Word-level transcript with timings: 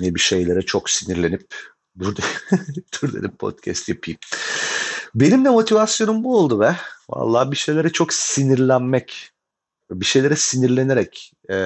ne 0.00 0.14
bir 0.14 0.20
şeylere 0.20 0.62
çok 0.62 0.90
sinirlenip 0.90 1.54
dur, 1.98 2.16
dur 3.02 3.12
dedim 3.12 3.36
podcast 3.38 3.88
yapayım. 3.88 4.20
Benim 5.14 5.44
de 5.44 5.50
motivasyonum 5.50 6.24
bu 6.24 6.38
oldu 6.38 6.60
be. 6.60 6.76
Vallahi 7.10 7.50
bir 7.50 7.56
şeylere 7.56 7.90
çok 7.90 8.12
sinirlenmek, 8.12 9.30
bir 9.90 10.06
şeylere 10.06 10.36
sinirlenerek 10.36 11.32
e, 11.50 11.56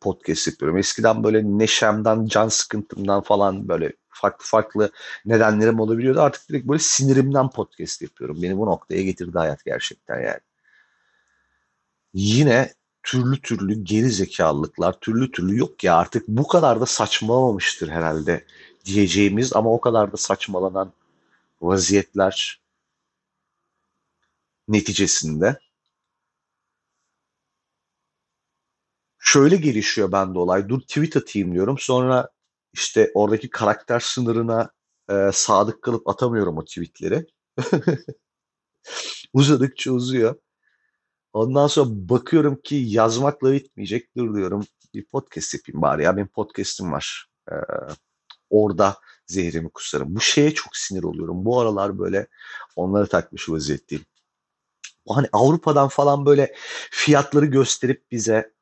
podcast 0.00 0.46
yapıyorum. 0.46 0.78
Eskiden 0.78 1.24
böyle 1.24 1.42
neşemden, 1.44 2.26
can 2.26 2.48
sıkıntımdan 2.48 3.22
falan 3.22 3.68
böyle 3.68 3.92
farklı 4.08 4.44
farklı 4.46 4.90
nedenlerim 5.24 5.80
olabiliyordu. 5.80 6.20
Artık 6.20 6.48
direkt 6.48 6.68
böyle 6.68 6.78
sinirimden 6.78 7.50
podcast 7.50 8.02
yapıyorum. 8.02 8.42
Beni 8.42 8.58
bu 8.58 8.66
noktaya 8.66 9.02
getirdi 9.02 9.38
hayat 9.38 9.64
gerçekten 9.64 10.20
yani. 10.20 10.40
Yine 12.14 12.74
türlü 13.04 13.40
türlü 13.40 13.84
geri 13.84 14.10
zekalılıklar, 14.10 15.00
türlü 15.00 15.30
türlü 15.30 15.58
yok 15.58 15.84
ya 15.84 15.96
artık 15.96 16.28
bu 16.28 16.48
kadar 16.48 16.80
da 16.80 16.86
saçmalamamıştır 16.86 17.88
herhalde 17.88 18.46
diyeceğimiz 18.84 19.56
ama 19.56 19.72
o 19.72 19.80
kadar 19.80 20.12
da 20.12 20.16
saçmalanan 20.16 20.92
vaziyetler 21.60 22.60
neticesinde 24.68 25.58
şöyle 29.18 29.56
gelişiyor 29.56 30.12
bende 30.12 30.38
olay. 30.38 30.68
Dur 30.68 30.80
tweet 30.80 31.16
atayım 31.16 31.52
diyorum. 31.52 31.76
Sonra 31.78 32.28
işte 32.72 33.10
oradaki 33.14 33.50
karakter 33.50 34.00
sınırına 34.00 34.70
e, 35.10 35.30
sadık 35.32 35.82
kalıp 35.82 36.08
atamıyorum 36.08 36.58
o 36.58 36.64
tweetleri. 36.64 37.26
Uzadıkça 39.32 39.92
uzuyor. 39.92 40.36
Ondan 41.34 41.66
sonra 41.66 41.90
bakıyorum 41.90 42.60
ki 42.64 42.76
yazmakla 42.76 43.52
bitmeyecek. 43.52 44.16
Dur 44.16 44.36
diyorum 44.36 44.66
bir 44.94 45.04
podcast 45.06 45.54
yapayım 45.54 45.82
bari 45.82 46.02
ya. 46.02 46.16
Benim 46.16 46.28
podcast'im 46.28 46.92
var. 46.92 47.26
Ee, 47.52 47.54
orada 48.50 48.96
zehrimi 49.26 49.70
kusarım. 49.70 50.14
Bu 50.14 50.20
şeye 50.20 50.54
çok 50.54 50.76
sinir 50.76 51.02
oluyorum. 51.02 51.44
Bu 51.44 51.60
aralar 51.60 51.98
böyle 51.98 52.26
onları 52.76 53.06
takmış 53.06 53.48
vaziyetteyim. 53.48 54.04
Hani 55.08 55.28
Avrupa'dan 55.32 55.88
falan 55.88 56.26
böyle 56.26 56.54
fiyatları 56.90 57.46
gösterip 57.46 58.10
bize 58.10 58.52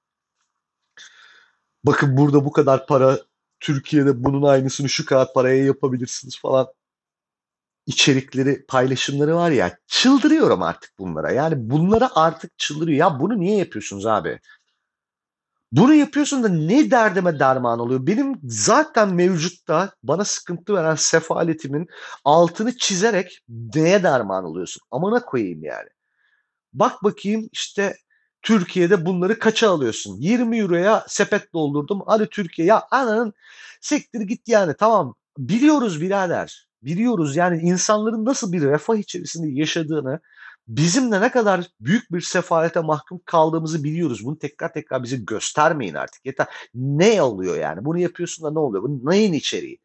bakın 1.85 2.17
burada 2.17 2.45
bu 2.45 2.53
kadar 2.53 2.87
para 2.87 3.19
Türkiye'de 3.61 4.25
bunun 4.25 4.43
aynısını 4.43 4.89
şu 4.89 5.07
kadar 5.07 5.33
paraya 5.33 5.65
yapabilirsiniz 5.65 6.39
falan 6.39 6.67
içerikleri, 7.87 8.65
paylaşımları 8.67 9.37
var 9.37 9.51
ya 9.51 9.79
çıldırıyorum 9.87 10.63
artık 10.63 10.99
bunlara. 10.99 11.33
Yani 11.33 11.55
bunlara 11.59 12.11
artık 12.15 12.59
çıldırıyor. 12.59 12.99
Ya 12.99 13.21
bunu 13.21 13.41
niye 13.41 13.57
yapıyorsunuz 13.57 14.07
abi? 14.07 14.41
Bunu 15.73 15.95
yapıyorsun 15.95 16.43
da 16.43 16.49
ne 16.49 16.91
derdime 16.91 17.39
derman 17.39 17.79
oluyor? 17.79 18.07
Benim 18.07 18.41
zaten 18.45 19.15
mevcutta 19.15 19.93
bana 20.03 20.25
sıkıntı 20.25 20.75
veren 20.75 20.95
sefaletimin 20.95 21.89
altını 22.25 22.77
çizerek 22.77 23.41
neye 23.49 24.03
derman 24.03 24.45
oluyorsun? 24.45 24.83
Amına 24.91 25.25
koyayım 25.25 25.65
yani. 25.65 25.89
Bak 26.73 27.05
bakayım 27.05 27.49
işte 27.53 27.97
Türkiye'de 28.43 29.07
bunları 29.07 29.39
kaça 29.39 29.71
alıyorsun? 29.71 30.17
20 30.21 30.59
euroya 30.59 31.05
sepet 31.09 31.53
doldurdum. 31.53 32.03
Hadi 32.07 32.27
Türkiye 32.27 32.69
ya 32.69 32.87
ananın 32.91 33.33
sektir 33.81 34.21
git 34.21 34.49
yani 34.49 34.75
tamam 34.79 35.15
biliyoruz 35.39 36.01
birader. 36.01 36.69
Biliyoruz 36.83 37.37
yani 37.37 37.61
insanların 37.63 38.25
nasıl 38.25 38.53
bir 38.53 38.63
refah 38.63 38.97
içerisinde 38.97 39.61
yaşadığını 39.61 40.21
bizimle 40.69 41.21
ne 41.21 41.31
kadar 41.31 41.67
büyük 41.81 42.13
bir 42.13 42.21
sefalete 42.21 42.81
mahkum 42.81 43.21
kaldığımızı 43.25 43.85
biliyoruz. 43.85 44.25
Bunu 44.25 44.39
tekrar 44.39 44.73
tekrar 44.73 45.03
bize 45.03 45.17
göstermeyin 45.17 45.95
artık. 45.95 46.27
Yeter. 46.27 46.47
Ne 46.75 47.23
oluyor 47.23 47.57
yani? 47.57 47.85
Bunu 47.85 47.99
yapıyorsun 47.99 48.45
da 48.45 48.51
ne 48.51 48.59
oluyor? 48.59 48.83
Bu 48.83 49.11
neyin 49.11 49.33
içeriği? 49.33 49.79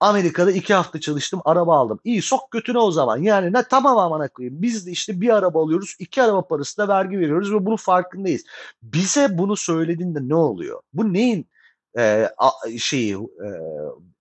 Amerika'da 0.00 0.50
iki 0.50 0.74
hafta 0.74 1.00
çalıştım, 1.00 1.40
araba 1.44 1.78
aldım. 1.78 2.00
İyi 2.04 2.22
sok 2.22 2.50
götüne 2.50 2.78
o 2.78 2.90
zaman. 2.90 3.22
Yani 3.22 3.52
ne 3.52 3.62
tamam 3.62 3.98
amına 3.98 4.28
koyayım. 4.28 4.62
Biz 4.62 4.86
de 4.86 4.90
işte 4.90 5.20
bir 5.20 5.36
araba 5.36 5.62
alıyoruz, 5.62 5.96
iki 5.98 6.22
araba 6.22 6.46
parası 6.46 6.78
da 6.78 6.88
vergi 6.88 7.18
veriyoruz 7.18 7.52
ve 7.52 7.66
bunun 7.66 7.76
farkındayız. 7.76 8.44
Bize 8.82 9.38
bunu 9.38 9.56
söylediğinde 9.56 10.28
ne 10.28 10.34
oluyor? 10.34 10.80
Bu 10.92 11.12
neyin 11.12 11.48
e, 11.98 12.28
şeyi 12.78 13.14
e, 13.14 13.48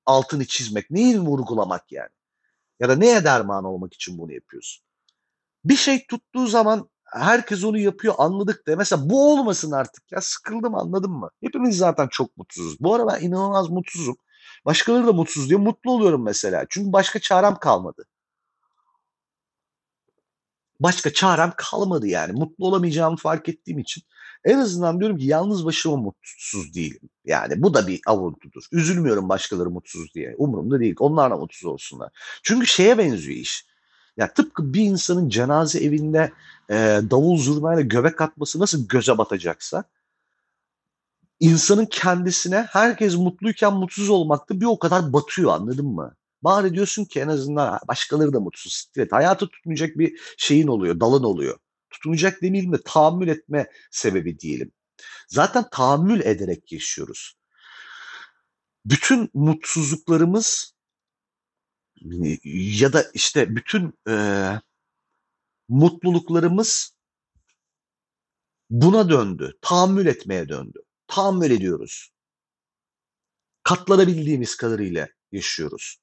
altını 0.06 0.46
çizmek, 0.46 0.92
neyin 0.92 1.20
vurgulamak 1.26 1.92
yani? 1.92 2.10
Ya 2.80 2.90
da 2.90 2.96
neye 2.96 3.24
derman 3.24 3.64
olmak 3.64 3.94
için 3.94 4.18
bunu 4.18 4.34
yapıyorsun? 4.34 4.84
Bir 5.66 5.76
şey 5.76 6.08
tuttuğu 6.08 6.48
zaman 6.48 6.90
herkes 7.06 7.64
onu 7.64 7.78
yapıyor 7.78 8.16
anladık 8.18 8.68
de. 8.68 8.76
Mesela 8.76 9.10
bu 9.10 9.34
olmasın 9.34 9.72
artık 9.72 10.12
ya 10.12 10.22
sıkıldım 10.22 10.76
anladın 10.76 11.12
mı? 11.12 11.30
Hepimiz 11.42 11.78
zaten 11.78 12.08
çok 12.08 12.38
mutsuzuz. 12.38 12.80
Bu 12.80 12.96
ara 12.96 13.08
ben 13.08 13.22
inanılmaz 13.22 13.70
mutsuzum. 13.70 14.18
Başkaları 14.66 15.08
da 15.08 15.14
mutsuz 15.14 15.50
diye 15.50 15.60
mutlu 15.60 15.92
oluyorum 15.92 16.24
mesela. 16.24 16.66
Çünkü 16.70 16.94
başka 16.94 17.20
çarem 17.20 17.56
kalmadı. 17.56 18.06
Başka 20.80 21.14
çarem 21.14 21.54
kalmadı 21.58 22.08
yani. 22.08 22.34
Mutlu 22.40 22.68
olamayacağımı 22.68 23.18
fark 23.18 23.50
ettiğim 23.50 23.80
için. 23.80 24.04
En 24.46 24.58
azından 24.58 25.00
diyorum 25.00 25.18
ki 25.18 25.26
yalnız 25.26 25.66
başıma 25.66 25.98
mutsuz 25.98 26.74
değilim. 26.74 27.10
Yani 27.26 27.64
bu 27.64 27.74
da 27.74 27.88
bir 27.88 28.02
avuntudur. 28.08 28.64
Üzülmüyorum 28.72 29.30
başkaları 29.30 29.70
mutsuz 29.70 30.14
diye. 30.14 30.36
Umurumda 30.38 30.80
değil. 30.80 30.96
Onlar 31.00 31.32
da 31.32 31.38
mutsuz 31.38 31.66
olsunlar. 31.66 32.10
Çünkü 32.44 32.68
şeye 32.68 32.98
benziyor 32.98 33.38
iş. 33.38 33.66
Ya 34.18 34.34
tıpkı 34.34 34.74
bir 34.74 34.82
insanın 34.82 35.30
cenaze 35.30 35.80
evinde 35.80 36.32
e, 36.70 36.76
davul 37.12 37.38
zurnayla 37.38 37.82
göbek 37.82 38.22
atması 38.22 38.60
nasıl 38.60 38.88
göze 38.88 39.18
batacaksa 39.18 39.84
insanın 41.40 41.86
kendisine 41.86 42.68
herkes 42.70 43.16
mutluyken 43.16 43.74
mutsuz 43.74 44.10
olmakta 44.10 44.62
bir 44.62 44.66
o 44.66 44.80
kadar 44.80 45.14
batıyor 45.14 45.52
anladın 45.52 45.88
mı? 45.88 46.16
Bari 46.44 46.74
diyorsun 46.74 47.06
ki 47.06 47.20
en 47.20 47.28
azından 47.28 47.80
başkaları 47.88 48.34
da 48.34 48.40
mutsuz. 48.40 48.86
Evet, 48.98 49.12
hayatı 49.12 49.48
tutmayacak 49.48 49.98
bir 49.98 50.20
şeyin 50.38 50.68
oluyor, 50.68 51.00
dalın 51.00 51.24
oluyor. 51.24 51.58
Tutunacak 51.94 52.42
demeyelim 52.42 52.74
de 52.74 52.78
tahammül 52.86 53.28
etme 53.28 53.70
sebebi 53.92 54.40
diyelim. 54.40 54.72
Zaten 55.28 55.66
tahammül 55.72 56.22
ederek 56.22 56.72
yaşıyoruz. 56.72 57.34
Bütün 58.86 59.30
mutsuzluklarımız 59.34 60.74
ya 62.54 62.94
da 62.94 63.06
işte 63.14 63.56
bütün 63.56 64.00
e, 64.10 64.16
mutluluklarımız 65.70 66.96
buna 68.70 69.10
döndü. 69.10 69.58
Tahammül 69.62 70.06
etmeye 70.06 70.50
döndü. 70.50 70.80
Tahammül 71.08 71.52
ediyoruz. 71.52 72.10
Katlanabildiğimiz 73.64 74.58
kadarıyla 74.58 75.08
yaşıyoruz. 75.32 75.98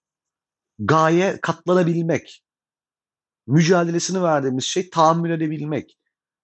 Gaye 0.78 1.38
katlanabilmek. 1.42 2.42
Mücadelesini 3.50 4.22
verdiğimiz 4.22 4.64
şey 4.64 4.90
tahammül 4.90 5.30
edebilmek. 5.30 5.98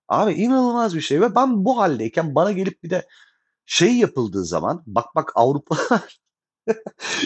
Abi 0.09 0.33
inanılmaz 0.33 0.97
bir 0.97 1.01
şey 1.01 1.21
ve 1.21 1.35
ben 1.35 1.65
bu 1.65 1.79
haldeyken 1.79 2.35
bana 2.35 2.53
gelip 2.53 2.83
bir 2.83 2.91
de 2.91 3.07
şey 3.67 3.97
yapıldığı 3.97 4.45
zaman 4.45 4.83
bak 4.87 5.15
bak 5.15 5.33
Avrupa 5.35 5.79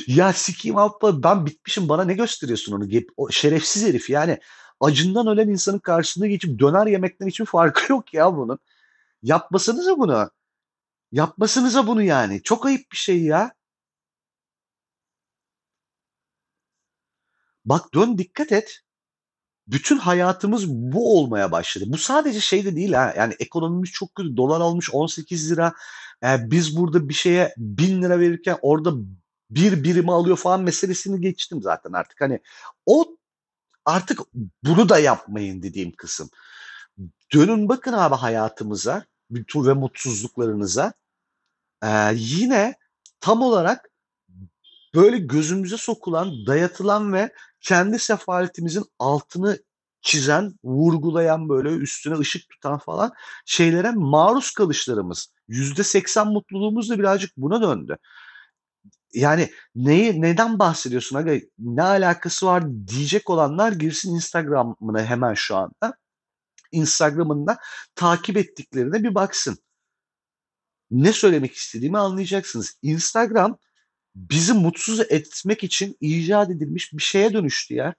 ya 0.06 0.32
sikiyim 0.32 0.76
Avrupa 0.78 1.22
ben 1.22 1.46
bitmişim 1.46 1.88
bana 1.88 2.04
ne 2.04 2.14
gösteriyorsun 2.14 2.72
onu 2.72 2.88
o 3.16 3.30
şerefsiz 3.30 3.86
herif 3.86 4.10
yani 4.10 4.38
acından 4.80 5.26
ölen 5.26 5.48
insanın 5.48 5.78
karşısında 5.78 6.26
geçip 6.26 6.58
döner 6.58 6.86
yemekten 6.86 7.26
hiçbir 7.26 7.46
farkı 7.46 7.92
yok 7.92 8.14
ya 8.14 8.36
bunun. 8.36 8.58
Yapmasanıza 9.22 9.98
bunu. 9.98 10.30
Yapmasanıza 11.12 11.86
bunu 11.86 12.02
yani. 12.02 12.42
Çok 12.42 12.66
ayıp 12.66 12.92
bir 12.92 12.96
şey 12.96 13.22
ya. 13.24 13.54
Bak 17.64 17.94
dön 17.94 18.18
dikkat 18.18 18.52
et. 18.52 18.80
Bütün 19.72 19.98
hayatımız 19.98 20.68
bu 20.68 21.18
olmaya 21.18 21.52
başladı. 21.52 21.84
Bu 21.88 21.98
sadece 21.98 22.40
şey 22.40 22.64
de 22.64 22.76
değil 22.76 22.92
ha. 22.92 23.14
Yani 23.16 23.34
ekonomimiz 23.38 23.90
çok 23.90 24.14
kötü. 24.14 24.36
Dolar 24.36 24.60
almış 24.60 24.90
18 24.94 25.52
lira. 25.52 25.72
Ee, 26.24 26.50
biz 26.50 26.76
burada 26.76 27.08
bir 27.08 27.14
şeye 27.14 27.54
1000 27.56 28.02
lira 28.02 28.20
verirken 28.20 28.58
orada 28.62 28.92
bir 29.50 29.84
birimi 29.84 30.12
alıyor 30.12 30.36
falan 30.36 30.62
meselesini 30.62 31.20
geçtim 31.20 31.62
zaten 31.62 31.92
artık. 31.92 32.20
Hani 32.20 32.40
o 32.86 33.16
artık 33.84 34.20
bunu 34.64 34.88
da 34.88 34.98
yapmayın 34.98 35.62
dediğim 35.62 35.92
kısım. 35.92 36.30
Dönün 37.34 37.68
bakın 37.68 37.92
abi 37.92 38.14
hayatımıza 38.14 39.04
ve 39.54 39.72
mutsuzluklarınıza. 39.72 40.92
Ee, 41.84 42.12
yine 42.14 42.74
tam 43.20 43.42
olarak 43.42 43.90
böyle 44.94 45.18
gözümüze 45.18 45.76
sokulan, 45.76 46.46
dayatılan 46.46 47.12
ve 47.12 47.32
kendi 47.60 47.98
sefaletimizin 47.98 48.84
altını 48.98 49.58
çizen, 50.02 50.52
vurgulayan 50.64 51.48
böyle 51.48 51.68
üstüne 51.68 52.18
ışık 52.18 52.48
tutan 52.48 52.78
falan 52.78 53.12
şeylere 53.46 53.90
maruz 53.90 54.50
kalışlarımız. 54.50 55.32
Yüzde 55.48 55.82
seksen 55.82 56.26
mutluluğumuz 56.26 56.90
da 56.90 56.98
birazcık 56.98 57.36
buna 57.36 57.62
döndü. 57.62 57.96
Yani 59.12 59.50
neyi 59.74 60.22
neden 60.22 60.58
bahsediyorsun 60.58 61.16
aga? 61.16 61.34
Ne 61.58 61.82
alakası 61.82 62.46
var 62.46 62.64
diyecek 62.86 63.30
olanlar 63.30 63.72
girsin 63.72 64.14
Instagram'ına 64.14 65.04
hemen 65.04 65.34
şu 65.34 65.56
anda. 65.56 65.94
Instagram'ında 66.72 67.58
takip 67.94 68.36
ettiklerine 68.36 69.02
bir 69.02 69.14
baksın. 69.14 69.58
Ne 70.90 71.12
söylemek 71.12 71.54
istediğimi 71.54 71.98
anlayacaksınız. 71.98 72.78
Instagram 72.82 73.58
bizi 74.28 74.52
mutsuz 74.52 75.00
etmek 75.00 75.64
için 75.64 75.96
icat 76.00 76.50
edilmiş 76.50 76.92
bir 76.92 77.02
şeye 77.02 77.32
dönüştü 77.32 77.74
ya. 77.74 77.94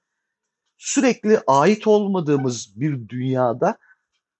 Sürekli 0.78 1.40
ait 1.48 1.88
olmadığımız 1.88 2.80
bir 2.80 3.10
dünyada 3.10 3.78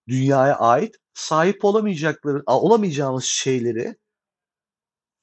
dünyaya 0.08 0.56
ait 0.60 0.96
sahip 1.14 1.66
olamayacakları 1.66 2.44
olamayacağımız 2.46 3.24
şeyleri 3.24 3.96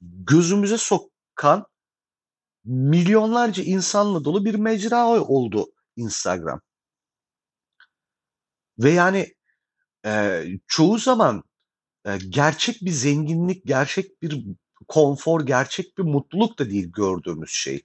gözümüze 0.01 0.79
sokan 0.79 1.67
milyonlarca 2.65 3.63
insanla 3.63 4.25
dolu 4.25 4.45
bir 4.45 4.55
mecra 4.55 5.07
oldu 5.07 5.67
Instagram. 5.97 6.61
Ve 8.79 8.91
yani 8.91 9.35
e, 10.07 10.45
çoğu 10.67 10.99
zaman 10.99 11.43
e, 12.07 12.19
gerçek 12.29 12.83
bir 12.83 12.91
zenginlik, 12.91 13.67
gerçek 13.67 14.23
bir 14.23 14.45
konfor, 14.89 15.47
gerçek 15.47 15.99
bir 15.99 16.03
mutluluk 16.03 16.59
da 16.59 16.71
değil 16.71 16.93
gördüğümüz 16.93 17.51
şey. 17.51 17.83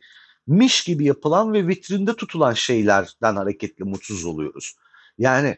Miş 0.47 0.83
gibi 0.83 1.05
yapılan 1.05 1.53
ve 1.53 1.67
vitrinde 1.67 2.15
tutulan 2.15 2.53
şeylerden 2.53 3.35
hareketle 3.35 3.85
mutsuz 3.85 4.25
oluyoruz. 4.25 4.75
Yani 5.17 5.57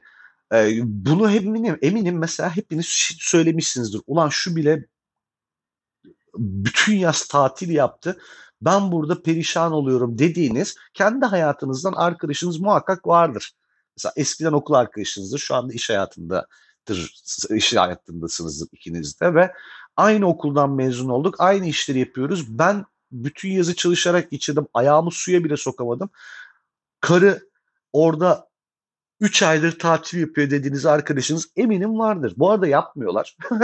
e, 0.53 0.79
bunu 0.83 1.31
eminim, 1.31 1.77
eminim 1.81 2.17
mesela 2.17 2.55
hepiniz 2.55 2.85
söylemişsinizdir. 3.19 4.01
Ulan 4.07 4.29
şu 4.29 4.55
bile 4.55 4.85
bütün 6.37 6.93
yaz 6.93 7.27
tatil 7.27 7.69
yaptı. 7.69 8.17
Ben 8.61 8.91
burada 8.91 9.21
perişan 9.23 9.71
oluyorum 9.71 10.17
dediğiniz 10.17 10.75
kendi 10.93 11.25
hayatınızdan 11.25 11.93
arkadaşınız 11.93 12.59
muhakkak 12.59 13.07
vardır. 13.07 13.51
Mesela 13.97 14.13
eskiden 14.15 14.51
okul 14.51 14.73
arkadaşınızdır, 14.73 15.39
şu 15.39 15.55
anda 15.55 15.73
iş 15.73 15.89
hayatındadır, 15.89 17.21
iş 17.49 17.75
hayatındasınızdır 17.75 18.67
ikiniz 18.71 19.19
de 19.21 19.35
ve 19.35 19.51
aynı 19.97 20.27
okuldan 20.27 20.69
mezun 20.71 21.09
olduk, 21.09 21.35
aynı 21.39 21.67
işleri 21.67 21.99
yapıyoruz. 21.99 22.59
Ben 22.59 22.85
bütün 23.11 23.49
yazı 23.49 23.75
çalışarak 23.75 24.31
geçirdim, 24.31 24.67
ayağımı 24.73 25.11
suya 25.11 25.43
bile 25.43 25.57
sokamadım. 25.57 26.09
Karı 27.01 27.49
orada 27.93 28.49
3 29.19 29.43
aydır 29.43 29.79
tatil 29.79 30.19
yapıyor 30.19 30.49
dediğiniz 30.49 30.85
arkadaşınız 30.85 31.49
eminim 31.55 31.99
vardır. 31.99 32.33
Bu 32.37 32.51
arada 32.51 32.67
yapmıyorlar. 32.67 33.37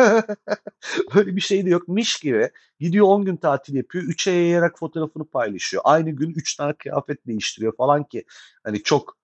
Öyle 1.15 1.35
bir 1.35 1.41
şey 1.41 1.65
de 1.65 1.69
yokmuş 1.69 2.19
gibi. 2.19 2.49
Gidiyor 2.79 3.05
10 3.07 3.25
gün 3.25 3.37
tatil 3.37 3.75
yapıyor. 3.75 4.03
3'e 4.03 4.33
yayarak 4.33 4.79
fotoğrafını 4.79 5.25
paylaşıyor. 5.25 5.83
Aynı 5.85 6.11
gün 6.11 6.33
3 6.33 6.55
tane 6.55 6.73
kıyafet 6.73 7.27
değiştiriyor 7.27 7.75
falan 7.75 8.03
ki 8.03 8.25
hani 8.63 8.83
çok 8.83 9.17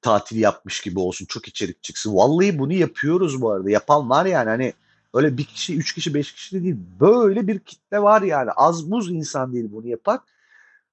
tatil 0.00 0.36
yapmış 0.40 0.80
gibi 0.80 0.98
olsun. 0.98 1.26
Çok 1.26 1.48
içerik 1.48 1.82
çıksın. 1.82 2.14
Vallahi 2.14 2.58
bunu 2.58 2.72
yapıyoruz 2.72 3.42
bu 3.42 3.50
arada. 3.50 3.70
Yapan 3.70 4.10
var 4.10 4.26
yani 4.26 4.48
hani 4.48 4.72
öyle 5.14 5.38
bir 5.38 5.44
kişi, 5.44 5.76
üç 5.76 5.94
kişi, 5.94 6.14
beş 6.14 6.32
kişi 6.32 6.56
de 6.56 6.64
değil. 6.64 6.76
Böyle 7.00 7.46
bir 7.46 7.58
kitle 7.58 8.02
var 8.02 8.22
yani. 8.22 8.50
Az 8.50 8.90
buz 8.90 9.10
insan 9.10 9.52
değil 9.52 9.68
bunu 9.72 9.88
yapan. 9.88 10.20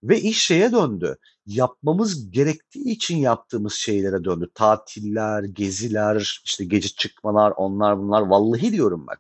Ve 0.04 0.22
iş 0.22 0.44
şeye 0.44 0.72
döndü. 0.72 1.18
Yapmamız 1.46 2.32
gerektiği 2.32 2.90
için 2.92 3.18
yaptığımız 3.18 3.74
şeylere 3.74 4.24
döndü. 4.24 4.50
Tatiller, 4.54 5.44
geziler, 5.44 6.42
işte 6.46 6.66
gece 6.66 6.90
çıkmalar, 6.90 7.54
onlar 7.58 8.00
bunlar. 8.00 8.22
Vallahi 8.22 8.72
diyorum 8.72 9.08
bak. 9.08 9.20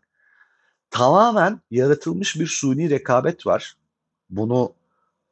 Tamamen 0.89 1.61
yaratılmış 1.71 2.39
bir 2.39 2.47
suni 2.47 2.89
rekabet 2.89 3.47
var. 3.47 3.77
Bunu 4.29 4.73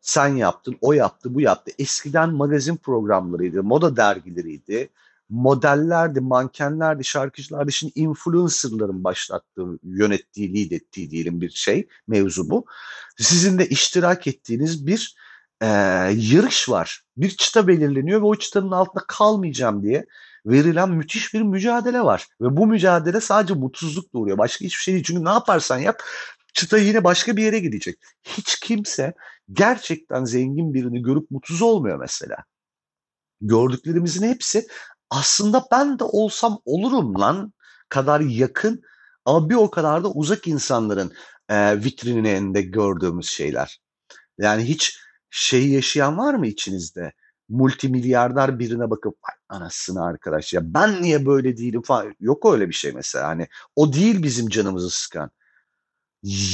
sen 0.02 0.28
yaptın, 0.28 0.78
o 0.82 0.94
yaptı, 0.94 1.36
bu 1.36 1.42
yaptı. 1.42 1.72
Eskiden 1.80 2.34
magazin 2.34 2.76
programlarıydı, 2.78 3.64
moda 3.64 3.98
dergileriydi, 3.98 4.90
modellerdi, 5.34 6.22
mankenlerdi, 6.22 7.04
şarkıcılardı. 7.04 7.72
Şimdi 7.72 7.94
influencerların 7.96 9.04
başlattığı, 9.04 9.80
yönettiği, 9.84 10.54
lead 10.56 10.72
ettiği 10.72 11.12
diyelim 11.12 11.42
bir 11.42 11.50
şey, 11.50 11.88
mevzu 12.08 12.50
bu. 12.50 12.66
Sizin 13.18 13.60
de 13.60 13.68
iştirak 13.70 14.28
ettiğiniz 14.28 14.88
bir 14.88 15.16
e, 15.62 15.68
yarış 16.16 16.70
var. 16.70 17.04
Bir 17.18 17.30
çıta 17.30 17.68
belirleniyor 17.68 18.22
ve 18.22 18.26
o 18.26 18.36
çıtanın 18.36 18.72
altında 18.72 19.04
kalmayacağım 19.08 19.84
diye 19.84 20.06
verilen 20.46 20.90
müthiş 20.90 21.34
bir 21.34 21.42
mücadele 21.42 22.02
var. 22.02 22.28
Ve 22.42 22.58
bu 22.58 22.68
mücadele 22.68 23.22
sadece 23.22 23.54
mutsuzluk 23.54 24.14
doğuruyor. 24.14 24.38
Başka 24.38 24.66
hiçbir 24.66 24.82
şey 24.82 24.94
değil. 24.94 25.06
Çünkü 25.08 25.26
ne 25.26 25.30
yaparsan 25.30 25.78
yap 25.78 26.04
çıta 26.54 26.78
yine 26.78 27.04
başka 27.04 27.38
bir 27.38 27.44
yere 27.44 27.60
gidecek. 27.60 28.00
Hiç 28.24 28.60
kimse 28.60 29.14
gerçekten 29.54 30.26
zengin 30.26 30.74
birini 30.74 31.02
görüp 31.02 31.32
mutsuz 31.32 31.62
olmuyor 31.62 32.00
mesela. 32.00 32.38
Gördüklerimizin 33.42 34.28
hepsi 34.28 34.68
aslında 35.14 35.66
ben 35.72 36.00
de 36.00 36.04
olsam 36.04 36.60
olurum 36.66 37.20
lan 37.20 37.54
kadar 37.90 38.20
yakın 38.20 38.82
ama 39.26 39.50
bir 39.50 39.56
o 39.56 39.72
kadar 39.72 40.04
da 40.04 40.12
uzak 40.12 40.48
insanların 40.48 41.14
e, 41.50 41.84
vitrininde 41.84 42.62
gördüğümüz 42.62 43.30
şeyler. 43.30 43.82
Yani 44.38 44.64
hiç 44.64 45.00
şeyi 45.30 45.74
yaşayan 45.74 46.18
var 46.18 46.34
mı 46.34 46.48
içinizde? 46.48 47.14
Multimilyarder 47.50 48.60
birine 48.60 48.90
bakıp 48.90 49.18
anasını 49.50 50.06
arkadaş 50.06 50.54
ya 50.54 50.74
ben 50.74 51.02
niye 51.02 51.26
böyle 51.26 51.58
değilim 51.58 51.82
falan. 51.82 52.16
Yok 52.20 52.54
öyle 52.54 52.70
bir 52.70 52.74
şey 52.74 52.92
mesela. 52.92 53.28
Hani 53.28 53.48
o 53.76 53.94
değil 53.94 54.24
bizim 54.24 54.50
canımızı 54.50 54.90
sıkan. 54.90 55.32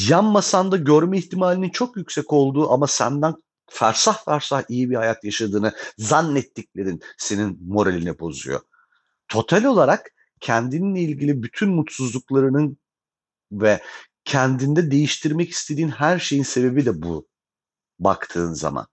Yan 0.09 0.25
masanda 0.25 0.77
görme 0.77 1.17
ihtimalinin 1.17 1.69
çok 1.69 1.97
yüksek 1.97 2.33
olduğu 2.33 2.71
ama 2.71 2.87
senden 2.87 3.35
fersah 3.71 4.25
fersah 4.25 4.63
iyi 4.69 4.89
bir 4.89 4.95
hayat 4.95 5.23
yaşadığını 5.23 5.73
zannettiklerin 5.97 7.01
senin 7.17 7.59
moralini 7.67 8.19
bozuyor. 8.19 8.61
Total 9.27 9.63
olarak 9.63 10.11
kendinle 10.39 11.01
ilgili 11.01 11.43
bütün 11.43 11.69
mutsuzluklarının 11.69 12.77
ve 13.51 13.81
kendinde 14.25 14.91
değiştirmek 14.91 15.49
istediğin 15.49 15.89
her 15.89 16.19
şeyin 16.19 16.43
sebebi 16.43 16.85
de 16.85 17.01
bu 17.01 17.27
baktığın 17.99 18.53
zaman. 18.53 18.87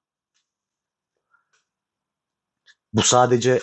Bu 2.93 3.03
sadece 3.03 3.61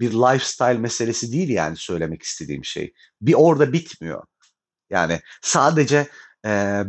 bir 0.00 0.12
lifestyle 0.12 0.78
meselesi 0.78 1.32
değil 1.32 1.48
yani 1.48 1.76
söylemek 1.76 2.22
istediğim 2.22 2.64
şey. 2.64 2.92
Bir 3.20 3.34
orada 3.34 3.72
bitmiyor. 3.72 4.26
Yani 4.90 5.20
sadece 5.42 6.08
e, 6.46 6.82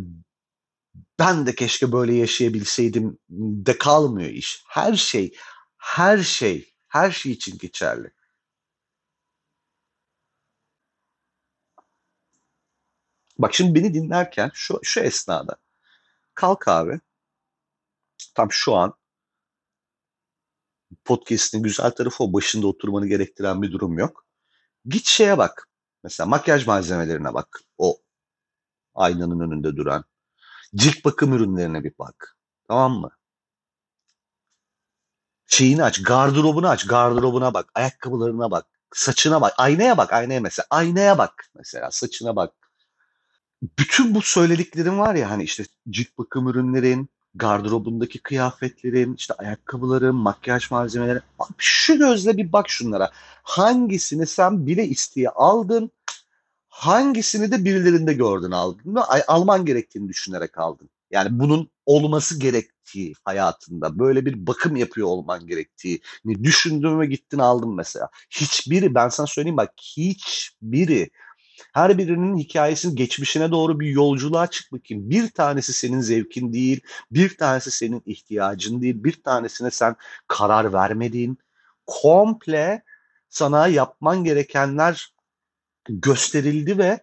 ben 1.23 1.45
de 1.45 1.55
keşke 1.55 1.91
böyle 1.91 2.13
yaşayabilseydim 2.15 3.19
de 3.29 3.77
kalmıyor 3.77 4.29
iş. 4.29 4.63
Her 4.67 4.93
şey, 4.95 5.35
her 5.77 6.17
şey, 6.17 6.73
her 6.87 7.11
şey 7.11 7.31
için 7.31 7.57
geçerli. 7.57 8.13
Bak 13.37 13.53
şimdi 13.53 13.75
beni 13.75 13.93
dinlerken 13.93 14.51
şu, 14.53 14.79
şu 14.83 14.99
esnada 14.99 15.57
kalk 16.36 16.67
abi 16.67 17.00
tam 18.36 18.51
şu 18.51 18.75
an 18.75 18.93
podcast'in 21.05 21.63
güzel 21.63 21.91
tarafı 21.91 22.24
o 22.24 22.33
başında 22.33 22.67
oturmanı 22.67 23.07
gerektiren 23.07 23.62
bir 23.62 23.71
durum 23.71 23.98
yok. 24.00 24.25
Git 24.86 25.07
şeye 25.07 25.38
bak. 25.38 25.69
Mesela 26.03 26.27
makyaj 26.27 26.67
malzemelerine 26.67 27.33
bak. 27.33 27.59
O 27.77 28.01
aynanın 28.95 29.39
önünde 29.39 29.75
duran. 29.77 30.05
Cilt 30.75 31.06
bakım 31.06 31.34
ürünlerine 31.34 31.84
bir 31.84 31.94
bak. 32.00 32.38
Tamam 32.68 32.94
mı? 32.94 33.12
Şeyini 35.48 35.84
aç, 35.84 36.03
gardırobunu 36.03 36.70
aç, 36.70 36.88
gardırobuna 36.88 37.53
bak, 37.53 37.72
ayakkabılarına 37.75 38.51
bak, 38.51 38.65
saçına 38.94 39.42
bak, 39.42 39.53
aynaya 39.58 39.98
bak, 39.98 40.13
aynaya 40.13 40.39
mesela, 40.42 40.65
aynaya 40.70 41.18
bak 41.18 41.50
mesela, 41.56 41.92
saçına 41.92 42.36
bak. 42.36 42.53
Bütün 43.80 44.15
bu 44.15 44.22
söylediklerim 44.22 45.00
var 45.00 45.15
ya 45.15 45.30
hani 45.30 45.44
işte 45.44 45.65
cilt 45.89 46.18
bakım 46.18 46.48
ürünlerin, 46.48 47.10
gardırobundaki 47.36 48.20
kıyafetlerin, 48.20 49.15
işte 49.15 49.34
ayakkabıların, 49.34 50.15
makyaj 50.15 50.72
malzemeleri. 50.72 51.20
Şu 51.58 51.98
gözle 51.98 52.38
bir 52.38 52.53
bak 52.53 52.70
şunlara. 52.70 53.12
Hangisini 53.44 54.25
sen 54.27 54.68
bile 54.68 54.88
isteye 54.88 55.30
aldın, 55.30 55.92
hangisini 56.74 57.51
de 57.51 57.65
birilerinde 57.65 58.13
gördün 58.13 58.51
aldın 58.51 58.96
ve 58.96 59.00
alman 59.27 59.65
gerektiğini 59.65 60.10
düşünerek 60.10 60.58
aldın. 60.58 60.89
Yani 61.12 61.39
bunun 61.39 61.72
olması 61.86 62.39
gerektiği 62.39 63.13
hayatında 63.24 64.00
böyle 64.00 64.25
bir 64.25 64.48
bakım 64.48 64.75
yapıyor 64.75 65.08
olman 65.08 65.48
gerektiğini 65.48 66.44
düşündün 66.44 67.00
ve 67.00 67.06
gittin 67.06 67.39
aldın 67.39 67.75
mesela. 67.75 68.10
Hiçbiri 68.30 68.96
ben 68.96 69.10
sana 69.10 69.27
söyleyeyim 69.27 69.58
bak 69.58 69.74
hiçbiri 69.98 71.10
her 71.74 71.98
birinin 71.98 72.38
hikayesinin 72.38 72.96
geçmişine 72.96 73.51
doğru 73.51 73.80
bir 73.80 73.88
yolculuğa 73.88 74.48
çık 74.48 74.72
bakayım. 74.72 75.10
Bir 75.10 75.30
tanesi 75.30 75.74
senin 75.74 76.01
zevkin 76.01 76.53
değil, 76.53 76.82
bir 77.12 77.38
tanesi 77.38 77.72
senin 77.72 78.03
ihtiyacın 78.06 78.82
değil, 78.82 79.03
bir 79.03 79.24
tanesine 79.24 79.72
sen 79.72 79.96
karar 80.27 80.74
vermediğin, 80.74 81.38
komple 81.86 82.84
sana 83.30 83.68
yapman 83.68 84.24
gerekenler 84.24 85.12
gösterildi 85.89 86.77
ve 86.77 86.99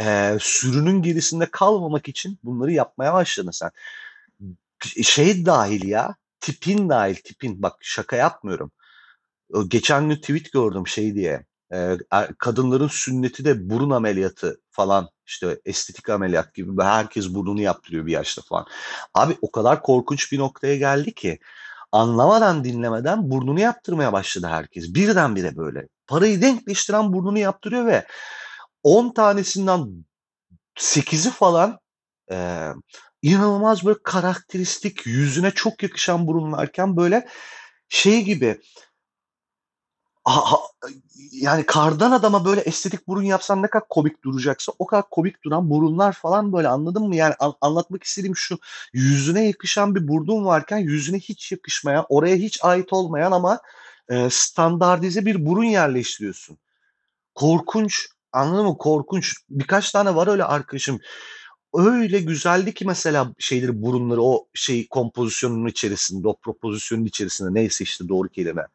e, 0.00 0.36
sürünün 0.40 1.02
gerisinde 1.02 1.46
kalmamak 1.50 2.08
için 2.08 2.38
bunları 2.44 2.72
yapmaya 2.72 3.14
başladın 3.14 3.50
sen. 3.50 3.70
Şey 5.02 5.46
dahil 5.46 5.88
ya, 5.88 6.14
tipin 6.40 6.88
dahil, 6.88 7.14
tipin. 7.14 7.62
Bak 7.62 7.76
şaka 7.80 8.16
yapmıyorum. 8.16 8.72
Geçen 9.68 10.08
gün 10.08 10.16
tweet 10.16 10.52
gördüm 10.52 10.86
şey 10.86 11.14
diye. 11.14 11.44
Er 12.10 12.34
kadınların 12.38 12.88
sünneti 12.88 13.44
de 13.44 13.70
burun 13.70 13.90
ameliyatı 13.90 14.60
falan, 14.70 15.08
işte, 15.26 15.60
estetik 15.64 16.08
ameliyat 16.08 16.54
gibi 16.54 16.82
herkes 16.82 17.34
burnunu 17.34 17.60
yaptırıyor 17.60 18.06
bir 18.06 18.12
yaşta 18.12 18.42
falan. 18.42 18.66
Abi 19.14 19.36
o 19.42 19.50
kadar 19.50 19.82
korkunç 19.82 20.32
bir 20.32 20.38
noktaya 20.38 20.76
geldi 20.76 21.14
ki 21.14 21.38
anlamadan 21.92 22.64
dinlemeden 22.64 23.30
burnunu 23.30 23.60
yaptırmaya 23.60 24.12
başladı 24.12 24.46
herkes. 24.46 24.94
Birdenbire 24.94 25.56
böyle. 25.56 25.88
Parayı 26.10 26.42
denkleştiren 26.42 27.12
burnunu 27.12 27.38
yaptırıyor 27.38 27.86
ve 27.86 28.06
10 28.82 29.10
tanesinden 29.14 30.06
8'i 30.78 31.30
falan, 31.30 31.78
eee, 32.30 32.72
inanılmaz 33.22 33.84
böyle 33.86 33.98
karakteristik, 34.04 35.06
yüzüne 35.06 35.50
çok 35.50 35.82
yakışan 35.82 36.26
burunlarken 36.26 36.96
böyle 36.98 37.28
şey 37.88 38.24
gibi 38.24 38.60
yani 41.32 41.66
kardan 41.66 42.10
adama 42.12 42.44
böyle 42.44 42.60
estetik 42.60 43.08
burun 43.08 43.22
yapsan 43.22 43.62
ne 43.62 43.66
kadar 43.66 43.88
komik 43.88 44.24
duracaksa 44.24 44.72
o 44.78 44.86
kadar 44.86 45.04
komik 45.10 45.44
duran 45.44 45.70
burunlar 45.70 46.12
falan 46.12 46.52
böyle 46.52 46.68
anladın 46.68 47.08
mı? 47.08 47.16
Yani 47.16 47.34
an 47.40 47.54
anlatmak 47.60 48.02
istediğim 48.04 48.36
şu, 48.36 48.58
yüzüne 48.92 49.44
yakışan 49.46 49.94
bir 49.94 50.08
burnun 50.08 50.44
varken 50.44 50.78
yüzüne 50.78 51.18
hiç 51.18 51.52
yakışmayan, 51.52 52.06
oraya 52.08 52.36
hiç 52.36 52.64
ait 52.64 52.92
olmayan 52.92 53.32
ama, 53.32 53.60
eee, 54.10 54.28
standartize 54.30 55.26
bir 55.26 55.46
burun 55.46 55.64
yerleştiriyorsun. 55.64 56.58
Korkunç, 57.34 58.08
anladın 58.32 58.66
mı? 58.66 58.78
Korkunç. 58.78 59.34
Birkaç 59.50 59.92
tane 59.92 60.14
var 60.16 60.28
öyle 60.28 60.44
arkadaşım. 60.44 61.00
Öyle 61.74 62.20
güzeldi 62.20 62.74
ki 62.74 62.86
mesela 62.86 63.34
şeyleri, 63.38 63.82
burunları 63.82 64.22
o 64.22 64.48
şey 64.54 64.88
kompozisyonun 64.88 65.66
içerisinde, 65.66 66.28
o 66.28 66.36
propozisyonun 66.36 67.04
içerisinde 67.04 67.54
neyse 67.54 67.84
işte 67.84 68.08
doğru 68.08 68.28
kelime. 68.28 68.66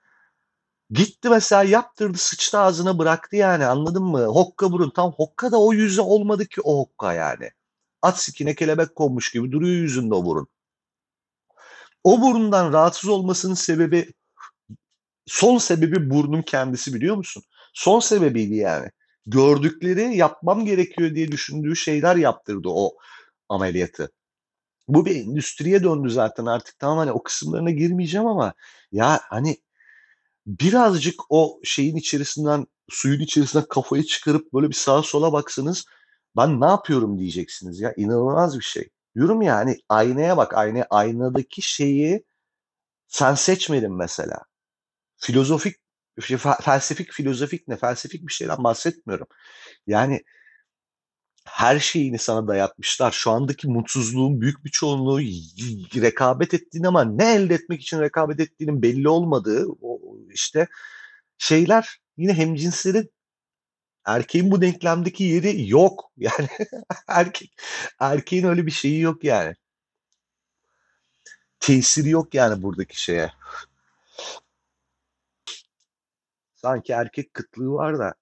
Gitti 0.92 1.30
mesela 1.30 1.63
yaptırdı, 1.63 2.18
sıçtı 2.18 2.60
ağzına 2.60 2.98
bıraktı 3.00 3.36
yani 3.36 3.65
anladın 3.65 4.04
mı? 4.04 4.25
Hokka 4.25 4.72
burun. 4.72 4.89
Tam 4.89 5.12
hokka 5.12 5.51
da 5.51 5.62
o 5.62 5.74
yüze 5.74 6.01
olmadı 6.01 6.46
ki 6.46 6.62
o 6.62 6.80
hokka 6.80 7.13
yani. 7.13 7.51
At 8.01 8.20
sikine 8.22 8.56
kelebek 8.56 8.96
konmuş 8.96 9.32
gibi 9.32 9.51
duruyor 9.51 9.75
yüzünde 9.75 10.15
o 10.15 10.25
burun. 10.25 10.48
O 12.04 12.22
burundan 12.22 12.74
rahatsız 12.74 13.10
olmasının 13.10 13.54
sebebi 13.54 14.13
son 15.25 15.58
sebebi 15.58 16.10
burnun 16.10 16.41
kendisi 16.41 16.94
biliyor 16.94 17.15
musun? 17.15 17.44
Son 17.74 18.00
sebebiydi 18.00 18.55
yani. 18.55 18.89
Gördükleri 19.25 20.17
yapmam 20.17 20.65
gerekiyor 20.65 21.15
diye 21.15 21.32
düşündüğü 21.32 21.75
şeyler 21.75 22.15
yaptırdı 22.15 22.70
o 22.70 22.98
ameliyatı. 23.50 24.12
Bu 24.88 25.05
bir 25.05 25.15
endüstriye 25.15 25.84
döndü 25.84 26.10
zaten 26.10 26.46
artık 26.46 26.79
tamam 26.79 26.98
hani 26.98 27.12
o 27.12 27.24
kısımlarına 27.24 27.72
girmeyeceğim 27.72 28.27
ama 28.27 28.53
ya 28.91 29.22
hani 29.29 29.58
birazcık 30.48 31.22
o 31.29 31.60
şeyin 31.63 31.96
içerisinden, 31.96 32.65
suyun 32.89 33.20
içerisinden 33.20 33.65
kafayı 33.70 34.03
çıkarıp 34.03 34.53
böyle 34.53 34.70
bir 34.70 34.74
sağa 34.75 35.03
sola 35.03 35.34
baksanız 35.34 35.86
ben 36.38 36.62
ne 36.62 36.65
yapıyorum 36.65 37.20
diyeceksiniz 37.20 37.79
ya. 37.82 37.94
İnanılmaz 37.98 38.60
bir 38.60 38.63
şey. 38.63 38.89
Diyorum 39.15 39.41
ya 39.41 39.55
hani 39.55 39.77
aynaya 39.89 40.38
bak, 40.38 40.53
ayna 40.58 40.88
aynadaki 40.89 41.62
şeyi 41.62 42.24
sen 43.08 43.36
seçmedin 43.36 43.94
mesela. 43.94 44.38
Filozofik, 45.17 45.75
fe 46.22 46.38
felsefik, 46.38 47.12
filozofik 47.12 47.67
ne? 47.67 47.77
Felsefik 47.77 48.27
bir 48.27 48.34
şeyden 48.34 48.63
bahsetmiyorum. 48.63 49.27
Yani 49.88 50.24
her 51.45 51.79
şeyini 51.79 52.17
sana 52.17 52.48
dayatmışlar. 52.48 53.12
Şu 53.12 53.31
andaki 53.31 53.67
mutsuzluğun 53.67 54.41
büyük 54.41 54.65
bir 54.65 54.69
çoğunluğu 54.69 55.19
rekabet 56.01 56.53
ettiğin 56.53 56.84
ama 56.84 57.03
ne 57.03 57.34
elde 57.36 57.53
etmek 57.53 57.81
için 57.81 58.00
rekabet 58.00 58.39
ettiğinin 58.39 58.81
belli 58.81 59.10
olmadığı 59.10 59.65
o 59.81 60.00
işte 60.31 60.67
şeyler 61.38 62.00
yine 62.17 62.34
hemcinslerin 62.34 63.12
erkeğin 64.05 64.51
bu 64.51 64.62
denklemdeki 64.62 65.24
yeri 65.24 65.69
yok. 65.69 66.12
Yani 66.17 66.48
erkek 67.07 67.57
erkeğin 68.00 68.43
öyle 68.43 68.65
bir 68.65 68.72
şeyi 68.72 69.00
yok 69.01 69.24
yani. 69.24 69.55
Tesiri 71.60 72.10
yok 72.10 72.34
yani 72.34 72.63
buradaki 72.63 73.01
şeye. 73.01 73.31
Sanki 76.65 76.93
erkek 76.93 77.34
kıtlığı 77.34 77.72
var 77.72 78.00
da 78.00 78.13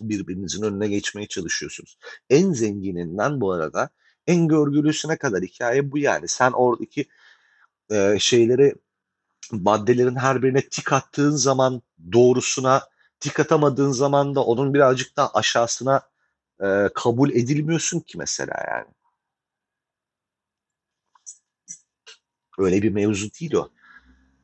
birbirinizin 0.00 0.62
önüne 0.62 0.88
geçmeye 0.88 1.28
çalışıyorsunuz. 1.28 1.98
En 2.30 2.52
zengininden 2.52 3.40
bu 3.40 3.52
arada 3.52 3.90
en 4.26 4.48
görgülüsüne 4.48 5.16
kadar 5.16 5.42
hikaye 5.42 5.92
bu 5.92 5.98
yani. 5.98 6.28
Sen 6.28 6.52
oradaki, 6.52 7.06
eee, 7.90 8.16
şeyleri 8.20 8.74
maddelerin 9.52 10.16
her 10.16 10.42
birine 10.42 10.68
tik 10.68 10.92
attığın 10.92 11.30
zaman 11.30 11.82
doğrusuna 12.12 12.82
tik 13.20 13.40
atamadığın 13.40 13.92
zaman 13.92 14.34
da 14.34 14.44
onun 14.44 14.74
birazcık 14.74 15.16
daha 15.16 15.30
aşağısına, 15.34 16.02
eee, 16.62 16.90
kabul 16.94 17.30
edilmiyorsun 17.30 18.00
ki 18.00 18.18
mesela 18.18 18.54
yani. 18.68 18.88
Öyle 22.58 22.82
bir 22.82 22.90
mevzu 22.90 23.28
değil 23.40 23.54
o. 23.54 23.70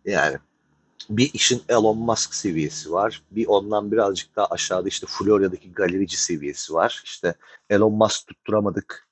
Yani 0.04 0.38
bir 1.10 1.30
işin 1.34 1.62
Elon 1.68 1.98
Musk 1.98 2.34
seviyesi 2.34 2.92
var. 2.92 3.22
Bir 3.30 3.46
ondan 3.46 3.92
birazcık 3.92 4.36
daha 4.36 4.46
aşağıda 4.46 4.88
işte 4.88 5.06
Florya'daki 5.06 5.72
galerici 5.72 6.16
seviyesi 6.22 6.74
var. 6.74 7.02
İşte 7.04 7.34
Elon 7.70 7.92
Musk 7.92 8.26
tutturamadık. 8.26 9.06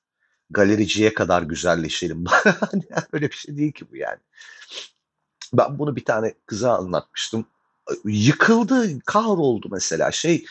Galericiye 0.49 1.13
kadar 1.13 1.41
güzelleşelim. 1.41 2.25
Hani 2.71 2.83
öyle 3.11 3.29
bir 3.29 3.35
şey 3.35 3.57
değil 3.57 3.71
ki 3.71 3.85
bu 3.91 3.95
yani. 3.95 4.19
Ben 5.53 5.79
bunu 5.79 5.95
bir 5.95 6.05
tane 6.05 6.33
kıza 6.45 6.77
anlatmıştım. 6.77 7.45
Yıkıldı, 8.05 8.99
kahroldu 8.99 9.67
mesela. 9.71 10.11
Şey 10.11 10.45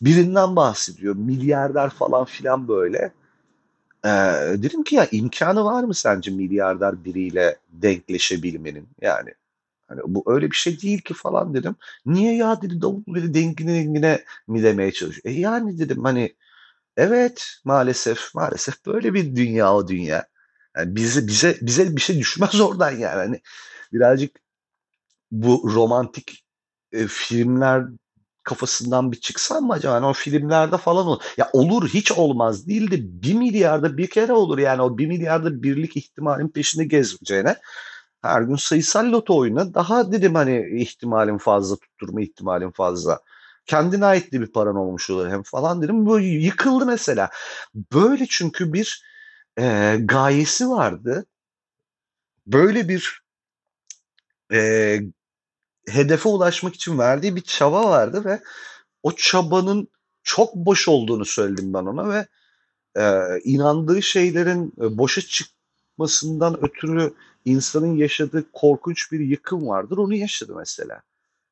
birinden 0.00 0.56
bahsediyor. 0.56 1.14
Milyarder 1.14 1.90
falan 1.90 2.24
filan 2.24 2.68
böyle. 2.68 3.12
Eee, 4.04 4.62
dedim 4.62 4.84
ki 4.84 4.94
ya 4.94 5.08
imkanı 5.10 5.64
var 5.64 5.84
mı 5.84 5.94
sence 5.94 6.30
milyarder 6.30 7.04
biriyle 7.04 7.58
denkleşebilmenin? 7.72 8.88
Yani 9.00 9.34
Hani 9.88 10.00
bu 10.06 10.24
öyle 10.26 10.50
bir 10.50 10.56
şey 10.56 10.80
değil 10.80 11.02
ki 11.02 11.14
falan 11.14 11.54
dedim. 11.54 11.76
Niye 12.06 12.36
ya 12.36 12.62
dedi 12.62 12.82
davul 12.82 13.14
dedi 13.14 13.34
dengine 13.34 13.74
dengine 13.74 14.24
mi 14.48 14.62
demeye 14.62 14.92
çalışıyor. 14.92 15.34
E 15.34 15.40
yani 15.40 15.78
dedim 15.78 16.04
hani 16.04 16.36
evet 16.96 17.46
maalesef 17.64 18.34
maalesef 18.34 18.86
böyle 18.86 19.14
bir 19.14 19.36
dünya 19.36 19.74
o 19.74 19.88
dünya. 19.88 20.28
Yani 20.76 20.96
bize 20.96 21.26
bize 21.26 21.58
bize 21.62 21.96
bir 21.96 22.00
şey 22.00 22.18
düşmez 22.18 22.60
oradan 22.60 22.90
yani. 22.90 23.16
Hani 23.16 23.40
birazcık 23.92 24.40
bu 25.30 25.70
romantik 25.74 26.44
e, 26.92 27.06
filmler 27.06 27.84
kafasından 28.44 29.12
bir 29.12 29.20
çıksam 29.20 29.64
mı 29.64 29.72
acaba? 29.72 29.94
Yani 29.94 30.06
o 30.06 30.12
filmlerde 30.12 30.76
falan 30.76 31.06
olur. 31.06 31.22
Ya 31.36 31.50
olur 31.52 31.88
hiç 31.88 32.12
olmaz 32.12 32.66
değil 32.68 32.90
de 32.90 32.96
1 33.22 33.34
milyarda 33.34 33.96
bir 33.96 34.10
kere 34.10 34.32
olur 34.32 34.58
yani 34.58 34.82
o 34.82 34.98
1 34.98 35.06
milyarda 35.06 35.62
birlik 35.62 35.96
ihtimalin 35.96 36.48
peşinde 36.48 36.84
gezeceğine 36.84 37.56
her 38.22 38.42
gün 38.42 38.56
sayısal 38.56 39.12
loto 39.12 39.38
oyna. 39.38 39.74
Daha 39.74 40.12
dedim 40.12 40.34
hani 40.34 40.80
ihtimalin 40.82 41.38
fazla, 41.38 41.76
tutturma 41.76 42.20
ihtimalin 42.20 42.70
fazla. 42.70 43.20
Kendine 43.66 44.06
ait 44.06 44.32
de 44.32 44.40
bir 44.40 44.52
paran 44.52 44.76
olmuş 44.76 45.10
olur 45.10 45.28
hem 45.28 45.42
falan 45.42 45.82
dedim. 45.82 46.06
Böyle 46.06 46.26
yıkıldı 46.26 46.86
mesela. 46.86 47.30
Böyle 47.92 48.26
çünkü 48.26 48.72
bir 48.72 49.04
e, 49.58 49.96
gayesi 50.00 50.68
vardı. 50.68 51.26
Böyle 52.46 52.88
bir 52.88 53.22
e, 54.52 55.00
hedefe 55.88 56.28
ulaşmak 56.28 56.74
için 56.74 56.98
verdiği 56.98 57.36
bir 57.36 57.40
çaba 57.40 57.90
vardı 57.90 58.24
ve 58.24 58.40
o 59.02 59.12
çabanın 59.12 59.88
çok 60.22 60.54
boş 60.54 60.88
olduğunu 60.88 61.24
söyledim 61.24 61.74
ben 61.74 61.84
ona 61.84 62.08
ve 62.08 62.26
e, 62.96 63.40
inandığı 63.44 64.02
şeylerin 64.02 64.72
boşa 64.76 65.20
çıkmasından 65.20 66.64
ötürü 66.64 67.14
insanın 67.48 67.96
yaşadığı 67.96 68.52
korkunç 68.52 69.12
bir 69.12 69.20
yıkım 69.20 69.68
vardır. 69.68 69.98
Onu 69.98 70.14
yaşadı 70.14 70.54
mesela 70.56 71.02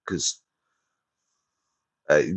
kız. 0.05 0.43
Eee, 2.11 2.35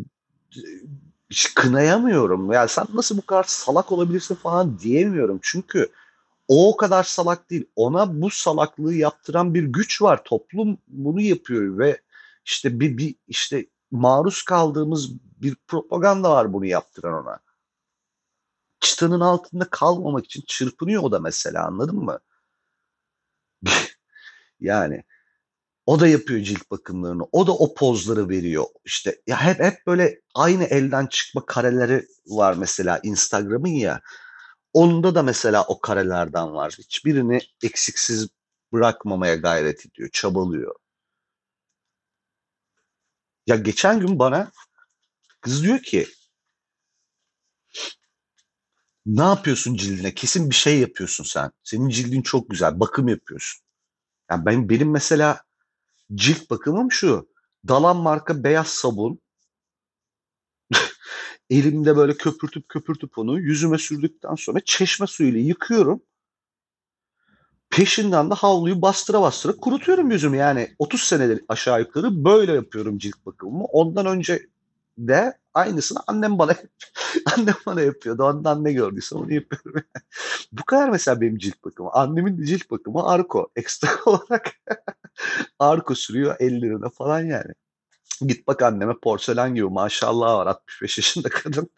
hiç 1.30 1.54
kınayamıyorum. 1.54 2.52
Ya 2.52 2.68
sen 2.68 2.86
nasıl 2.94 3.18
bu 3.18 3.26
kadar 3.26 3.44
salak 3.44 3.92
olabilirsin 3.92 4.36
falan 4.36 4.80
diyemiyorum. 4.80 5.40
Çünkü 5.42 5.90
o 6.48 6.70
o 6.74 6.78
kadar 6.78 7.04
salak 7.04 7.50
değil. 7.50 7.66
Ona 7.76 8.22
bu 8.22 8.30
salaklığı 8.30 8.94
yaptıran 8.94 9.54
bir 9.54 9.64
güç 9.64 10.02
var. 10.02 10.24
Toplum 10.24 10.78
bunu 10.88 11.22
yapıyor 11.22 11.78
ve 11.78 12.02
işte 12.46 12.80
bir, 12.80 12.98
bir 12.98 13.16
işte 13.28 13.66
maruz 13.92 14.44
kaldığımız 14.44 15.12
bir 15.42 15.56
propaganda 15.68 16.32
var 16.32 16.54
bunu 16.54 16.66
yaptıran 16.66 17.24
ona. 17.24 17.40
Çıtanın 18.80 19.20
altında 19.20 19.66
kalmamak 19.70 20.26
için 20.26 20.44
çırpınıyor 20.48 21.04
o 21.04 21.12
da 21.12 21.20
mesela 21.20 21.68
anladın 21.68 21.96
mı? 21.96 22.20
Yani 24.60 25.04
o 25.86 26.00
da 26.00 26.08
yapıyor 26.08 26.42
cilt 26.42 26.72
bakımlarını. 26.72 27.24
O 27.32 27.48
da 27.48 27.54
o 27.54 27.74
pozları 27.74 28.30
veriyor. 28.30 28.66
İşte 28.86 29.22
ya 29.28 29.42
hep 29.46 29.60
hep 29.60 29.88
böyle 29.88 30.22
aynı 30.36 30.64
elden 30.66 31.08
çıkma 31.08 31.46
kareleri 31.46 32.08
var 32.28 32.54
mesela 32.54 33.00
Instagram'ın 33.04 33.70
ya. 33.70 34.02
Onda 34.74 35.16
da 35.16 35.24
mesela 35.24 35.66
o 35.68 35.82
karelerden 35.82 36.54
var. 36.54 36.76
Hiçbirini 36.80 37.40
eksiksiz 37.64 38.30
bırakmamaya 38.74 39.36
gayret 39.36 39.86
ediyor, 39.86 40.10
çabalıyor. 40.14 40.76
Ya 43.48 43.56
geçen 43.56 44.00
gün 44.00 44.20
bana 44.20 44.52
Kız 45.42 45.64
diyor 45.64 45.80
ki 45.80 46.08
ne 49.06 49.24
yapıyorsun 49.24 49.76
cildine? 49.76 50.14
Kesin 50.14 50.50
bir 50.50 50.56
şey 50.56 50.80
yapıyorsun 50.80 51.24
sen. 51.24 51.52
Senin 51.64 51.90
cildin 51.90 52.22
çok 52.22 52.50
güzel. 52.50 52.80
Bakım 52.80 53.08
yapıyorsun. 53.08 53.62
Yani 54.32 54.46
benim, 54.46 54.70
benim 54.70 54.92
mesela 54.92 55.42
cilt 56.16 56.50
bakımım 56.50 56.92
şu. 56.92 57.30
Dalan 57.68 57.98
marka 57.98 58.44
beyaz 58.44 58.68
sabun. 58.68 59.20
Elimde 61.50 61.98
böyle 61.98 62.18
köpürtüp 62.18 62.70
köpürtüp 62.70 63.18
onu 63.18 63.40
yüzüme 63.40 63.78
sürdükten 63.78 64.36
sonra 64.36 64.60
çeşme 64.66 65.08
suyuyla 65.08 65.40
yıkıyorum. 65.40 66.02
Peşinden 67.70 68.30
de 68.30 68.34
havluyu 68.34 68.82
bastıra 68.82 69.22
bastıra 69.22 69.56
kurutuyorum 69.58 70.12
yüzümü. 70.12 70.38
Yani 70.38 70.76
30 70.80 71.02
senedir 71.02 71.46
aşağı 71.48 71.80
yukarı 71.80 72.26
böyle 72.26 72.54
yapıyorum 72.54 72.98
cilt 72.98 73.26
bakımımı. 73.26 73.64
Ondan 73.66 74.06
önce 74.06 74.48
de 74.98 75.39
aynısını 75.54 76.00
annem 76.08 76.40
bana 76.40 76.56
annem 77.38 77.56
bana 77.66 77.82
yapıyordu. 77.82 78.24
Ondan 78.24 78.64
ne 78.64 78.74
gördüyse 78.74 79.16
onu 79.16 79.34
yapıyorum. 79.34 79.84
Bu 80.52 80.66
kadar 80.66 80.90
mesela 80.90 81.22
benim 81.22 81.38
cilt 81.38 81.64
bakımı. 81.64 81.90
Annemin 81.94 82.44
cilt 82.44 82.72
bakımı 82.72 83.08
Arko. 83.08 83.52
Ekstra 83.56 83.90
olarak 84.06 84.52
Arko 85.60 85.96
sürüyor 85.96 86.36
ellerine 86.40 86.90
falan 86.90 87.22
yani. 87.26 87.54
Git 88.22 88.48
bak 88.48 88.62
anneme 88.62 88.94
porselen 89.04 89.56
gibi 89.56 89.66
maşallah 89.66 90.38
var 90.38 90.48
65 90.48 90.98
yaşında 90.98 91.30
kadın. 91.30 91.70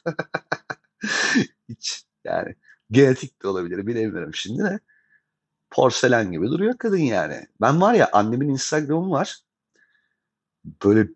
Hiç 1.69 2.03
yani 2.23 2.55
genetik 2.91 3.43
de 3.43 3.47
olabilir 3.47 3.87
bilemiyorum 3.87 4.33
şimdi 4.33 4.63
de. 4.63 4.79
Porselen 5.71 6.31
gibi 6.31 6.47
duruyor 6.47 6.77
kadın 6.77 6.97
yani. 6.97 7.47
Ben 7.61 7.81
var 7.81 7.93
ya 7.93 8.09
annemin 8.13 8.49
Instagram'ı 8.49 9.11
var. 9.11 9.39
Böyle 10.85 11.07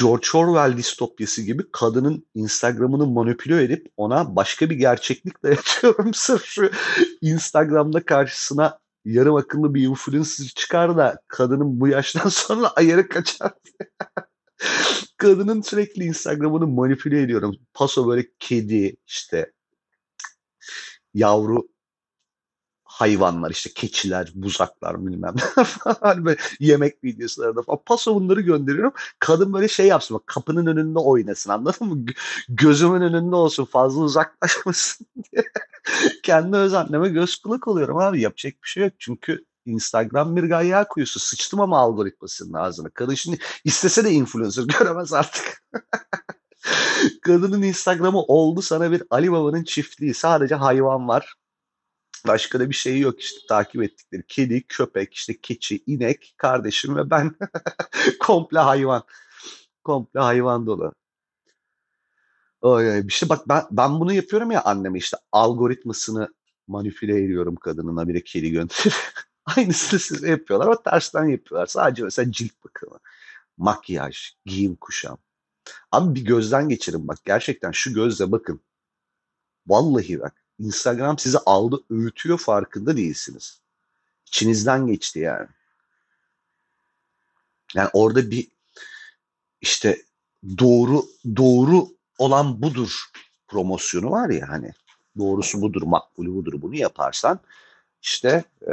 George 0.00 0.28
Orwell 0.34 0.76
distopyası 0.76 1.42
gibi 1.42 1.62
kadının 1.72 2.26
Instagram'ını 2.34 3.06
manipüle 3.06 3.62
edip 3.62 3.92
ona 3.96 4.36
başka 4.36 4.70
bir 4.70 4.76
gerçeklik 4.76 5.42
dayatıyorum. 5.42 6.14
Sırf 6.14 6.44
şu 6.44 6.70
Instagram'da 7.20 8.04
karşısına 8.04 8.78
yarım 9.04 9.36
akıllı 9.36 9.74
bir 9.74 9.82
influencer 9.82 10.46
çıkar 10.46 10.96
da 10.96 11.20
kadının 11.28 11.80
bu 11.80 11.88
yaştan 11.88 12.28
sonra 12.28 12.68
ayarı 12.68 13.08
kaçar 13.08 13.52
Kadının 15.16 15.62
sürekli 15.62 16.04
Instagram'ını 16.04 16.66
manipüle 16.66 17.22
ediyorum. 17.22 17.56
Paso 17.74 18.08
böyle 18.08 18.26
kedi 18.38 18.96
işte 19.06 19.52
yavru 21.14 21.68
hayvanlar 23.00 23.50
işte 23.50 23.70
keçiler, 23.74 24.32
buzaklar 24.34 25.06
bilmem 25.06 25.34
ne 25.56 25.64
falan 25.64 26.24
böyle 26.24 26.40
yemek 26.60 27.04
videolarında 27.04 27.62
falan. 27.62 27.78
Paso 27.86 28.14
bunları 28.14 28.40
gönderiyorum. 28.40 28.92
Kadın 29.18 29.52
böyle 29.52 29.68
şey 29.68 29.86
yapsın 29.86 30.14
bak 30.16 30.26
kapının 30.26 30.66
önünde 30.66 30.98
oynasın 30.98 31.50
anladın 31.50 31.88
mı? 31.88 32.06
Gözümün 32.48 33.00
önünde 33.00 33.36
olsun 33.36 33.64
fazla 33.64 34.00
uzaklaşmasın 34.00 35.06
diye. 35.32 35.44
Kendi 36.22 36.56
öz 36.56 36.74
anneme 36.74 37.08
göz 37.08 37.36
kulak 37.36 37.68
oluyorum 37.68 37.96
abi 37.98 38.20
yapacak 38.20 38.52
bir 38.64 38.68
şey 38.68 38.82
yok. 38.82 38.92
Çünkü 38.98 39.44
Instagram 39.66 40.36
bir 40.36 40.42
gayya 40.44 40.88
kuyusu. 40.88 41.20
Sıçtım 41.20 41.60
ama 41.60 41.78
algoritmasının 41.78 42.52
ağzına. 42.52 42.90
Kadın 42.90 43.14
şimdi 43.14 43.38
istese 43.64 44.04
de 44.04 44.10
influencer 44.10 44.64
göremez 44.78 45.12
artık. 45.12 45.62
Kadının 47.22 47.62
Instagram'ı 47.62 48.22
oldu 48.22 48.62
sana 48.62 48.92
bir 48.92 49.02
Ali 49.10 49.32
Baba'nın 49.32 49.64
çiftliği. 49.64 50.14
Sadece 50.14 50.54
hayvan 50.54 51.08
var. 51.08 51.34
Başka 52.26 52.60
da 52.60 52.70
bir 52.70 52.74
şey 52.74 53.00
yok 53.00 53.20
işte 53.20 53.40
takip 53.48 53.82
ettikleri. 53.82 54.22
Kedi, 54.28 54.62
köpek, 54.62 55.14
işte 55.14 55.40
keçi, 55.40 55.82
inek, 55.86 56.34
kardeşim 56.36 56.96
ve 56.96 57.10
ben. 57.10 57.34
Komple 58.20 58.58
hayvan. 58.58 59.02
Komple 59.84 60.20
hayvan 60.20 60.66
dolu. 60.66 60.92
Oy, 62.60 63.04
işte 63.08 63.28
bak 63.28 63.48
ben, 63.48 63.62
ben 63.70 64.00
bunu 64.00 64.12
yapıyorum 64.12 64.50
ya 64.50 64.62
anneme 64.62 64.98
işte 64.98 65.16
algoritmasını 65.32 66.28
manipüle 66.68 67.24
ediyorum 67.24 67.56
kadının 67.56 68.08
bir 68.08 68.24
kedi 68.24 68.50
gönderir. 68.50 68.96
Aynısını 69.56 70.00
size 70.00 70.30
yapıyorlar 70.30 70.66
ama 70.66 70.82
tersten 70.82 71.24
yapıyorlar. 71.24 71.66
Sadece 71.66 72.02
mesela 72.04 72.32
cilt 72.32 72.52
bakımı, 72.64 72.98
makyaj, 73.56 74.32
giyim 74.44 74.76
kuşam. 74.76 75.18
Abi 75.92 76.14
bir 76.14 76.24
gözden 76.24 76.68
geçirin 76.68 77.08
bak 77.08 77.18
gerçekten 77.24 77.70
şu 77.70 77.94
gözle 77.94 78.32
bakın. 78.32 78.60
Vallahi 79.66 80.20
bak 80.20 80.44
Instagram 80.60 81.18
sizi 81.18 81.38
aldı 81.38 81.80
öğütüyor 81.90 82.38
farkında 82.38 82.96
değilsiniz. 82.96 83.60
İçinizden 84.26 84.86
geçti 84.86 85.18
yani. 85.18 85.48
Yani 87.74 87.90
orada 87.92 88.30
bir 88.30 88.48
işte 89.60 90.02
doğru 90.58 91.04
doğru 91.36 91.88
olan 92.18 92.62
budur 92.62 93.04
promosyonu 93.48 94.10
var 94.10 94.30
ya 94.30 94.48
hani 94.48 94.72
doğrusu 95.18 95.62
budur, 95.62 95.82
makbulü 95.82 96.34
budur 96.34 96.62
bunu 96.62 96.74
yaparsan 96.74 97.40
işte 98.02 98.44
e, 98.68 98.72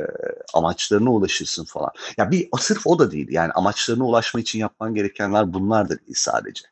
amaçlarına 0.53 1.11
ulaşırsın 1.11 1.65
falan. 1.65 1.91
Ya 2.17 2.31
bir 2.31 2.49
sırf 2.59 2.87
o 2.87 2.99
da 2.99 3.11
değil. 3.11 3.27
Yani 3.31 3.51
amaçlarına 3.51 4.05
ulaşma 4.05 4.39
için 4.39 4.59
yapman 4.59 4.95
gerekenler 4.95 5.53
bunlar 5.53 5.89
da 5.89 5.99
değil 5.99 6.15
sadece. 6.15 6.67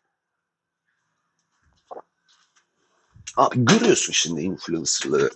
Görüyorsun 3.55 4.13
şimdi 4.13 4.41
influencerları. 4.41 5.29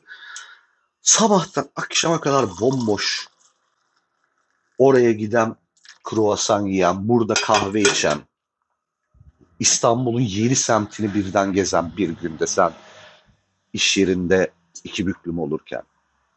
Sabahtan 1.02 1.70
akşama 1.76 2.22
kadar 2.22 2.46
bomboş. 2.60 3.28
Oraya 4.78 5.12
giden 5.12 5.56
kruvasan 6.04 6.66
yiyen, 6.66 7.08
burada 7.10 7.34
kahve 7.34 7.82
içen, 7.82 8.20
İstanbul'un 9.60 10.22
yeni 10.22 10.56
semtini 10.56 11.14
birden 11.14 11.54
gezen 11.54 11.98
bir 11.98 12.10
günde 12.10 12.48
sen 12.48 12.74
iş 13.74 13.98
yerinde 13.98 14.52
iki 14.84 15.08
büklüm 15.08 15.40
olurken. 15.40 15.82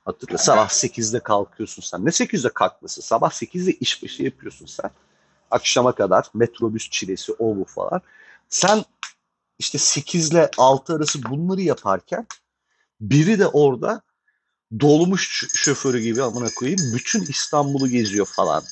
Hatırla 0.04 0.38
sabah 0.38 0.68
8'de 0.68 1.20
kalkıyorsun 1.20 1.82
sen. 1.82 2.04
Ne 2.04 2.08
8'de 2.08 2.48
kalkması? 2.48 3.02
Sabah 3.02 3.30
8'de 3.30 3.72
işbaşı 3.72 4.22
yapıyorsun 4.22 4.66
sen. 4.66 4.90
Akşama 5.50 5.92
kadar 5.92 6.26
metrobüs 6.34 6.90
çilesi 6.90 7.32
o 7.32 7.56
bu 7.56 7.64
falan. 7.64 8.00
Sen 8.48 8.84
işte 9.58 9.78
8 9.78 10.30
ile 10.30 10.50
6 10.58 10.94
arası 10.94 11.22
bunları 11.22 11.60
yaparken 11.60 12.26
biri 13.00 13.38
de 13.38 13.46
orada 13.46 14.02
dolmuş 14.80 15.44
şoförü 15.54 16.00
gibi 16.00 16.22
amına 16.22 16.48
koyayım 16.56 16.80
bütün 16.94 17.22
İstanbul'u 17.22 17.88
geziyor 17.88 18.26
falan. 18.26 18.62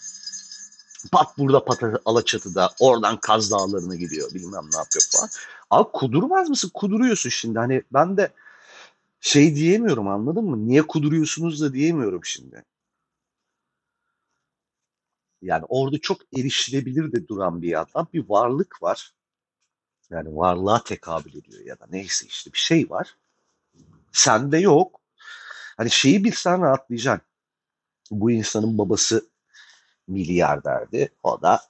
Pat 1.13 1.39
burada 1.39 1.65
pat 1.65 1.83
Alaçatı'da 2.05 2.71
oradan 2.81 3.21
Kaz 3.21 3.51
Dağları'na 3.51 3.95
gidiyor 3.95 4.35
bilmem 4.35 4.65
ne 4.73 4.79
yapıyor 4.79 5.05
falan. 5.11 5.29
Abi 5.71 5.93
kudurmaz 5.93 6.49
mısın? 6.49 6.71
Kuduruyorsun 6.75 7.31
şimdi. 7.31 7.59
Hani 7.59 7.83
ben 7.93 8.17
de 8.17 8.33
şey 9.21 9.55
diyemiyorum 9.57 10.09
anladın 10.09 10.45
mı? 10.45 10.69
Niye 10.69 10.83
kuduruyorsunuz 10.83 11.61
da 11.61 11.73
diyemiyorum 11.73 12.25
şimdi. 12.25 12.65
Yani 15.43 15.65
orada 15.69 15.99
çok 15.99 16.21
erişilebilir 16.39 17.13
de 17.13 17.29
duran 17.29 17.63
bir 17.63 17.69
yandan 17.69 18.09
bir 18.13 18.29
varlık 18.29 18.83
var. 18.83 19.13
Yani 20.11 20.37
varlığa 20.37 20.85
tekabül 20.85 21.35
ediyor 21.35 21.65
ya 21.65 21.79
da 21.79 21.87
neyse 21.91 22.27
işte 22.27 22.53
bir 22.53 22.59
şey 22.59 22.91
var. 22.91 23.17
Sende 24.13 24.59
yok. 24.59 25.01
Hani 25.77 25.91
şeyi 25.91 26.25
bilsen 26.25 26.63
rahatlayacaksın. 26.63 27.27
Bu 28.11 28.31
insanın 28.31 28.79
babası 28.79 29.29
milyarderdi. 30.09 31.09
O 31.23 31.43
da 31.43 31.61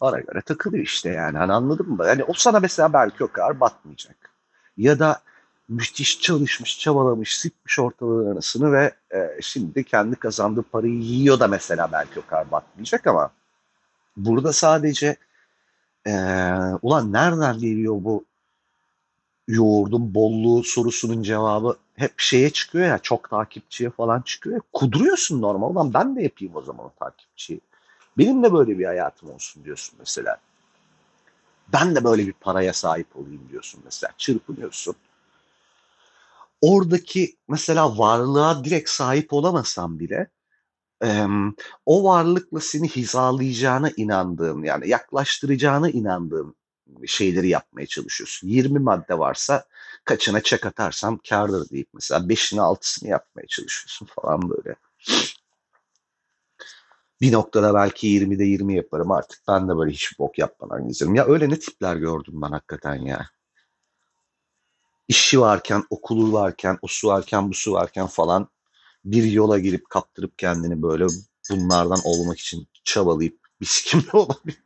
ona 0.00 0.20
göre 0.20 0.42
takılıyor 0.42 0.84
işte 0.84 1.08
yani. 1.08 1.38
Hani 1.38 1.52
anladın 1.52 1.88
mı? 1.88 2.06
Yani 2.06 2.24
o 2.24 2.32
sana 2.32 2.60
mesela 2.60 2.92
belki 2.92 3.24
o 3.24 3.32
kadar 3.32 3.60
batmayacak. 3.60 4.30
Ya 4.76 4.98
da 4.98 5.22
müthiş 5.68 6.20
çalışmış, 6.20 6.78
çabalamış, 6.78 7.38
sıkmış 7.38 7.78
ortalığın 7.78 8.32
arasını 8.32 8.72
ve 8.72 8.94
e, 9.14 9.38
şimdi 9.40 9.84
kendi 9.84 10.16
kazandığı 10.16 10.62
parayı 10.62 10.94
yiyor 10.94 11.40
da 11.40 11.48
mesela 11.48 11.92
belki 11.92 12.20
o 12.20 12.26
kadar 12.26 12.50
batmayacak 12.50 13.06
ama 13.06 13.30
burada 14.16 14.52
sadece 14.52 15.16
e, 16.06 16.12
ulan 16.82 17.12
nereden 17.12 17.58
geliyor 17.58 17.94
bu 18.04 18.24
yoğurdun 19.48 20.14
bolluğu 20.14 20.64
sorusunun 20.64 21.22
cevabı 21.22 21.76
hep 21.94 22.20
şeye 22.20 22.50
çıkıyor 22.50 22.86
ya 22.86 22.98
çok 22.98 23.30
takipçiye 23.30 23.90
falan 23.90 24.20
çıkıyor 24.20 24.56
ya 24.56 24.62
kuduruyorsun 24.72 25.42
normal 25.42 25.70
ulan 25.70 25.94
ben 25.94 26.16
de 26.16 26.22
yapayım 26.22 26.56
o 26.56 26.62
zaman 26.62 26.86
o 26.86 26.92
takipçiyi. 26.98 27.60
Benim 28.18 28.42
de 28.42 28.52
böyle 28.52 28.78
bir 28.78 28.84
hayatım 28.84 29.30
olsun 29.30 29.64
diyorsun 29.64 29.96
mesela. 29.98 30.38
Ben 31.72 31.94
de 31.94 32.04
böyle 32.04 32.26
bir 32.26 32.32
paraya 32.32 32.72
sahip 32.72 33.16
olayım 33.16 33.48
diyorsun 33.50 33.80
mesela. 33.84 34.12
Çırpınıyorsun 34.18 34.96
oradaki 36.62 37.36
mesela 37.48 37.98
varlığa 37.98 38.64
direkt 38.64 38.90
sahip 38.90 39.32
olamasan 39.32 39.98
bile 39.98 40.30
o 41.86 42.04
varlıkla 42.04 42.60
seni 42.60 42.88
hizalayacağına 42.88 43.90
inandığın 43.96 44.62
yani 44.62 44.88
yaklaştıracağına 44.88 45.90
inandığın 45.90 46.54
şeyleri 47.06 47.48
yapmaya 47.48 47.86
çalışıyorsun. 47.86 48.48
20 48.48 48.78
madde 48.78 49.18
varsa 49.18 49.64
kaçına 50.04 50.40
çek 50.40 50.66
atarsam 50.66 51.18
kardır 51.28 51.70
deyip 51.70 51.88
mesela 51.94 52.28
5'ini 52.28 52.60
6'sını 52.60 53.08
yapmaya 53.08 53.46
çalışıyorsun 53.46 54.06
falan 54.06 54.50
böyle. 54.50 54.76
Bir 57.20 57.32
noktada 57.32 57.74
belki 57.74 58.06
20'de 58.06 58.44
20 58.44 58.76
yaparım 58.76 59.10
artık. 59.10 59.40
Ben 59.48 59.68
de 59.68 59.76
böyle 59.76 59.92
hiç 59.92 60.18
bok 60.18 60.38
yapmadan 60.38 60.88
gezerim. 60.88 61.14
Ya 61.14 61.26
öyle 61.26 61.48
ne 61.48 61.58
tipler 61.58 61.96
gördüm 61.96 62.42
ben 62.42 62.50
hakikaten 62.50 62.94
ya. 62.94 63.26
İşi 65.08 65.40
varken, 65.40 65.84
okulu 65.90 66.32
varken, 66.32 66.78
o 66.82 66.86
su 66.88 67.08
varken, 67.08 67.48
bu 67.48 67.54
su 67.54 67.72
varken 67.72 68.06
falan 68.06 68.48
bir 69.04 69.24
yola 69.24 69.58
girip 69.58 69.90
kaptırıp 69.90 70.38
kendini 70.38 70.82
böyle 70.82 71.06
bunlardan 71.50 72.00
olmak 72.04 72.38
için 72.38 72.68
çabalayıp 72.84 73.38
bisikimde 73.60 74.10
olabilir. 74.12 74.62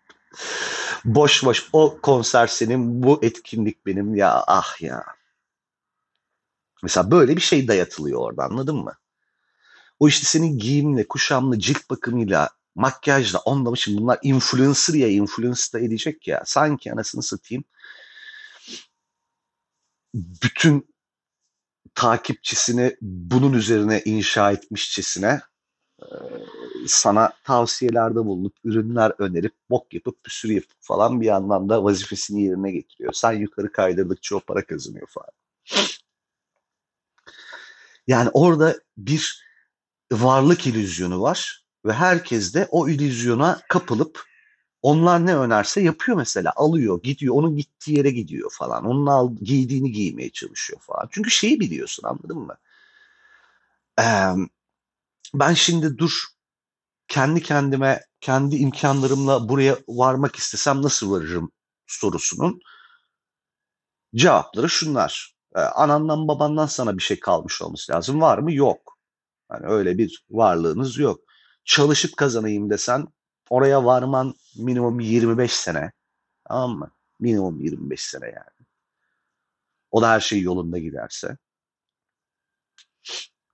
boş 1.05 1.45
boş 1.45 1.69
o 1.73 1.99
konser 2.03 2.47
senin, 2.47 3.03
bu 3.03 3.19
etkinlik 3.23 3.87
benim 3.87 4.15
ya 4.15 4.45
ah 4.47 4.83
ya. 4.83 5.05
Mesela 6.83 7.11
böyle 7.11 7.37
bir 7.37 7.41
şey 7.41 7.69
dayatılıyor 7.69 8.21
orada 8.21 8.45
anladın 8.45 8.77
mı? 8.77 8.95
O 10.01 10.09
işte 10.09 10.27
senin 10.27 10.59
giyimle, 10.59 11.09
kuşamla, 11.09 11.59
cilt 11.59 11.91
bakımıyla, 11.91 12.51
makyajla, 12.75 13.39
onunla 13.39 13.73
için 13.73 13.97
bunlar 13.97 14.19
influencer 14.23 14.95
ya, 14.95 15.09
influence 15.09 15.63
da 15.73 15.81
edecek 15.81 16.29
ya. 16.29 16.43
Sanki 16.47 16.93
anasını 16.93 17.23
satayım. 17.23 17.65
Bütün 20.15 20.96
takipçisini 21.95 22.97
bunun 23.01 23.53
üzerine 23.53 24.03
inşa 24.05 24.53
etmişçesine 24.53 25.41
sana 26.87 27.33
tavsiyelerde 27.45 28.15
bulunup, 28.15 28.55
ürünler 28.65 29.13
önerip, 29.19 29.55
bok 29.71 29.95
yapıp, 29.95 30.25
püsür 30.25 30.49
yapıp 30.49 30.77
falan 30.81 31.21
bir 31.21 31.27
yandan 31.27 31.69
da 31.69 31.85
vazifesini 31.85 32.43
yerine 32.43 32.73
getiriyor. 32.73 33.13
Sen 33.13 33.33
yukarı 33.33 33.73
kaydırdıkça 33.73 34.37
o 34.37 34.41
para 34.41 34.67
kazanıyor 34.67 35.07
falan. 35.09 35.31
Yani 38.07 38.31
orada 38.33 38.81
bir 38.97 39.47
varlık 40.13 40.67
illüzyonu 40.67 41.23
var 41.23 41.65
ve 41.87 41.93
herkes 41.93 42.55
de 42.55 42.69
o 42.71 42.89
illüzyona 42.89 43.61
kapılıp 43.69 44.25
onlar 44.87 45.27
ne 45.27 45.37
önerse 45.37 45.81
yapıyor 45.81 46.19
mesela. 46.19 46.53
Alıyor, 46.57 47.03
gidiyor, 47.03 47.35
onun 47.35 47.57
gittiği 47.57 47.97
yere 47.97 48.11
gidiyor 48.11 48.51
falan. 48.53 48.85
Onun 48.85 49.07
al, 49.07 49.37
giydiğini 49.43 49.93
giymeye 49.93 50.31
çalışıyor 50.31 50.81
falan. 50.81 51.09
Çünkü 51.11 51.31
şeyi 51.31 51.61
biliyorsun 51.61 52.05
anladın 52.09 52.39
mı? 52.39 52.57
Ee, 54.01 54.05
ben 55.35 55.55
şimdi 55.55 55.99
dur 55.99 56.25
kendi 57.09 57.43
kendime, 57.43 58.01
kendi 58.21 58.57
imkanlarımla 58.57 59.49
buraya 59.49 59.79
varmak 59.89 60.37
istesem 60.37 60.83
nasıl 60.83 61.11
varırım 61.11 61.53
sorusunun 61.87 62.61
cevapları 64.15 64.69
şunlar. 64.69 65.35
Ee, 65.57 65.61
anandan 65.61 66.29
babandan 66.29 66.67
sana 66.67 66.99
bir 66.99 67.03
şey 67.03 67.21
kalmış 67.21 67.63
olması 67.63 67.93
lazım. 67.93 68.21
Var 68.21 68.39
mı? 68.39 68.53
Yok. 68.53 68.99
Yani 69.53 69.67
öyle 69.67 69.99
bir 69.99 70.25
varlığınız 70.31 70.99
yok. 70.99 71.21
Çalışıp 71.65 72.17
kazanayım 72.17 72.71
desen 72.71 73.07
oraya 73.51 73.85
varman 73.85 74.35
minimum 74.57 75.01
25 75.01 75.53
sene. 75.53 75.93
Tamam 76.49 76.79
mı? 76.79 76.91
Minimum 77.21 77.61
25 77.61 78.03
sene 78.03 78.27
yani. 78.27 78.67
O 79.91 80.03
da 80.03 80.11
her 80.11 80.21
şey 80.21 80.41
yolunda 80.41 80.79
giderse. 80.79 81.37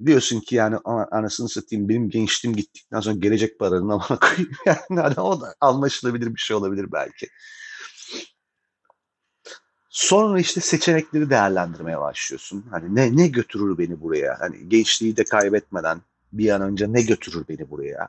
Diyorsun 0.06 0.40
ki 0.40 0.54
yani 0.54 0.76
anasını 1.10 1.48
satayım 1.48 1.88
benim 1.88 2.10
gençliğim 2.10 2.56
gittikten 2.56 3.00
sonra 3.00 3.16
gelecek 3.16 3.58
paranın 3.58 3.88
amına 3.88 4.18
koyayım. 4.18 4.50
Yani 4.66 5.00
hani 5.00 5.20
o 5.20 5.40
da 5.40 5.54
anlaşılabilir 5.60 6.34
bir 6.34 6.40
şey 6.40 6.56
olabilir 6.56 6.92
belki. 6.92 7.28
Sonra 9.90 10.40
işte 10.40 10.60
seçenekleri 10.60 11.30
değerlendirmeye 11.30 12.00
başlıyorsun. 12.00 12.66
Hani 12.70 12.94
ne 12.94 13.16
ne 13.16 13.28
götürür 13.28 13.78
beni 13.78 14.00
buraya? 14.00 14.40
Hani 14.40 14.68
gençliği 14.68 15.16
de 15.16 15.24
kaybetmeden 15.24 16.02
bir 16.32 16.50
an 16.50 16.62
önce 16.62 16.92
ne 16.92 17.02
götürür 17.02 17.44
beni 17.48 17.70
buraya? 17.70 18.08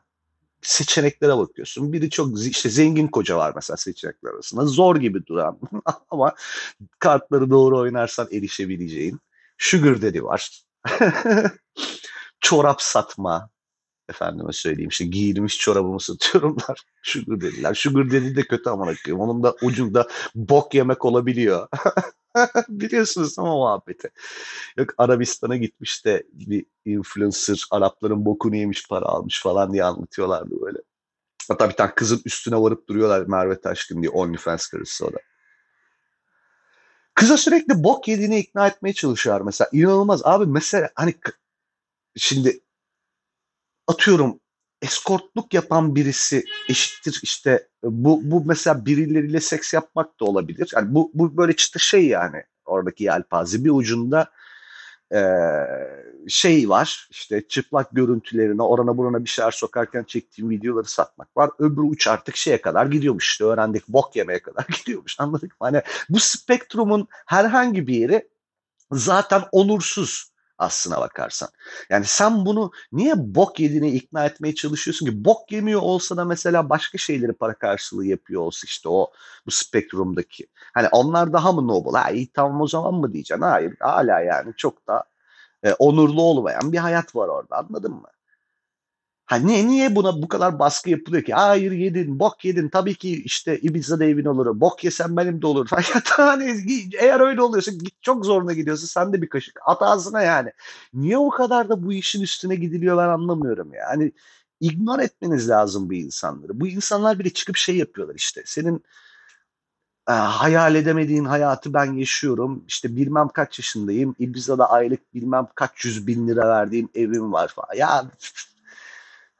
Seçeneklere 0.63 1.37
bakıyorsun. 1.37 1.93
Biri 1.93 2.09
çok 2.09 2.45
işte 2.47 2.69
zengin 2.69 3.07
koca 3.07 3.37
var 3.37 3.51
mesela 3.55 3.77
seçenekler 3.77 4.29
arasında. 4.29 4.65
Zor 4.65 4.95
gibi 4.95 5.25
duran 5.25 5.59
ama 6.09 6.35
kartları 6.99 7.49
doğru 7.49 7.79
oynarsan 7.79 8.27
erişebileceğin. 8.31 9.19
Sugar 9.57 10.01
Daddy 10.01 10.23
var. 10.23 10.63
Çorap 12.39 12.81
satma. 12.81 13.49
Efendime 14.09 14.53
söyleyeyim 14.53 14.89
işte 14.89 15.05
giyilmiş 15.05 15.57
çorabımı 15.57 15.99
satıyorumlar. 15.99 16.85
Sugar 17.03 17.41
dediler. 17.41 17.73
Sugar 17.73 18.11
dedi 18.11 18.35
de 18.35 18.43
kötü 18.43 18.69
ama 18.69 18.85
koyayım. 18.85 19.19
Onun 19.21 19.43
da 19.43 19.55
ucunda 19.61 20.07
bok 20.35 20.73
yemek 20.73 21.05
olabiliyor. 21.05 21.67
Biliyorsunuz 22.69 23.39
ama 23.39 23.55
muhabbeti. 23.55 24.09
Yok 24.77 24.89
Arabistan'a 24.97 25.57
gitmiş 25.57 26.05
de 26.05 26.23
bir 26.33 26.65
influencer 26.85 27.65
Arapların 27.71 28.25
bokunu 28.25 28.55
yemiş 28.55 28.87
para 28.87 29.05
almış 29.05 29.41
falan 29.41 29.73
diye 29.73 29.83
anlatıyorlardı 29.83 30.61
böyle. 30.61 30.79
Hatta 31.47 31.69
bir 31.69 31.75
tane 31.75 31.95
kızın 31.95 32.21
üstüne 32.25 32.55
varıp 32.55 32.89
duruyorlar 32.89 33.25
Merve 33.25 33.61
Taşkın 33.61 34.01
diye 34.01 34.09
OnlyFans 34.09 34.67
karısı 34.67 35.05
o 35.05 35.13
da. 35.13 35.17
Kıza 37.15 37.37
sürekli 37.37 37.83
bok 37.83 38.07
yediğini 38.07 38.39
ikna 38.39 38.67
etmeye 38.67 38.93
çalışıyor 38.93 39.41
mesela. 39.41 39.69
İnanılmaz. 39.71 40.25
Abi 40.25 40.45
mesela 40.45 40.89
hani 40.95 41.15
şimdi 42.15 42.59
atıyorum 43.87 44.39
eskortluk 44.81 45.53
yapan 45.53 45.95
birisi 45.95 46.45
eşittir 46.69 47.19
işte 47.23 47.67
bu 47.83 48.21
bu 48.23 48.45
mesela 48.45 48.85
birileriyle 48.85 49.39
seks 49.39 49.73
yapmak 49.73 50.19
da 50.19 50.25
olabilir. 50.25 50.71
Yani 50.75 50.95
bu 50.95 51.11
bu 51.13 51.37
böyle 51.37 51.55
çıtı 51.55 51.79
şey 51.79 52.07
yani 52.07 52.43
oradaki 52.65 53.03
yelpaze 53.03 53.63
bir 53.63 53.69
ucunda 53.69 54.31
şey 56.27 56.69
var 56.69 57.07
işte 57.11 57.47
çıplak 57.47 57.87
görüntülerine 57.91 58.61
orana 58.61 58.97
burana 58.97 59.23
bir 59.23 59.29
şeyler 59.29 59.51
sokarken 59.51 60.03
çektiğim 60.03 60.49
videoları 60.49 60.85
satmak 60.85 61.37
var. 61.37 61.49
Öbür 61.59 61.81
uç 61.81 62.07
artık 62.07 62.35
şeye 62.35 62.61
kadar 62.61 62.85
gidiyormuş 62.85 63.31
işte 63.31 63.43
öğrendik 63.43 63.87
bok 63.87 64.15
yemeye 64.15 64.41
kadar 64.41 64.65
gidiyormuş 64.79 65.19
anladık 65.19 65.51
mı? 65.51 65.57
Hani 65.59 65.81
bu 66.09 66.19
spektrumun 66.19 67.07
herhangi 67.25 67.87
bir 67.87 67.95
yeri 67.95 68.29
zaten 68.91 69.43
onursuz 69.51 70.32
aslına 70.57 71.01
bakarsan. 71.01 71.49
Yani 71.89 72.05
sen 72.05 72.45
bunu 72.45 72.71
niye 72.91 73.13
bok 73.17 73.59
yediğine 73.59 73.91
ikna 73.91 74.25
etmeye 74.25 74.55
çalışıyorsun 74.55 75.05
ki? 75.05 75.25
Bok 75.25 75.51
yemiyor 75.51 75.81
olsa 75.81 76.17
da 76.17 76.25
mesela 76.25 76.69
başka 76.69 76.97
şeyleri 76.97 77.33
para 77.33 77.53
karşılığı 77.53 78.05
yapıyor 78.05 78.41
olsa 78.41 78.65
işte 78.65 78.89
o 78.89 79.11
bu 79.45 79.51
spektrumdaki. 79.51 80.47
Hani 80.73 80.87
onlar 80.91 81.33
daha 81.33 81.51
mı 81.51 81.67
noble? 81.67 81.97
Ha 81.97 82.09
iyi 82.11 82.27
tamam 82.33 82.61
o 82.61 82.67
zaman 82.67 82.93
mı 82.93 83.13
diyeceksin? 83.13 83.41
Hayır 83.41 83.75
hala 83.79 84.19
yani 84.19 84.53
çok 84.57 84.87
da 84.87 85.03
e, 85.63 85.73
onurlu 85.73 86.21
olmayan 86.21 86.71
bir 86.71 86.77
hayat 86.77 87.15
var 87.15 87.27
orada 87.27 87.57
anladın 87.57 87.93
mı? 87.93 88.07
Ha 89.25 89.35
niye, 89.35 89.67
niye 89.67 89.95
buna 89.95 90.21
bu 90.21 90.27
kadar 90.27 90.59
baskı 90.59 90.89
yapılıyor 90.89 91.23
ki? 91.23 91.33
Hayır 91.33 91.71
yedin, 91.71 92.19
bok 92.19 92.45
yedin. 92.45 92.69
Tabii 92.69 92.95
ki 92.95 93.23
işte 93.23 93.59
Ibiza'da 93.59 94.05
evin 94.05 94.25
olur. 94.25 94.59
Bok 94.59 94.83
yesen 94.83 95.17
benim 95.17 95.41
de 95.41 95.47
olur. 95.47 95.67
hani 96.05 96.57
eğer 96.99 97.19
öyle 97.19 97.41
oluyorsa 97.41 97.71
çok 98.01 98.25
zoruna 98.25 98.53
gidiyorsa 98.53 98.87
sen 98.87 99.13
de 99.13 99.21
bir 99.21 99.29
kaşık 99.29 99.59
at 99.65 99.81
ağzına 99.81 100.21
yani. 100.21 100.51
Niye 100.93 101.17
o 101.17 101.29
kadar 101.29 101.69
da 101.69 101.83
bu 101.83 101.93
işin 101.93 102.21
üstüne 102.21 102.55
gidiliyor 102.55 102.97
ben 102.97 103.09
anlamıyorum 103.09 103.73
yani. 103.73 103.85
Hani 103.87 104.11
ignor 104.61 104.99
etmeniz 104.99 105.49
lazım 105.49 105.89
bu 105.89 105.93
insanları. 105.93 106.59
Bu 106.59 106.67
insanlar 106.67 107.19
bile 107.19 107.29
çıkıp 107.29 107.57
şey 107.57 107.77
yapıyorlar 107.77 108.15
işte. 108.15 108.43
Senin 108.45 108.83
e, 110.09 110.11
hayal 110.11 110.75
edemediğin 110.75 111.25
hayatı 111.25 111.73
ben 111.73 111.93
yaşıyorum. 111.93 112.63
İşte 112.67 112.95
bilmem 112.95 113.27
kaç 113.27 113.59
yaşındayım. 113.59 114.15
Ibiza'da 114.19 114.71
aylık 114.71 115.13
bilmem 115.13 115.47
kaç 115.55 115.85
yüz 115.85 116.07
bin 116.07 116.27
lira 116.27 116.49
verdiğim 116.49 116.89
evim 116.95 117.33
var 117.33 117.47
falan. 117.47 117.75
Ya 117.77 118.05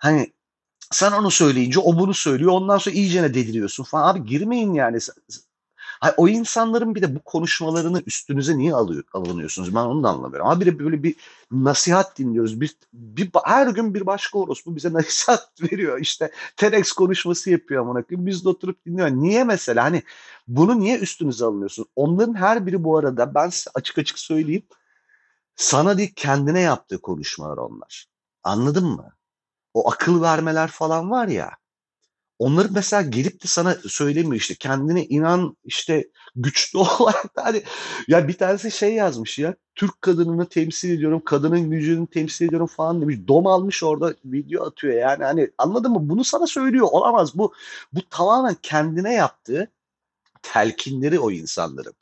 Hani 0.03 0.33
sen 0.91 1.11
onu 1.11 1.31
söyleyince 1.31 1.79
o 1.79 1.99
bunu 1.99 2.13
söylüyor. 2.13 2.51
Ondan 2.51 2.77
sonra 2.77 2.95
iyicene 2.95 3.33
dediriyorsun 3.33 3.83
falan. 3.83 4.07
Abi 4.15 4.25
girmeyin 4.25 4.73
yani. 4.73 4.97
Hayır, 5.99 6.15
o 6.17 6.27
insanların 6.27 6.95
bir 6.95 7.01
de 7.01 7.15
bu 7.15 7.19
konuşmalarını 7.19 8.03
üstünüze 8.05 8.57
niye 8.57 8.73
alıyor, 8.73 9.03
alınıyorsunuz? 9.13 9.75
Ben 9.75 9.79
onu 9.79 10.03
da 10.03 10.09
anlamıyorum. 10.09 10.47
Ama 10.47 10.61
bir 10.61 10.79
böyle 10.79 11.03
bir 11.03 11.15
nasihat 11.51 12.17
dinliyoruz. 12.17 12.61
Bir, 12.61 12.75
bir, 12.93 13.29
her 13.45 13.67
gün 13.67 13.93
bir 13.93 14.05
başka 14.05 14.39
orospu 14.39 14.75
bize 14.75 14.93
nasihat 14.93 15.61
veriyor. 15.61 15.99
İşte 15.99 16.31
TEDx 16.57 16.91
konuşması 16.91 17.49
yapıyor 17.49 17.81
amına 17.81 18.03
koyayım. 18.03 18.27
Biz 18.27 18.45
de 18.45 18.49
oturup 18.49 18.85
dinliyoruz. 18.85 19.13
Niye 19.13 19.43
mesela? 19.43 19.83
Hani 19.83 20.03
bunu 20.47 20.79
niye 20.79 20.99
üstünüze 20.99 21.45
alınıyorsun? 21.45 21.85
Onların 21.95 22.33
her 22.35 22.67
biri 22.67 22.83
bu 22.83 22.97
arada 22.97 23.35
ben 23.35 23.49
size 23.49 23.71
açık 23.75 23.97
açık 23.97 24.19
söyleyeyim. 24.19 24.63
Sana 25.55 25.97
değil 25.97 26.13
kendine 26.15 26.61
yaptığı 26.61 27.01
konuşmalar 27.01 27.57
onlar. 27.57 28.07
Anladın 28.43 28.85
mı? 28.87 29.13
O 29.73 29.91
akıl 29.91 30.21
vermeler 30.21 30.67
falan 30.67 31.12
var 31.12 31.27
ya 31.27 31.51
onları 32.39 32.67
mesela 32.71 33.01
gelip 33.01 33.43
de 33.43 33.47
sana 33.47 33.75
söylemiyor 33.88 34.36
işte. 34.36 34.55
Kendine 34.55 35.05
inan 35.05 35.57
işte 35.63 36.09
güçlü 36.36 36.79
olarak 36.99 37.31
hani 37.36 37.63
ya 38.07 38.27
bir 38.27 38.38
tanesi 38.38 38.71
şey 38.71 38.93
yazmış 38.93 39.39
ya 39.39 39.55
Türk 39.75 40.01
kadınını 40.01 40.49
temsil 40.49 40.91
ediyorum 40.91 41.21
kadının 41.25 41.71
gücünü 41.71 42.07
temsil 42.07 42.45
ediyorum 42.45 42.67
falan 42.67 43.01
demiş. 43.01 43.17
Dom 43.27 43.47
almış 43.47 43.83
orada 43.83 44.15
video 44.25 44.65
atıyor 44.65 44.93
yani. 44.93 45.23
Hani 45.23 45.51
anladın 45.57 45.91
mı? 45.91 46.09
Bunu 46.09 46.23
sana 46.23 46.47
söylüyor. 46.47 46.88
Olamaz. 46.91 47.38
Bu 47.38 47.53
bu 47.93 48.09
tamamen 48.09 48.55
kendine 48.62 49.13
yaptığı 49.13 49.71
telkinleri 50.41 51.19
o 51.19 51.31
insanların. 51.31 51.93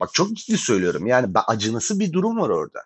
Bak 0.00 0.10
çok 0.14 0.32
ciddi 0.32 0.58
söylüyorum. 0.58 1.06
Yani 1.06 1.28
acınası 1.46 2.00
bir 2.00 2.12
durum 2.12 2.38
var 2.38 2.48
orada 2.48 2.80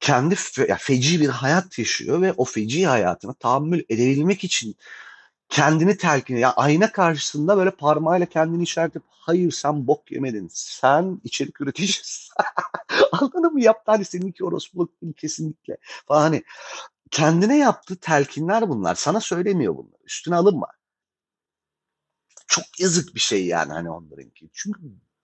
kendi 0.00 0.34
fe, 0.34 0.66
ya 0.68 0.76
feci 0.76 1.20
bir 1.20 1.28
hayat 1.28 1.78
yaşıyor 1.78 2.22
ve 2.22 2.32
o 2.32 2.44
feci 2.44 2.86
hayatına 2.86 3.34
tahammül 3.34 3.84
edebilmek 3.88 4.44
için 4.44 4.76
kendini 5.48 5.96
telkin 5.96 6.36
ya 6.36 6.52
ayna 6.52 6.92
karşısında 6.92 7.56
böyle 7.56 7.70
parmağıyla 7.70 8.26
kendini 8.26 8.62
işaret 8.62 8.92
edip 8.92 9.02
hayır 9.10 9.50
sen 9.52 9.86
bok 9.86 10.12
yemedin. 10.12 10.48
Sen 10.52 11.20
içerik 11.24 11.60
üreticisisin. 11.60 12.34
Anladın 13.12 13.40
mı? 13.52 13.62
Yaptı 13.62 13.92
hani 13.92 14.04
seninki 14.04 14.44
orospuluk 14.44 15.02
değil 15.02 15.12
kesinlikle. 15.12 15.76
Falan 16.06 16.20
hani 16.20 16.42
kendine 17.10 17.58
yaptığı 17.58 17.96
telkinler 17.96 18.68
bunlar. 18.68 18.94
Sana 18.94 19.20
söylemiyor 19.20 19.76
bunları. 19.76 20.02
Üstüne 20.04 20.36
alınma. 20.36 20.66
Çok 22.46 22.80
yazık 22.80 23.14
bir 23.14 23.20
şey 23.20 23.46
yani 23.46 23.72
hani 23.72 23.90
onlarınki. 23.90 24.50
Çünkü 24.52 24.80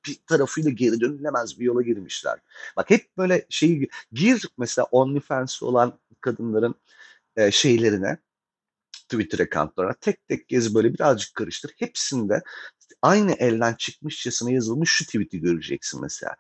bir 0.07 0.19
tarafıyla 0.27 0.71
geri 0.71 1.01
dönülemez 1.01 1.61
bir 1.61 1.64
yola 1.64 1.83
girmişler. 1.83 2.38
Bak 2.77 2.90
hep 2.90 3.16
böyle 3.19 3.47
şeyi 3.49 3.88
gir 4.12 4.49
mesela 4.59 4.87
OnlyFans 4.90 5.62
olan 5.62 5.99
kadınların 6.21 6.75
e, 7.37 7.51
şeylerine 7.51 8.19
Twitter 9.09 9.38
accountlarına 9.38 9.95
tek 10.01 10.29
tek 10.29 10.49
gez 10.49 10.75
böyle 10.75 10.95
birazcık 10.95 11.35
karıştır. 11.35 11.73
Hepsinde 11.79 12.42
aynı 13.03 13.33
elden 13.33 13.75
çıkmışçasına 13.75 14.51
yazılmış 14.51 14.90
şu 14.90 15.05
tweet'i 15.05 15.40
göreceksin 15.40 16.01
mesela. 16.01 16.37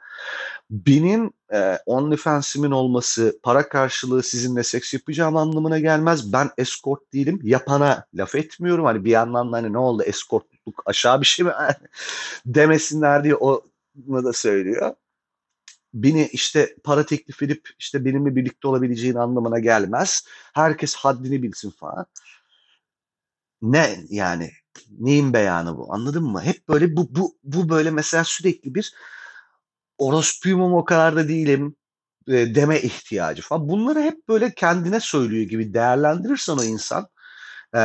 Benim 0.70 1.30
e, 1.52 1.78
OnlyFans'imin 1.86 2.70
olması 2.70 3.40
para 3.42 3.68
karşılığı 3.68 4.22
sizinle 4.22 4.62
seks 4.62 4.94
yapacağım 4.94 5.36
anlamına 5.36 5.78
gelmez. 5.78 6.32
Ben 6.32 6.50
escort 6.58 7.12
değilim. 7.12 7.40
Yapana 7.42 8.06
laf 8.14 8.34
etmiyorum. 8.34 8.84
Hani 8.84 9.04
bir 9.04 9.10
yandan 9.10 9.52
da 9.52 9.56
hani 9.56 9.72
ne 9.72 9.78
oldu 9.78 10.02
escortluk 10.66 10.82
aşağı 10.86 11.20
bir 11.20 11.26
şey 11.26 11.46
mi 11.46 11.52
demesinler 12.46 13.24
diye 13.24 13.36
o 13.36 13.64
da 14.08 14.32
söylüyor 14.32 14.94
beni 15.94 16.28
işte 16.32 16.76
para 16.84 17.06
teklif 17.06 17.42
edip 17.42 17.68
işte 17.78 18.04
benimle 18.04 18.36
birlikte 18.36 18.68
olabileceğin 18.68 19.14
anlamına 19.14 19.58
gelmez. 19.58 20.24
Herkes 20.54 20.94
haddini 20.94 21.42
bilsin 21.42 21.70
falan. 21.70 22.06
Ne 23.62 23.96
yani 24.08 24.50
neyin 24.98 25.32
beyanı 25.32 25.76
bu 25.76 25.94
anladın 25.94 26.24
mı? 26.24 26.42
Hep 26.42 26.68
böyle 26.68 26.96
bu 26.96 27.08
bu 27.10 27.36
bu 27.44 27.68
böyle 27.68 27.90
mesela 27.90 28.24
sürekli 28.24 28.74
bir 28.74 28.94
orospuyum 29.98 30.74
o 30.74 30.84
kadar 30.84 31.16
da 31.16 31.28
değilim 31.28 31.76
e, 32.28 32.54
deme 32.54 32.80
ihtiyacı 32.80 33.42
falan. 33.42 33.68
Bunları 33.68 34.00
hep 34.00 34.28
böyle 34.28 34.54
kendine 34.54 35.00
söylüyor 35.00 35.48
gibi 35.48 35.74
değerlendirirsen 35.74 36.56
o 36.56 36.64
insan 36.64 37.08
e, 37.74 37.78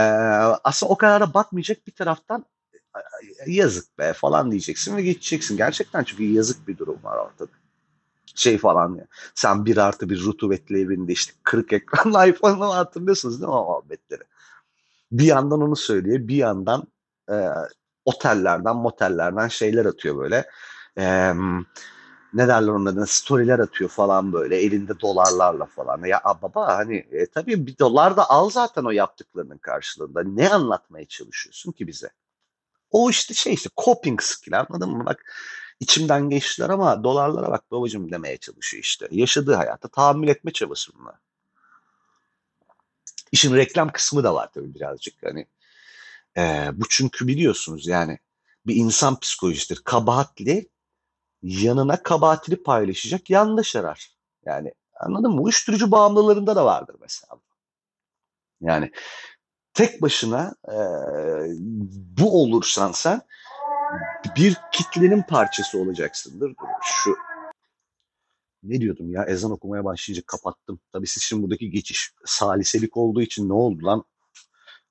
aslında 0.64 0.92
o 0.92 0.98
kadar 0.98 1.22
da 1.22 1.34
bakmayacak 1.34 1.88
bir 1.88 1.92
taraftan 1.92 2.46
yazık 3.48 4.00
be 4.00 4.14
falan 4.14 4.52
diyeceksin 4.52 4.98
ve 4.98 5.02
geçeceksin. 5.02 5.58
Gerçekten 5.58 6.04
çünkü 6.04 6.24
yazık 6.24 6.68
bir 6.68 6.78
durum 6.78 7.00
var 7.04 7.18
ortada. 7.18 7.52
Şey 8.36 8.58
falan 8.58 8.96
ya. 8.96 9.08
Sen 9.36 9.66
bir 9.66 9.78
artı 9.78 10.10
bir 10.10 10.22
rutubetli 10.22 10.82
evinde 10.82 11.12
işte 11.12 11.34
kırık 11.44 11.74
ekranlı 11.74 12.28
iPhone'u 12.30 12.76
hatırlıyorsunuz 12.76 13.42
değil 13.42 13.50
mi 13.50 13.56
o 13.56 13.66
muhabbetleri? 13.66 14.24
bir 15.12 15.26
yandan 15.26 15.62
onu 15.62 15.76
söylüyor, 15.76 16.28
bir 16.28 16.36
yandan 16.36 16.88
e, 17.32 17.36
otellerden, 18.06 18.76
motellerden 18.76 19.48
şeyler 19.48 19.86
atıyor 19.86 20.18
böyle. 20.18 20.46
E, 20.98 21.34
ne 22.34 22.48
derler 22.48 22.72
onun 22.72 23.06
storyler 23.06 23.60
atıyor 23.60 23.90
falan 23.90 24.34
böyle 24.34 24.58
elinde 24.58 25.00
dolarlarla 25.00 25.66
falan. 25.66 26.06
Ya 26.06 26.22
baba 26.42 26.78
hani 26.78 26.96
e, 27.12 27.26
tabii 27.26 27.68
bir 27.68 27.78
dolar 27.78 28.18
da 28.18 28.30
al 28.30 28.50
zaten 28.50 28.84
o 28.84 28.92
yaptıklarının 28.92 29.58
karşılığında. 29.58 30.24
Ne 30.24 30.50
anlatmaya 30.50 31.06
çalışıyorsun 31.06 31.72
ki 31.72 31.88
bize? 31.88 32.10
O 32.92 33.10
işte 33.10 33.34
şey 33.34 33.54
işte 33.54 33.70
coping 33.78 34.22
skill 34.22 34.60
anladın 34.60 34.90
mı? 34.90 35.06
Bak 35.06 35.34
içimden 35.80 36.30
geçtiler 36.30 36.70
ama 36.70 37.04
dolarlara 37.04 37.52
bak 37.52 37.72
babacım 37.72 38.12
demeye 38.12 38.38
çalışıyor 38.38 38.84
işte. 38.84 39.08
Yaşadığı 39.12 39.54
hayata 39.54 39.88
tahammül 39.88 40.28
etme 40.28 40.52
çabası 40.52 40.92
bunlar. 41.00 41.16
İşin 43.32 43.56
reklam 43.56 43.92
kısmı 43.92 44.24
da 44.24 44.34
var 44.34 44.50
tabii 44.54 44.76
birazcık. 44.76 45.14
Hani 45.24 45.46
e, 46.38 46.70
bu 46.74 46.86
çünkü 46.90 47.28
biliyorsunuz 47.28 47.88
yani 47.88 48.20
bir 48.68 48.76
insan 48.76 49.20
psikolojisidir. 49.20 49.82
Kabahatli 49.84 50.70
yanına 51.44 52.04
kabahatini 52.04 52.64
paylaşacak 52.64 53.30
yanlış 53.30 53.76
arar. 53.76 54.12
Yani 54.46 54.74
anladın 55.00 55.32
mı? 55.32 55.42
Uyuşturucu 55.42 55.92
bağımlılarında 55.92 56.56
da 56.56 56.66
vardır 56.66 56.96
mesela. 57.02 57.40
Yani 58.62 58.92
tek 59.82 60.02
başına 60.02 60.56
e, 60.68 60.78
bu 62.20 62.42
olursan 62.42 62.92
sen 62.92 63.22
bir 64.36 64.58
kitlenin 64.72 65.22
parçası 65.22 65.80
olacaksındır. 65.80 66.54
Şu 66.84 67.16
ne 68.64 68.82
diyordum 68.82 69.12
ya 69.12 69.24
ezan 69.24 69.52
okumaya 69.52 69.86
başlayınca 69.86 70.24
kapattım. 70.26 70.80
Tabii 70.92 71.08
siz 71.08 71.24
şimdi 71.24 71.44
buradaki 71.44 71.72
geçiş 71.72 72.14
saliselik 72.26 72.98
olduğu 72.98 73.22
için 73.22 73.50
ne 73.50 73.54
oldu 73.54 73.86
lan? 73.86 74.04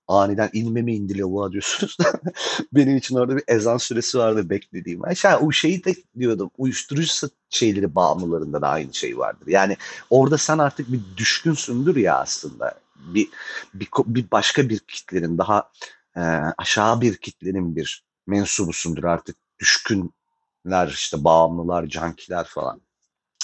Aniden 0.08 0.50
inme 0.52 0.82
mi 0.82 0.94
indi 0.94 1.18
lavuğa 1.18 1.52
diyorsunuz 1.52 1.96
benim 2.72 2.96
için 2.96 3.16
orada 3.16 3.36
bir 3.36 3.44
ezan 3.48 3.76
süresi 3.76 4.18
vardı 4.18 4.50
beklediğim. 4.50 5.04
Aşağı 5.04 5.40
o 5.40 5.52
şeyi 5.52 5.84
de 5.84 5.94
diyordum 6.18 6.50
uyuşturucu 6.58 7.28
şeyleri 7.50 7.94
bağımlılarında 7.94 8.62
da 8.62 8.68
aynı 8.68 8.94
şey 8.94 9.18
vardır. 9.18 9.46
Yani 9.46 9.76
orada 10.10 10.38
sen 10.38 10.58
artık 10.58 10.92
bir 10.92 11.00
düşkünsündür 11.16 11.96
ya 11.96 12.18
aslında. 12.18 12.80
Bir, 13.00 13.28
bir, 13.74 13.88
bir 14.06 14.30
başka 14.30 14.68
bir 14.68 14.78
kitlenin 14.78 15.38
daha 15.38 15.70
e, 16.16 16.20
aşağı 16.58 17.00
bir 17.00 17.16
kitlenin 17.16 17.76
bir 17.76 18.04
mensubusundur 18.26 19.04
artık 19.04 19.36
düşkünler 19.58 20.88
işte 20.88 21.24
bağımlılar, 21.24 21.86
cankiler 21.86 22.44
falan 22.44 22.80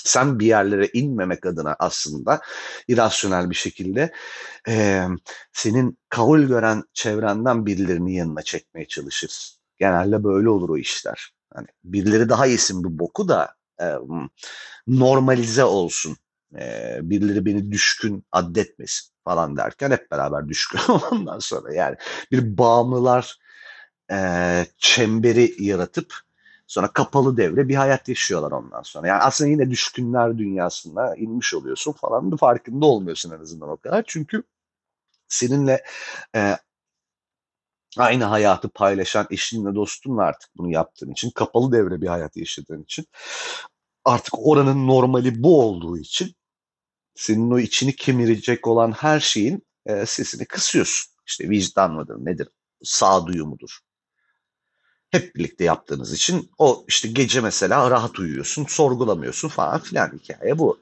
sen 0.07 0.39
bir 0.39 0.47
yerlere 0.47 0.91
inmemek 0.93 1.47
adına 1.47 1.77
aslında 1.79 2.41
irasyonel 2.89 3.51
bir 3.51 3.55
şekilde 3.55 4.13
e, 4.69 5.07
senin 5.53 5.99
kabul 6.09 6.43
gören 6.43 6.83
çevrenden 6.93 7.67
birilerini 7.67 8.15
yanına 8.15 8.43
çekmeye 8.43 8.89
çalışırsın. 8.89 9.57
Genelde 9.79 10.25
böyle 10.25 10.49
olur 10.49 10.69
o 10.69 10.77
işler. 10.77 11.35
Hani 11.55 11.67
birileri 11.85 12.29
daha 12.29 12.47
yesin 12.47 12.85
bu 12.85 12.99
boku 12.99 13.29
da 13.29 13.55
e, 13.81 13.95
normalize 14.87 15.65
olsun. 15.65 16.17
E, 16.59 16.99
birileri 17.03 17.47
beni 17.47 17.71
düşkün 17.71 18.25
addetmesin 18.33 19.13
falan 19.25 19.57
derken 19.57 19.91
hep 19.91 20.11
beraber 20.11 20.49
düşkün 20.49 20.81
ondan 21.11 21.39
sonra 21.39 21.75
yani 21.75 21.97
bir 22.33 22.59
bağımlılar 22.59 23.39
e, 24.13 24.19
çemberi 24.79 25.55
yaratıp 25.59 26.27
Sonra 26.67 26.93
kapalı 26.93 27.37
devre 27.37 27.69
bir 27.69 27.75
hayat 27.75 28.09
yaşıyorlar 28.09 28.53
ondan 28.53 28.83
sonra. 28.83 29.07
Yani 29.07 29.23
aslında 29.23 29.51
yine 29.51 29.71
düşkünler 29.71 30.39
dünyasında 30.39 31.17
inmiş 31.17 31.55
oluyorsun 31.55 31.93
falan 31.93 32.33
da 32.33 32.37
farkında 32.37 32.87
olmuyorsun 32.87 33.31
en 33.31 33.41
azından 33.41 33.69
o 33.69 33.77
kadar. 33.77 34.05
Çünkü 34.07 34.43
seninle 35.29 35.85
e, 36.35 36.57
aynı 37.99 38.25
hayatı 38.25 38.69
paylaşan 38.69 39.27
eşinle 39.31 39.75
dostunla 39.75 40.23
artık 40.23 40.51
bunu 40.57 40.71
yaptığın 40.71 41.11
için 41.11 41.31
kapalı 41.31 41.73
devre 41.73 42.01
bir 42.01 42.07
hayat 42.07 42.37
yaşadığın 42.37 42.83
için 42.83 43.07
artık 44.05 44.35
oranın 44.39 44.87
normali 44.87 45.43
bu 45.43 45.63
olduğu 45.63 45.99
için 45.99 46.35
senin 47.17 47.51
o 47.51 47.59
içini 47.59 47.97
kemirecek 47.97 48.67
olan 48.67 48.93
her 48.93 49.21
şeyin 49.21 49.63
e, 49.87 50.07
sesini 50.07 50.45
kısıyorsun. 50.45 51.13
İşte 51.27 51.51
vicdan 51.51 51.93
mıdır 51.95 52.17
nedir 52.19 52.49
sağduyu 52.83 53.47
mudur 53.47 53.81
hep 55.11 55.35
birlikte 55.37 55.65
yaptığınız 55.65 56.13
için 56.13 56.51
o 56.59 56.85
işte 56.89 57.09
gece 57.09 57.41
mesela 57.41 57.91
rahat 57.91 58.19
uyuyorsun, 58.19 58.65
sorgulamıyorsun 58.65 59.49
falan 59.49 59.81
filan 59.81 60.13
hikaye 60.19 60.59
bu. 60.59 60.79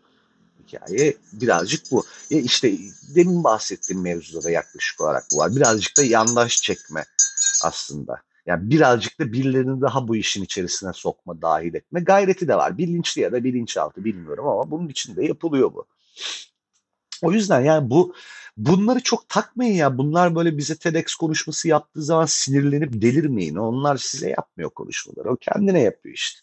Hikaye 0.67 1.17
birazcık 1.33 1.91
bu. 1.91 2.05
Ya 2.31 2.41
işte 2.41 2.73
demin 3.15 3.45
bahsettiğim 3.45 4.03
mevzuda 4.03 4.45
da 4.45 4.51
yaklaşık 4.51 5.01
olarak 5.01 5.25
bu 5.33 5.39
var. 5.39 5.57
Birazcık 5.57 5.97
da 5.97 6.03
yandaş 6.03 6.63
çekme 6.63 7.05
aslında. 7.65 8.23
Yani 8.47 8.71
birazcık 8.71 9.21
da 9.21 9.33
birilerini 9.33 9.81
daha 9.81 10.09
bu 10.09 10.17
işin 10.17 10.45
içerisine 10.45 10.93
sokma, 10.93 11.43
dahil 11.43 11.75
etme 11.75 12.01
gayreti 12.01 12.49
de 12.49 12.57
var. 12.57 12.79
Bilinçli 12.79 13.23
ya 13.23 13.33
da 13.33 13.45
bilinçaltı 13.45 14.05
bilmiyorum 14.05 14.47
ama 14.49 14.71
bunun 14.71 14.89
içinde 14.89 15.25
yapılıyor 15.25 15.75
bu. 15.75 15.87
O 17.23 17.33
yüzden 17.33 17.61
yani 17.61 17.91
bu 17.91 18.15
bunları 18.57 19.01
çok 19.01 19.29
takmayın 19.29 19.75
ya. 19.75 19.99
Bunlar 19.99 20.37
böyle 20.37 20.59
bize 20.59 20.77
TEDx 20.77 21.15
konuşması 21.15 21.69
yaptığı 21.69 22.03
zaman 22.03 22.27
sinirlenip 22.27 23.03
delirmeyin. 23.03 23.57
Onlar 23.57 23.97
size 23.97 24.31
yapmıyor 24.31 24.71
konuşmaları. 24.71 25.31
O 25.33 25.37
kendine 25.37 25.81
yapıyor 25.81 26.15
işte. 26.15 26.41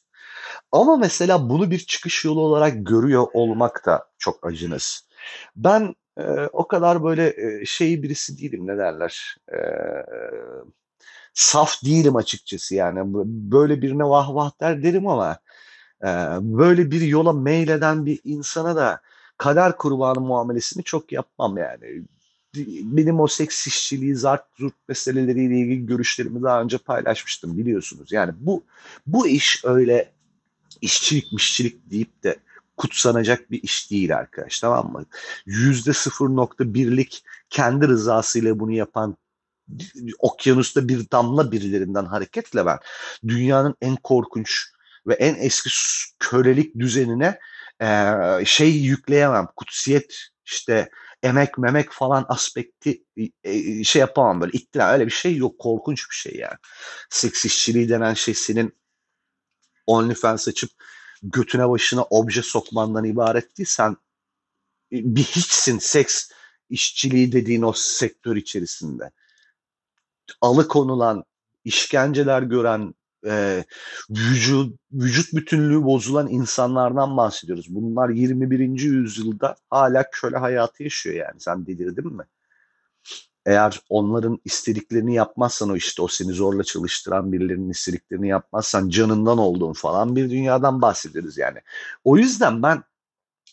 Ama 0.71 0.97
mesela 0.97 1.49
bunu 1.49 1.71
bir 1.71 1.79
çıkış 1.79 2.25
yolu 2.25 2.41
olarak 2.41 2.73
görüyor 2.77 3.27
olmak 3.33 3.85
da 3.85 4.07
çok 4.17 4.45
acınız. 4.45 5.07
Ben 5.55 5.95
e, 6.17 6.23
o 6.53 6.67
kadar 6.67 7.03
böyle 7.03 7.33
e, 7.61 7.65
şey 7.65 8.03
birisi 8.03 8.37
değilim 8.37 8.67
ne 8.67 8.77
derler. 8.77 9.37
E, 9.53 9.57
saf 11.33 11.83
değilim 11.85 12.15
açıkçası 12.15 12.75
yani. 12.75 12.99
Böyle 13.51 13.81
birine 13.81 14.03
vah 14.03 14.35
vah 14.35 14.51
der 14.61 14.83
derim 14.83 15.07
ama 15.07 15.39
e, 16.03 16.07
böyle 16.41 16.91
bir 16.91 17.01
yola 17.01 17.33
meyleden 17.33 18.05
bir 18.05 18.19
insana 18.23 18.75
da 18.75 19.01
kader 19.41 19.77
kurbanı 19.77 20.19
muamelesini 20.19 20.83
çok 20.83 21.11
yapmam 21.11 21.57
yani. 21.57 22.01
Benim 22.83 23.19
o 23.19 23.27
seks 23.27 23.67
işçiliği, 23.67 24.15
zart 24.15 24.45
zurt 24.57 24.73
meseleleriyle 24.87 25.59
ilgili 25.59 25.85
görüşlerimi 25.85 26.43
daha 26.43 26.61
önce 26.61 26.77
paylaşmıştım 26.77 27.57
biliyorsunuz. 27.57 28.11
Yani 28.11 28.33
bu 28.39 28.63
bu 29.07 29.27
iş 29.27 29.61
öyle 29.65 30.11
işçilik 30.81 31.33
mişçilik 31.33 31.91
deyip 31.91 32.23
de 32.23 32.37
kutsanacak 32.77 33.51
bir 33.51 33.63
iş 33.63 33.91
değil 33.91 34.17
arkadaş 34.17 34.59
tamam 34.59 34.91
mı? 34.91 35.05
%0.1'lik 35.47 37.23
kendi 37.49 37.87
rızasıyla 37.87 38.59
bunu 38.59 38.71
yapan 38.71 39.17
okyanusta 40.19 40.87
bir 40.87 41.11
damla 41.11 41.51
birilerinden 41.51 42.05
hareketle 42.05 42.65
ben 42.65 42.79
dünyanın 43.27 43.75
en 43.81 43.95
korkunç 43.95 44.65
ve 45.07 45.13
en 45.13 45.35
eski 45.35 45.69
kölelik 46.19 46.79
düzenine 46.79 47.39
e, 47.81 48.45
şey 48.45 48.71
yükleyemem. 48.71 49.47
Kutsiyet 49.55 50.15
işte 50.45 50.89
emek 51.23 51.57
memek 51.57 51.91
falan 51.91 52.25
aspekti 52.29 53.03
e, 53.43 53.83
şey 53.83 53.99
yapamam 53.99 54.41
böyle 54.41 54.57
ittira 54.57 54.93
öyle 54.93 55.05
bir 55.05 55.11
şey 55.11 55.35
yok 55.35 55.59
korkunç 55.59 56.09
bir 56.09 56.15
şey 56.15 56.35
yani. 56.35 56.57
Seks 57.09 57.45
işçiliği 57.45 57.89
denen 57.89 58.13
şey 58.13 58.33
senin 58.33 58.75
OnlyFans 59.87 60.47
açıp 60.47 60.71
götüne 61.23 61.69
başına 61.69 62.03
obje 62.03 62.41
sokmandan 62.41 63.05
ibaret 63.05 63.57
değil. 63.57 63.69
Sen 63.69 63.97
bir 64.91 65.23
hiçsin 65.23 65.79
seks 65.79 66.29
işçiliği 66.69 67.31
dediğin 67.31 67.61
o 67.61 67.73
sektör 67.73 68.35
içerisinde. 68.35 69.11
Alıkonulan, 70.41 71.23
işkenceler 71.63 72.41
gören, 72.41 72.93
e, 73.27 73.63
vücut, 74.09 74.79
vücut 74.93 75.33
bütünlüğü 75.33 75.83
bozulan 75.83 76.27
insanlardan 76.27 77.17
bahsediyoruz. 77.17 77.65
Bunlar 77.69 78.09
21. 78.09 78.59
yüzyılda 78.79 79.55
hala 79.69 80.09
köle 80.11 80.37
hayatı 80.37 80.83
yaşıyor 80.83 81.15
yani. 81.15 81.39
Sen 81.39 81.65
delirdin 81.65 82.13
mi? 82.13 82.23
Eğer 83.45 83.81
onların 83.89 84.39
istediklerini 84.45 85.15
yapmazsan 85.15 85.69
o 85.69 85.75
işte 85.75 86.01
o 86.01 86.07
seni 86.07 86.31
zorla 86.31 86.63
çalıştıran 86.63 87.31
birilerinin 87.31 87.69
istediklerini 87.69 88.27
yapmazsan 88.27 88.89
canından 88.89 89.37
olduğun 89.37 89.73
falan 89.73 90.15
bir 90.15 90.29
dünyadan 90.29 90.81
bahsediyoruz 90.81 91.37
yani. 91.37 91.59
O 92.03 92.17
yüzden 92.17 92.63
ben 92.63 92.83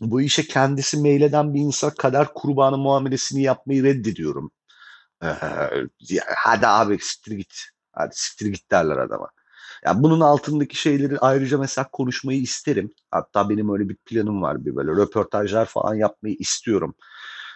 bu 0.00 0.20
işe 0.20 0.46
kendisi 0.46 0.96
meyleden 0.96 1.54
bir 1.54 1.60
insan 1.60 1.90
kadar 1.90 2.34
kurbanı 2.34 2.78
muamelesini 2.78 3.42
yapmayı 3.42 3.84
reddediyorum. 3.84 4.50
Ee, 5.22 5.26
hadi 6.36 6.66
abi 6.66 6.98
siktir 6.98 7.32
git. 7.32 7.62
Hadi 7.92 8.14
siktir 8.16 8.46
git 8.46 8.70
derler 8.70 8.96
adama. 8.96 9.28
Yani 9.84 10.02
bunun 10.02 10.20
altındaki 10.20 10.76
şeyleri 10.76 11.18
ayrıca 11.18 11.58
mesela 11.58 11.88
konuşmayı 11.92 12.40
isterim. 12.40 12.90
Hatta 13.10 13.50
benim 13.50 13.72
öyle 13.72 13.88
bir 13.88 13.96
planım 13.96 14.42
var 14.42 14.64
bir 14.64 14.76
böyle 14.76 14.90
röportajlar 14.90 15.66
falan 15.66 15.94
yapmayı 15.94 16.36
istiyorum. 16.38 16.94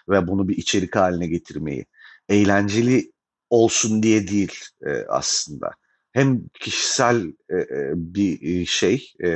Ve 0.09 0.29
bunu 0.29 0.49
bir 0.49 0.57
içerik 0.57 0.97
haline 0.97 1.27
getirmeyi. 1.27 1.87
Eğlenceli 2.29 3.13
olsun 3.51 4.03
diye 4.03 4.29
değil 4.29 4.53
e, 4.87 5.05
aslında. 5.09 5.71
Hem 6.13 6.49
kişisel 6.49 7.33
e, 7.49 7.57
e 7.57 7.93
bir 7.95 8.67
şey 8.67 9.13
e, 9.21 9.29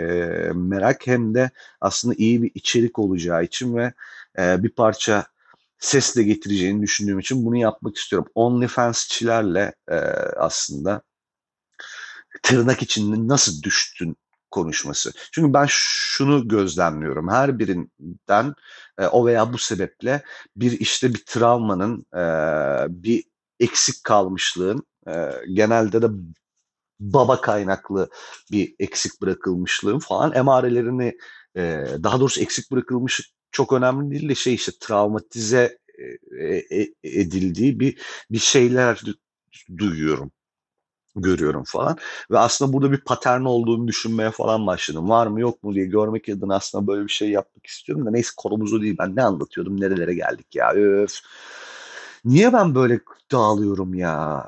merak 0.55 1.07
hem 1.07 1.35
de 1.35 1.51
aslında 1.81 2.15
iyi 2.19 2.43
bir 2.43 2.51
içerik 2.55 2.99
olacağı 2.99 3.45
için 3.45 3.77
ve 3.77 3.93
e, 4.39 4.63
bir 4.63 4.69
parça 4.69 5.27
ses 5.79 6.17
de 6.17 6.23
getireceğini 6.23 6.83
düşündüğüm 6.83 7.19
için 7.19 7.47
bunu 7.47 7.57
yapmak 7.57 7.97
istiyorum. 7.97 8.29
OnlyFans'çilerle 8.35 9.75
e, 9.91 9.95
aslında 10.37 11.03
tırnak 12.43 12.83
içinde 12.83 13.29
nasıl 13.29 13.63
düştün 13.63 14.17
konuşması. 14.51 15.13
Çünkü 15.33 15.55
ben 15.55 15.67
şunu 15.69 16.49
gözlemliyorum. 16.49 17.29
Her 17.29 17.59
birinden 17.59 18.55
e, 18.99 19.07
o 19.07 19.27
veya 19.27 19.53
bu 19.53 19.59
sebeple 19.59 20.23
bir 20.57 20.81
işte 20.81 21.15
bir 21.15 21.25
travmanın, 21.27 22.07
e, 22.15 22.23
bir 23.03 23.25
eksik 23.61 24.05
kalmışlığın, 24.05 24.87
e, 25.09 25.31
genelde 25.53 26.03
de 26.03 26.07
baba 27.01 27.41
kaynaklı 27.41 28.11
bir 28.53 28.75
eksik 28.79 29.23
bırakılmışlığın 29.23 29.99
falan 29.99 30.33
emarelerini, 30.35 31.19
e, 31.57 31.85
daha 32.03 32.21
doğrusu 32.21 32.41
eksik 32.41 32.71
bırakılmış 32.71 33.33
çok 33.51 33.73
önemli 33.73 34.11
değil 34.11 34.29
de 34.29 34.35
şey 34.35 34.55
işte 34.55 34.73
travmatize 34.81 35.79
e, 36.41 36.57
e, 36.57 36.89
edildiği 37.03 37.81
bir 37.81 37.99
bir 38.31 38.39
şeyler 38.39 39.03
duyuyorum 39.79 40.33
görüyorum 41.17 41.65
falan. 41.65 41.97
Ve 42.31 42.39
aslında 42.39 42.73
burada 42.73 42.93
bir 42.93 43.01
patern 43.01 43.41
olduğunu 43.41 43.89
düşünmeye 43.89 44.31
falan 44.31 44.67
başladım. 44.67 45.09
Var 45.09 45.27
mı 45.27 45.41
yok 45.41 45.63
mu 45.63 45.75
diye 45.75 45.87
görmek 45.87 46.29
adına 46.29 46.57
aslında 46.57 46.87
böyle 46.87 47.05
bir 47.05 47.13
şey 47.13 47.31
yapmak 47.31 47.67
istiyorum 47.67 48.07
da 48.07 48.11
neyse 48.11 48.31
konumuz 48.37 48.83
değil. 48.83 48.97
Ben 48.99 49.17
ne 49.17 49.23
anlatıyordum 49.25 49.81
nerelere 49.81 50.15
geldik 50.15 50.55
ya 50.55 50.73
öf. 50.73 51.21
Niye 52.25 52.53
ben 52.53 52.75
böyle 52.75 53.01
dağılıyorum 53.33 53.95
ya? 53.95 54.47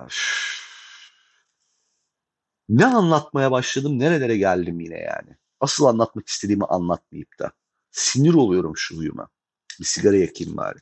Ne 2.69 2.87
anlatmaya 2.87 3.51
başladım 3.51 3.99
nerelere 3.99 4.37
geldim 4.37 4.81
yine 4.81 4.99
yani. 4.99 5.37
Asıl 5.61 5.85
anlatmak 5.85 6.29
istediğimi 6.29 6.65
anlatmayıp 6.65 7.39
da. 7.39 7.53
Sinir 7.91 8.35
oluyorum 8.35 8.73
şu 8.77 8.97
huyuma. 8.97 9.29
Bir 9.81 9.85
sigara 9.85 10.17
yakayım 10.17 10.57
bari 10.57 10.79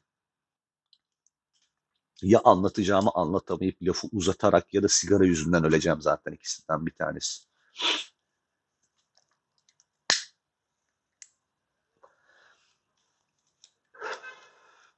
ya 2.22 2.40
anlatacağımı 2.44 3.10
anlatamayıp 3.14 3.82
lafı 3.82 4.08
uzatarak 4.12 4.74
ya 4.74 4.82
da 4.82 4.88
sigara 4.88 5.24
yüzünden 5.24 5.64
öleceğim 5.64 6.02
zaten 6.02 6.32
ikisinden 6.32 6.86
bir 6.86 6.92
tanesi. 6.92 7.42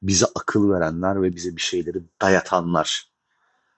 Bize 0.03 0.27
akıl 0.35 0.71
verenler 0.71 1.23
ve 1.23 1.37
bize 1.37 1.57
bir 1.57 1.61
şeyleri 1.61 1.99
dayatanlar 2.23 3.09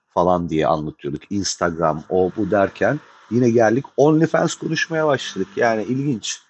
falan 0.09 0.48
diye 0.48 0.66
anlatıyorduk. 0.66 1.33
Instagram, 1.33 2.05
o 2.09 2.33
bu 2.37 2.50
derken 2.50 3.00
yine 3.31 3.50
geldik 3.50 3.85
OnlyFans 3.96 4.55
konuşmaya 4.55 5.07
başladık. 5.07 5.48
Yani 5.57 5.83
ilginç. 5.83 6.42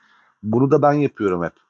Bunu 0.43 0.71
da 0.71 0.83
ben 0.83 0.93
yapıyorum 0.93 1.45
hep. 1.45 1.70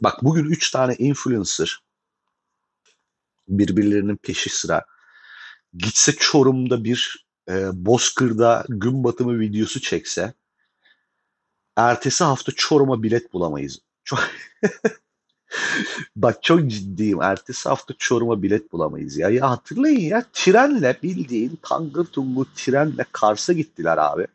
Bak 0.00 0.24
bugün 0.24 0.44
3 0.44 0.70
tane 0.70 0.94
influencer 0.94 1.78
birbirlerinin 3.48 4.16
peşi 4.16 4.50
sıra 4.50 4.84
gitse 5.74 6.12
Çorum'da 6.12 6.84
bir 6.84 7.26
e, 7.48 7.70
Bozkır'da 7.72 8.64
gün 8.68 9.04
batımı 9.04 9.40
videosu 9.40 9.80
çekse 9.80 10.34
ertesi 11.76 12.24
hafta 12.24 12.52
Çorum'a 12.56 13.02
bilet 13.02 13.32
bulamayız. 13.32 13.78
Çok 14.04 14.20
Bak 16.16 16.42
çok 16.42 16.70
ciddiyim. 16.70 17.22
Ertesi 17.22 17.68
hafta 17.68 17.94
Çorum'a 17.98 18.42
bilet 18.42 18.72
bulamayız 18.72 19.16
ya. 19.16 19.28
Ya 19.30 19.50
hatırlayın 19.50 20.00
ya 20.00 20.24
trenle 20.32 20.98
bildiğin 21.02 21.58
tangır 21.62 22.04
tungur 22.04 22.44
trenle 22.56 23.04
Kars'a 23.12 23.52
gittiler 23.52 23.98
abi. 23.98 24.26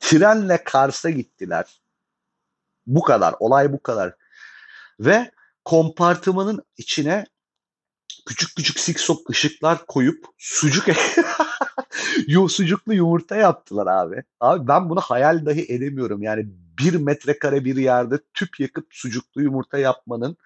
Trenle 0.00 0.64
Kars'a 0.64 1.10
gittiler. 1.10 1.80
Bu 2.86 3.02
kadar. 3.02 3.34
Olay 3.40 3.72
bu 3.72 3.82
kadar 3.82 4.14
ve 5.00 5.30
kompartımanın 5.64 6.62
içine 6.76 7.24
küçük 8.26 8.56
küçük 8.56 8.80
siksok 8.80 9.30
ışıklar 9.30 9.86
koyup 9.86 10.24
sucuk 10.38 10.84
sucuklu 12.48 12.94
yumurta 12.94 13.36
yaptılar 13.36 13.86
abi. 13.86 14.22
Abi 14.40 14.68
ben 14.68 14.88
bunu 14.90 15.00
hayal 15.00 15.46
dahi 15.46 15.66
edemiyorum. 15.68 16.22
Yani 16.22 16.46
bir 16.78 16.94
metrekare 16.94 17.64
bir 17.64 17.76
yerde 17.76 18.18
tüp 18.34 18.60
yakıp 18.60 18.86
sucuklu 18.90 19.42
yumurta 19.42 19.78
yapmanın 19.78 20.36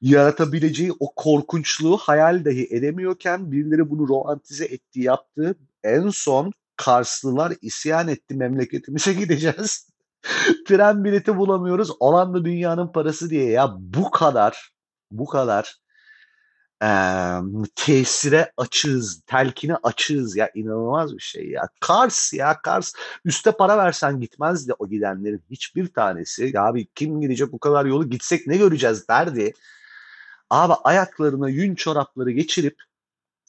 yaratabileceği 0.00 0.92
o 1.00 1.14
korkunçluğu 1.14 1.96
hayal 1.96 2.44
dahi 2.44 2.68
edemiyorken 2.70 3.52
birileri 3.52 3.90
bunu 3.90 4.08
romantize 4.08 4.64
etti 4.64 5.00
yaptı. 5.00 5.56
En 5.84 6.08
son 6.08 6.52
Karslılar 6.76 7.52
isyan 7.62 8.08
etti 8.08 8.34
memleketimize 8.34 9.12
gideceğiz. 9.12 9.91
Tren 10.66 11.04
bileti 11.04 11.36
bulamıyoruz. 11.36 11.90
Olan 12.00 12.34
da 12.34 12.44
dünyanın 12.44 12.92
parası 12.92 13.30
diye 13.30 13.50
ya 13.50 13.74
bu 13.78 14.10
kadar 14.10 14.72
bu 15.10 15.26
kadar 15.26 15.82
e, 16.82 16.88
tesire 17.76 18.52
açığız, 18.56 19.22
telkine 19.26 19.76
açığız 19.82 20.36
ya 20.36 20.50
inanılmaz 20.54 21.14
bir 21.14 21.22
şey 21.22 21.48
ya. 21.48 21.68
Kars 21.80 22.32
ya 22.32 22.62
Kars 22.62 22.92
üste 23.24 23.52
para 23.52 23.78
versen 23.78 24.20
gitmezdi 24.20 24.72
o 24.78 24.88
gidenlerin 24.88 25.44
hiçbir 25.50 25.92
tanesi. 25.92 26.50
Ya 26.54 26.64
abi 26.64 26.86
kim 26.94 27.20
gidecek 27.20 27.52
bu 27.52 27.58
kadar 27.58 27.84
yolu 27.84 28.10
gitsek 28.10 28.46
ne 28.46 28.56
göreceğiz 28.56 29.08
derdi. 29.08 29.52
Abi 30.50 30.72
ayaklarına 30.84 31.48
yün 31.48 31.74
çorapları 31.74 32.30
geçirip 32.30 32.76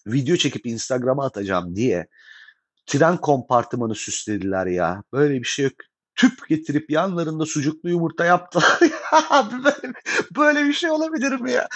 video 0.08 0.36
çekip 0.36 0.66
Instagram'a 0.66 1.26
atacağım 1.26 1.76
diye 1.76 2.08
tren 2.86 3.18
kompartımanı 3.18 3.96
süslediler 3.96 4.66
ya. 4.66 5.04
Böyle 5.14 5.40
bir 5.40 5.44
şey 5.46 5.66
yok 5.66 5.74
tüp 6.16 6.48
getirip 6.50 6.90
yanlarında 6.90 7.46
sucuklu 7.46 7.90
yumurta 7.90 8.26
yaptılar. 8.26 8.80
böyle, 9.64 9.94
böyle 10.38 10.66
bir 10.66 10.74
şey 10.74 10.92
olabilir 10.92 11.32
mi 11.32 11.52
ya? 11.52 11.68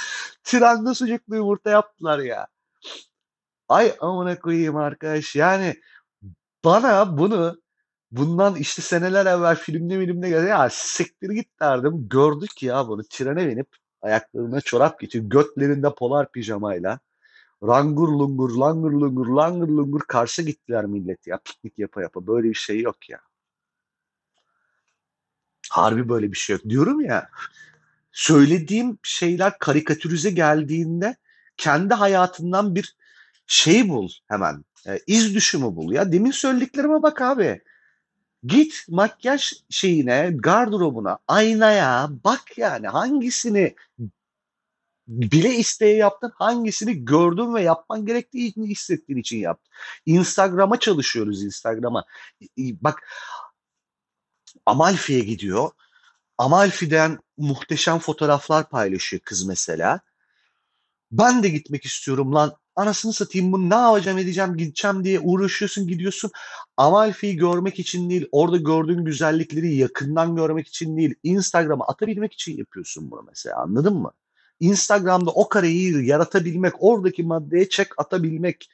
Trende 0.43 0.93
sucuklu 0.93 1.35
yumurta 1.35 1.69
yaptılar 1.69 2.19
ya. 2.19 2.47
Ay 3.69 3.95
amına 3.99 4.39
koyayım 4.39 4.75
arkadaş. 4.75 5.35
Yani 5.35 5.75
bana 6.65 7.17
bunu 7.17 7.61
bundan 8.11 8.55
işte 8.55 8.81
seneler 8.81 9.25
evvel 9.25 9.55
filmde 9.55 9.99
filmde 9.99 10.29
geldi. 10.29 10.47
Ya 10.47 10.69
siktir 10.71 11.29
git 11.29 11.59
derdim. 11.61 12.09
Gördük 12.09 12.63
ya 12.63 12.87
bunu 12.87 13.03
trene 13.03 13.47
binip 13.47 13.67
ayaklarına 14.01 14.61
çorap 14.61 14.99
geçiyor. 14.99 15.25
Götlerinde 15.25 15.95
polar 15.95 16.31
pijamayla. 16.31 16.99
Rangur 17.63 18.09
lungur, 18.09 18.57
langur 18.57 18.91
lungur, 18.91 19.27
langur 19.27 19.67
lungur 19.67 20.01
karşı 20.07 20.41
gittiler 20.41 20.85
millet 20.85 21.27
ya. 21.27 21.39
Piknik 21.45 21.79
yapa 21.79 22.01
yapa. 22.01 22.27
Böyle 22.27 22.49
bir 22.49 22.53
şey 22.53 22.81
yok 22.81 23.09
ya. 23.09 23.19
Harbi 25.71 26.09
böyle 26.09 26.31
bir 26.31 26.37
şey 26.37 26.55
yok. 26.55 26.63
Diyorum 26.69 27.01
ya 27.01 27.29
söylediğim 28.11 28.97
şeyler 29.03 29.59
karikatürize 29.59 30.29
geldiğinde 30.29 31.15
kendi 31.57 31.93
hayatından 31.93 32.75
bir 32.75 32.95
şey 33.47 33.89
bul 33.89 34.09
hemen. 34.27 34.65
E, 34.87 34.99
iz 35.07 35.35
düşümü 35.35 35.75
bul 35.75 35.91
ya. 35.91 36.11
Demin 36.11 36.31
söylediklerime 36.31 37.01
bak 37.01 37.21
abi. 37.21 37.61
Git 38.43 38.85
makyaj 38.89 39.53
şeyine, 39.69 40.31
gardırobuna, 40.35 41.19
aynaya 41.27 42.09
bak 42.23 42.57
yani 42.57 42.87
hangisini 42.87 43.75
bile 45.07 45.55
isteye 45.55 45.95
yaptın, 45.95 46.31
hangisini 46.35 47.05
gördün 47.05 47.53
ve 47.53 47.61
yapman 47.61 48.05
gerektiğini 48.05 48.67
hissettiğin 48.67 49.19
için 49.19 49.37
yaptın. 49.37 49.71
Instagram'a 50.05 50.79
çalışıyoruz 50.79 51.43
Instagram'a. 51.43 52.05
Bak 52.57 53.03
Amalfi'ye 54.65 55.19
gidiyor. 55.19 55.69
Amalfi'den 56.37 57.19
muhteşem 57.37 57.99
fotoğraflar 57.99 58.69
paylaşıyor 58.69 59.21
kız 59.21 59.45
mesela. 59.45 59.99
Ben 61.11 61.43
de 61.43 61.49
gitmek 61.49 61.85
istiyorum 61.85 62.35
lan. 62.35 62.53
Anasını 62.75 63.13
satayım 63.13 63.51
bunu 63.51 63.69
ne 63.69 63.75
yapacağım 63.75 64.17
edeceğim 64.17 64.57
gideceğim 64.57 65.03
diye 65.03 65.19
uğraşıyorsun 65.19 65.87
gidiyorsun. 65.87 66.31
Amalfi'yi 66.77 67.35
görmek 67.35 67.79
için 67.79 68.09
değil, 68.09 68.27
orada 68.31 68.57
gördüğün 68.57 69.05
güzellikleri 69.05 69.75
yakından 69.75 70.35
görmek 70.35 70.67
için 70.67 70.97
değil, 70.97 71.15
Instagram'a 71.23 71.87
atabilmek 71.87 72.33
için 72.33 72.57
yapıyorsun 72.57 73.11
bunu 73.11 73.23
mesela 73.27 73.61
anladın 73.61 73.93
mı? 73.93 74.11
Instagram'da 74.59 75.31
o 75.31 75.49
kareyi 75.49 76.05
yaratabilmek, 76.05 76.73
oradaki 76.79 77.23
maddeye 77.23 77.69
çek 77.69 77.99
atabilmek, 77.99 78.69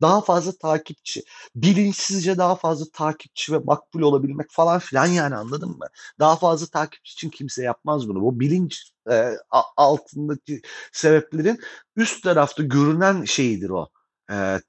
daha 0.00 0.20
fazla 0.20 0.52
takipçi, 0.52 1.22
bilinçsizce 1.54 2.38
daha 2.38 2.56
fazla 2.56 2.86
takipçi 2.92 3.52
ve 3.52 3.58
makbul 3.58 4.02
olabilmek 4.02 4.46
falan 4.50 4.78
filan 4.78 5.06
yani 5.06 5.36
anladın 5.36 5.70
mı? 5.70 5.86
Daha 6.18 6.36
fazla 6.36 6.66
takipçi 6.66 7.12
için 7.12 7.30
kimse 7.30 7.62
yapmaz 7.62 8.08
bunu. 8.08 8.20
Bu 8.20 8.40
bilinç 8.40 8.92
e, 9.10 9.32
altındaki 9.76 10.62
sebeplerin 10.92 11.60
üst 11.96 12.22
tarafta 12.22 12.62
görünen 12.62 13.24
şeyidir 13.24 13.70
o. 13.70 13.88
E, 14.30 14.60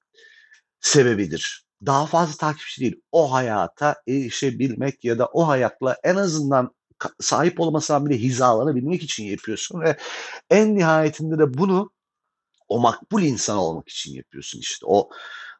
sebebidir. 0.81 1.65
Daha 1.85 2.05
fazla 2.05 2.37
takipçi 2.37 2.81
değil. 2.81 3.01
O 3.11 3.33
hayata 3.33 3.95
erişebilmek 4.07 5.05
ya 5.05 5.19
da 5.19 5.25
o 5.25 5.47
hayatla 5.47 5.97
en 6.03 6.15
azından 6.15 6.73
sahip 7.19 7.59
olmasan 7.59 8.05
bile 8.05 8.17
hizalanabilmek 8.17 9.03
için 9.03 9.23
yapıyorsun 9.23 9.81
ve 9.81 9.97
en 10.49 10.75
nihayetinde 10.75 11.39
de 11.39 11.53
bunu 11.57 11.91
o 12.69 12.79
makbul 12.79 13.21
insan 13.21 13.57
olmak 13.57 13.89
için 13.89 14.13
yapıyorsun 14.13 14.59
işte. 14.59 14.85
O, 14.85 15.09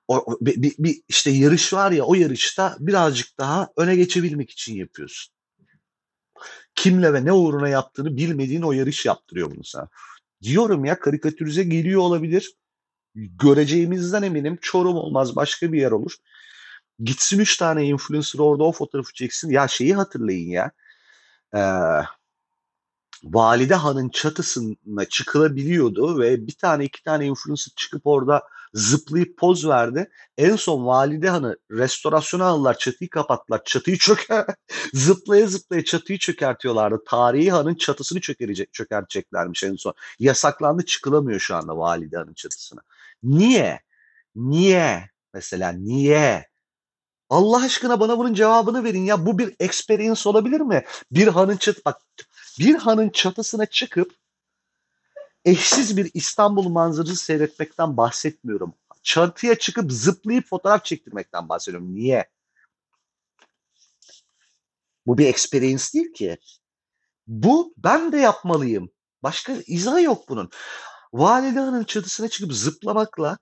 o 0.08 0.38
bir, 0.42 0.76
bir, 0.80 1.02
işte 1.08 1.32
yarış 1.32 1.74
var 1.74 1.92
ya 1.92 2.04
o 2.04 2.16
yarışta 2.16 2.78
birazcık 2.80 3.38
daha 3.38 3.70
öne 3.78 3.96
geçebilmek 3.96 4.52
için 4.52 4.76
yapıyorsun. 4.76 5.34
Kimle 6.76 7.14
ve 7.14 7.26
ne 7.26 7.32
uğruna 7.32 7.70
yaptığını 7.70 8.18
bilmediğin 8.18 8.62
o 8.62 8.72
yarış 8.72 9.06
yaptırıyor 9.06 9.52
bunu 9.52 9.64
sana. 9.64 9.90
Diyorum 10.42 10.86
ya 10.86 11.00
karikatürize 11.00 11.64
geliyor 11.64 12.02
olabilir. 12.02 12.54
Göreceğimizden 13.16 14.24
eminim. 14.24 14.58
Çorum 14.62 14.96
olmaz 14.96 15.36
başka 15.36 15.72
bir 15.74 15.82
yer 15.82 15.92
olur. 15.92 16.16
Gitsin 17.00 17.40
üç 17.40 17.58
tane 17.58 17.86
influencer 17.86 18.40
orada 18.40 18.64
o 18.64 18.72
fotoğrafı 18.72 19.14
çeksin. 19.14 19.50
Ya 19.50 19.68
şeyi 19.68 19.94
hatırlayın 19.94 20.50
ya. 20.50 20.72
Ee, 21.56 21.60
Valide 23.24 23.76
Han'ın 23.76 24.10
çatısına 24.10 25.06
çıkılabiliyordu 25.10 26.20
ve 26.20 26.48
bir 26.48 26.54
tane 26.54 26.86
iki 26.86 27.04
tane 27.04 27.26
influencer 27.26 27.74
çıkıp 27.76 28.08
orada 28.08 28.44
zıplayıp 28.74 29.38
poz 29.38 29.68
verdi. 29.68 30.10
En 30.38 30.56
son 30.56 30.86
Valide 30.86 31.30
Han'ı 31.30 31.58
restorasyona 31.72 32.46
aldılar, 32.46 32.78
çatıyı 32.78 33.10
kapattılar. 33.10 33.62
Çatıyı 33.66 33.98
çöker, 33.98 34.46
zıplaya 34.94 35.48
zıplaya 35.48 35.86
çatıyı 35.86 36.20
çökertiyorlardı. 36.20 37.04
Tarihi 37.08 37.52
Han'ın 37.52 37.76
çatısını 37.76 38.22
çökerecek, 38.22 38.74
çökerteceklermiş 38.74 39.64
en 39.64 39.76
son. 39.76 39.94
Yasaklandı, 40.20 40.86
çıkılamıyor 40.86 41.40
şu 41.40 41.56
anda 41.56 41.78
Valide 41.78 42.18
Han'ın 42.18 42.34
çatısına. 42.34 42.82
Niye? 43.24 43.80
Niye? 44.36 45.10
Mesela 45.34 45.72
niye? 45.72 46.50
Allah 47.30 47.64
aşkına 47.64 48.00
bana 48.00 48.18
bunun 48.18 48.34
cevabını 48.34 48.84
verin 48.84 49.06
ya. 49.06 49.26
Bu 49.26 49.38
bir 49.38 49.56
experience 49.60 50.30
olabilir 50.30 50.62
mi? 50.62 50.84
Bir 51.12 51.28
hanın 51.28 51.58
çat 51.58 51.86
bak 51.86 52.02
bir 52.60 52.76
hanın 52.76 53.10
çatısına 53.10 53.66
çıkıp 53.66 54.16
eşsiz 55.46 55.98
bir 55.98 56.12
İstanbul 56.14 56.70
manzarası 56.70 57.16
seyretmekten 57.16 57.98
bahsetmiyorum. 57.98 58.74
Çatıya 59.04 59.56
çıkıp 59.56 59.92
zıplayıp 59.92 60.48
fotoğraf 60.48 60.86
çektirmekten 60.86 61.50
bahsediyorum. 61.50 61.96
Niye? 61.96 62.30
Bu 65.08 65.18
bir 65.18 65.26
experience 65.26 65.84
değil 65.94 66.14
ki. 66.14 66.38
Bu 67.28 67.74
ben 67.78 68.12
de 68.12 68.18
yapmalıyım. 68.18 68.90
Başka 69.24 69.54
izah 69.68 70.04
yok 70.04 70.30
bunun. 70.30 70.50
Valide 71.14 71.60
Han'ın 71.60 71.84
çatısına 71.84 72.28
çıkıp 72.28 72.54
zıplamakla 72.54 73.38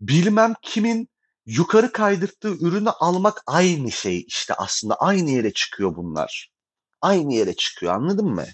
bilmem 0.00 0.54
kimin 0.62 1.08
yukarı 1.46 1.92
kaydırttığı 1.92 2.54
ürünü 2.54 2.90
almak 2.90 3.42
aynı 3.46 3.90
şey 3.90 4.24
işte 4.26 4.54
aslında 4.54 4.94
aynı 4.94 5.30
yere 5.30 5.52
çıkıyor 5.52 5.96
bunlar 5.96 6.49
aynı 7.02 7.34
yere 7.34 7.56
çıkıyor 7.56 7.94
anladın 7.94 8.26
mı? 8.26 8.46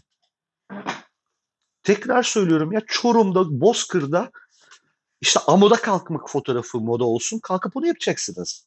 Tekrar 1.83 2.23
söylüyorum 2.23 2.73
ya 2.73 2.83
Çorum'da, 2.87 3.61
Bozkır'da 3.61 4.31
işte 5.21 5.41
amuda 5.47 5.77
kalkmak 5.77 6.31
fotoğrafı 6.31 6.81
moda 6.81 7.05
olsun. 7.05 7.39
Kalkıp 7.39 7.77
onu 7.77 7.87
yapacaksınız. 7.87 8.67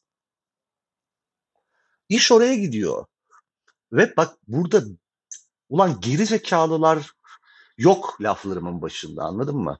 İş 2.08 2.32
oraya 2.32 2.54
gidiyor. 2.54 3.06
Ve 3.92 4.16
bak 4.16 4.36
burada 4.48 4.82
ulan 5.68 6.00
geri 6.00 6.26
zekalılar 6.26 7.12
yok 7.78 8.16
laflarımın 8.20 8.82
başında 8.82 9.24
anladın 9.24 9.56
mı? 9.56 9.78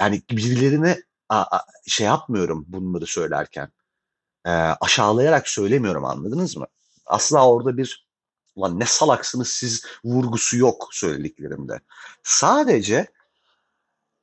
Yani 0.00 0.22
birilerine 0.30 1.02
a, 1.28 1.56
a, 1.56 1.64
şey 1.86 2.06
yapmıyorum 2.06 2.64
bunları 2.68 3.06
söylerken. 3.06 3.68
E, 4.46 4.50
aşağılayarak 4.50 5.48
söylemiyorum 5.48 6.04
anladınız 6.04 6.56
mı? 6.56 6.66
Asla 7.06 7.48
orada 7.48 7.76
bir 7.76 8.07
ulan 8.58 8.80
ne 8.80 8.84
salaksınız 8.84 9.48
siz 9.48 9.84
vurgusu 10.04 10.56
yok 10.56 10.88
söylediklerimde. 10.92 11.80
Sadece 12.22 13.06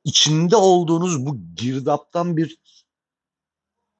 içinde 0.04 0.56
olduğunuz 0.56 1.26
bu 1.26 1.38
girdaptan 1.56 2.36
bir 2.36 2.58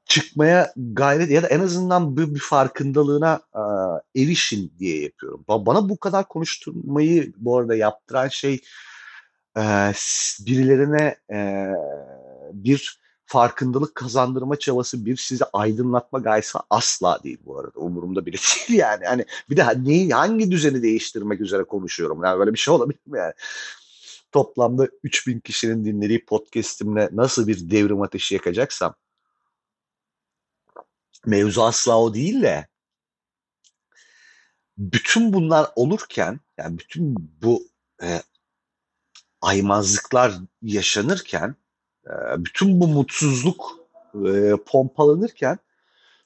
çıkmaya 0.04 0.72
gayret 0.76 1.30
ya 1.30 1.42
da 1.42 1.46
en 1.46 1.60
azından 1.60 2.16
bir, 2.16 2.34
bir 2.34 2.40
farkındalığına 2.40 3.40
e, 3.54 4.22
erişin 4.22 4.72
diye 4.78 5.02
yapıyorum. 5.02 5.44
Bana 5.48 5.88
bu 5.88 5.96
kadar 5.96 6.28
konuşturmayı 6.28 7.32
bu 7.36 7.58
arada 7.58 7.76
yaptıran 7.76 8.28
şey 8.28 8.60
e, 9.56 9.92
birilerine 10.40 11.16
e, 11.32 11.68
bir 12.52 13.00
farkındalık 13.26 13.94
kazandırma 13.94 14.58
çabası 14.58 15.06
bir 15.06 15.16
sizi 15.16 15.44
aydınlatma 15.52 16.18
gayesi 16.18 16.58
asla 16.70 17.22
değil 17.24 17.38
bu 17.44 17.58
arada. 17.58 17.80
Umurumda 17.80 18.26
bile 18.26 18.36
değil 18.68 18.80
yani. 18.80 19.04
Hani 19.04 19.24
bir 19.50 19.56
de 19.56 19.84
neyi, 19.84 20.10
hangi 20.10 20.50
düzeni 20.50 20.82
değiştirmek 20.82 21.40
üzere 21.40 21.64
konuşuyorum. 21.64 22.24
Yani 22.24 22.38
böyle 22.38 22.52
bir 22.52 22.58
şey 22.58 22.74
olabilir 22.74 23.00
mi 23.06 23.18
yani? 23.18 23.32
Toplamda 24.32 24.88
3000 25.02 25.40
kişinin 25.40 25.84
dinlediği 25.84 26.24
podcast'imle 26.24 27.08
nasıl 27.12 27.46
bir 27.46 27.70
devrim 27.70 28.02
ateşi 28.02 28.34
yakacaksam 28.34 28.94
mevzu 31.26 31.62
asla 31.62 32.00
o 32.00 32.14
değil 32.14 32.42
de 32.42 32.66
bütün 34.78 35.32
bunlar 35.32 35.70
olurken 35.76 36.40
yani 36.58 36.78
bütün 36.78 37.16
bu 37.42 37.68
e, 38.02 38.22
aymazlıklar 39.40 40.32
yaşanırken 40.62 41.56
bütün 42.38 42.80
bu 42.80 42.88
mutsuzluk 42.88 43.72
e, 44.26 44.52
pompalanırken 44.66 45.58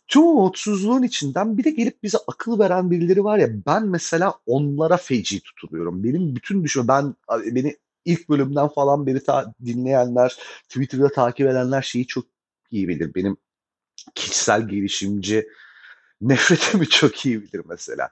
tüm 0.09 0.23
o 0.23 0.35
mutsuzluğun 0.35 1.03
içinden 1.03 1.59
bir 1.59 1.65
de 1.65 1.71
gelip 1.71 2.03
bize 2.03 2.19
akıl 2.27 2.59
veren 2.59 2.91
birileri 2.91 3.25
var 3.25 3.39
ya 3.39 3.49
ben 3.67 3.87
mesela 3.87 4.35
onlara 4.47 4.97
feci 4.97 5.41
tutuluyorum. 5.41 6.05
Benim 6.05 6.37
bütün 6.37 6.65
düşünme 6.65 6.89
ben 6.89 7.15
beni 7.47 7.77
ilk 8.05 8.29
bölümden 8.29 8.69
falan 8.69 9.07
beri 9.07 9.25
ta, 9.25 9.55
dinleyenler, 9.65 10.37
Twitter'da 10.69 11.09
takip 11.13 11.47
edenler 11.47 11.83
şeyi 11.83 12.07
çok 12.07 12.25
iyi 12.71 12.89
bilir. 12.89 13.15
Benim 13.15 13.37
kişisel 14.15 14.69
gelişimci 14.69 15.49
nefretimi 16.21 16.89
çok 16.89 17.27
iyi 17.27 17.43
bilir 17.43 17.63
mesela. 17.69 18.11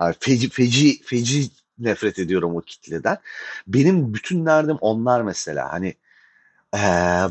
Yani 0.00 0.14
feci, 0.20 0.48
feci, 0.50 1.02
feci 1.02 1.50
nefret 1.78 2.18
ediyorum 2.18 2.56
o 2.56 2.60
kitleden. 2.60 3.18
Benim 3.66 4.14
bütün 4.14 4.46
derdim 4.46 4.76
onlar 4.80 5.22
mesela. 5.22 5.72
Hani 5.72 5.94
Eee 6.74 7.28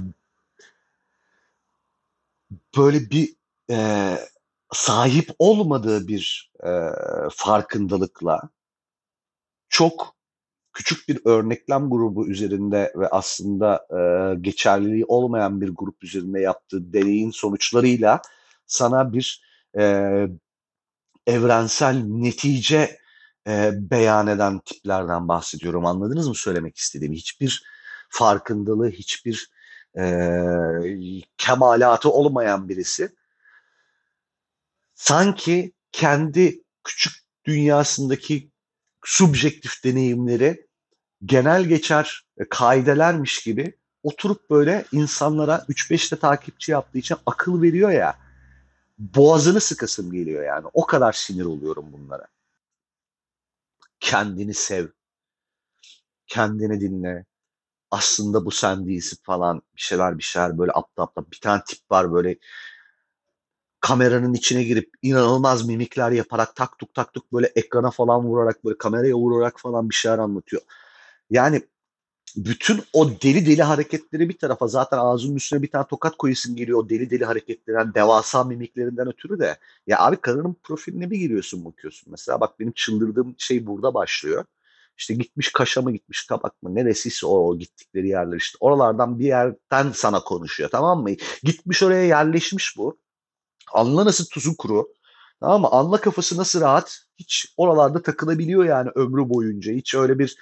böyle 2.78 3.10
bir, 3.10 3.36
eee, 3.70 4.20
sahip 4.74 5.30
olmadığı 5.40 6.08
bir, 6.08 6.52
eee, 6.64 6.92
farkındalıkla 7.32 8.50
çok 9.70 10.16
küçük 10.74 11.10
bir 11.10 11.20
örneklem 11.26 11.90
grubu 11.92 12.28
üzerinde 12.30 12.94
ve 12.98 13.08
aslında, 13.10 13.88
eee, 13.94 14.40
geçerliliği 14.42 15.06
olmayan 15.06 15.62
bir 15.62 15.70
grup 15.70 16.04
üzerinde 16.06 16.42
yaptığı 16.42 16.94
deneyin 16.94 17.32
sonuçlarıyla 17.32 18.22
sana 18.68 19.14
bir, 19.14 19.44
eee, 19.78 20.30
evrensel 21.28 21.96
netice 22.06 23.00
e, 23.48 23.72
beyan 23.92 24.28
eden 24.28 24.60
tiplerden 24.66 25.28
bahsediyorum. 25.28 25.86
Anladınız 25.86 26.28
mı 26.28 26.36
söylemek 26.36 26.78
istediğimi? 26.78 27.18
Hiçbir 27.18 27.64
farkındalığı, 28.10 28.90
hiçbir 28.90 29.52
e, 29.98 30.04
kemalatı 31.38 32.12
olmayan 32.12 32.70
birisi 32.70 33.16
sanki 34.96 35.74
kendi 35.92 36.64
küçük 36.84 37.14
dünyasındaki 37.46 38.52
subjektif 39.06 39.84
deneyimleri 39.84 40.68
genel 41.26 41.64
geçer 41.64 42.28
kaidelermiş 42.50 43.44
gibi 43.44 43.78
oturup 44.04 44.50
böyle 44.50 44.86
insanlara 44.92 45.66
3-5'te 45.70 46.16
takipçi 46.16 46.72
yaptığı 46.72 46.98
için 46.98 47.18
akıl 47.26 47.62
veriyor 47.62 47.92
ya 47.92 48.28
boğazını 48.98 49.62
sıkasım 49.62 50.12
geliyor 50.12 50.44
yani. 50.44 50.68
O 50.74 50.86
kadar 50.86 51.14
sinir 51.14 51.46
oluyorum 51.46 51.94
bunlara. 51.94 52.28
Kendini 54.00 54.54
sev. 54.54 54.88
Kendini 56.28 56.82
dinle. 56.82 57.26
Aslında 57.92 58.46
bu 58.46 58.52
sen 58.52 58.88
değilsin 58.88 59.20
falan 59.24 59.62
bir 59.76 59.82
şeyler 59.82 60.18
bir 60.18 60.24
şeyler 60.24 60.58
böyle 60.58 60.72
aptal 60.72 61.04
aptal. 61.04 61.24
Bir 61.32 61.40
tane 61.40 61.62
tip 61.68 61.92
var 61.92 62.14
böyle 62.14 62.38
kameranın 63.80 64.34
içine 64.34 64.64
girip 64.64 64.90
inanılmaz 65.02 65.68
mimikler 65.68 66.12
yaparak 66.12 66.56
tak 66.56 66.78
tuk 66.80 66.94
tak 66.94 67.14
tuk 67.14 67.34
böyle 67.34 67.48
ekrana 67.56 67.92
falan 67.92 68.24
vurarak 68.24 68.66
böyle 68.66 68.78
kameraya 68.78 69.16
vurarak 69.16 69.60
falan 69.60 69.90
bir 69.90 69.96
şeyler 69.96 70.18
anlatıyor. 70.18 70.62
Yani 71.30 71.62
bütün 72.36 72.84
o 72.94 73.10
deli 73.22 73.46
deli 73.46 73.64
hareketleri 73.64 74.30
bir 74.30 74.38
tarafa 74.38 74.68
zaten 74.68 74.98
ağzının 74.98 75.36
üstüne 75.36 75.62
bir 75.62 75.72
tane 75.72 75.86
tokat 75.88 76.18
koyusun 76.18 76.56
geliyor 76.56 76.80
o 76.80 76.90
deli 76.90 77.10
deli 77.10 77.26
hareketlerinden 77.26 77.94
devasa 77.94 78.44
mimiklerinden 78.44 79.08
ötürü 79.08 79.40
de 79.40 79.58
ya 79.88 80.00
abi 80.00 80.18
kadının 80.18 80.56
profiline 80.64 81.12
bir 81.12 81.18
giriyorsun 81.18 81.66
bakıyorsun 81.66 82.12
mesela 82.12 82.42
bak 82.42 82.60
benim 82.60 82.72
çıldırdığım 82.72 83.36
şey 83.38 83.68
burada 83.68 83.94
başlıyor. 83.94 84.46
İşte 84.98 85.14
gitmiş 85.14 85.52
Kaş'a 85.52 85.82
mı 85.82 85.92
gitmiş 85.92 86.28
Kabak 86.28 86.64
mı 86.64 86.76
neresiyse 86.76 87.28
o, 87.28 87.58
gittikleri 87.58 88.08
yerler 88.08 88.38
işte 88.38 88.58
oralardan 88.60 89.20
bir 89.20 89.26
yerden 89.26 89.92
sana 89.92 90.24
konuşuyor 90.24 90.70
tamam 90.70 91.02
mı? 91.02 91.10
Gitmiş 91.44 91.84
oraya 91.84 92.04
yerleşmiş 92.04 92.78
bu. 92.78 92.98
Anla 93.74 94.06
nasıl 94.06 94.26
tuzu 94.26 94.58
kuru. 94.58 94.88
Tamam 95.40 95.62
mı? 95.62 95.68
Anla 95.72 96.02
kafası 96.02 96.38
nasıl 96.38 96.62
rahat. 96.62 97.00
Hiç 97.20 97.54
oralarda 97.58 98.02
takılabiliyor 98.02 98.66
yani 98.66 98.90
ömrü 98.96 99.30
boyunca. 99.30 99.74
Hiç 99.74 99.96
öyle 99.96 100.20
bir 100.20 100.38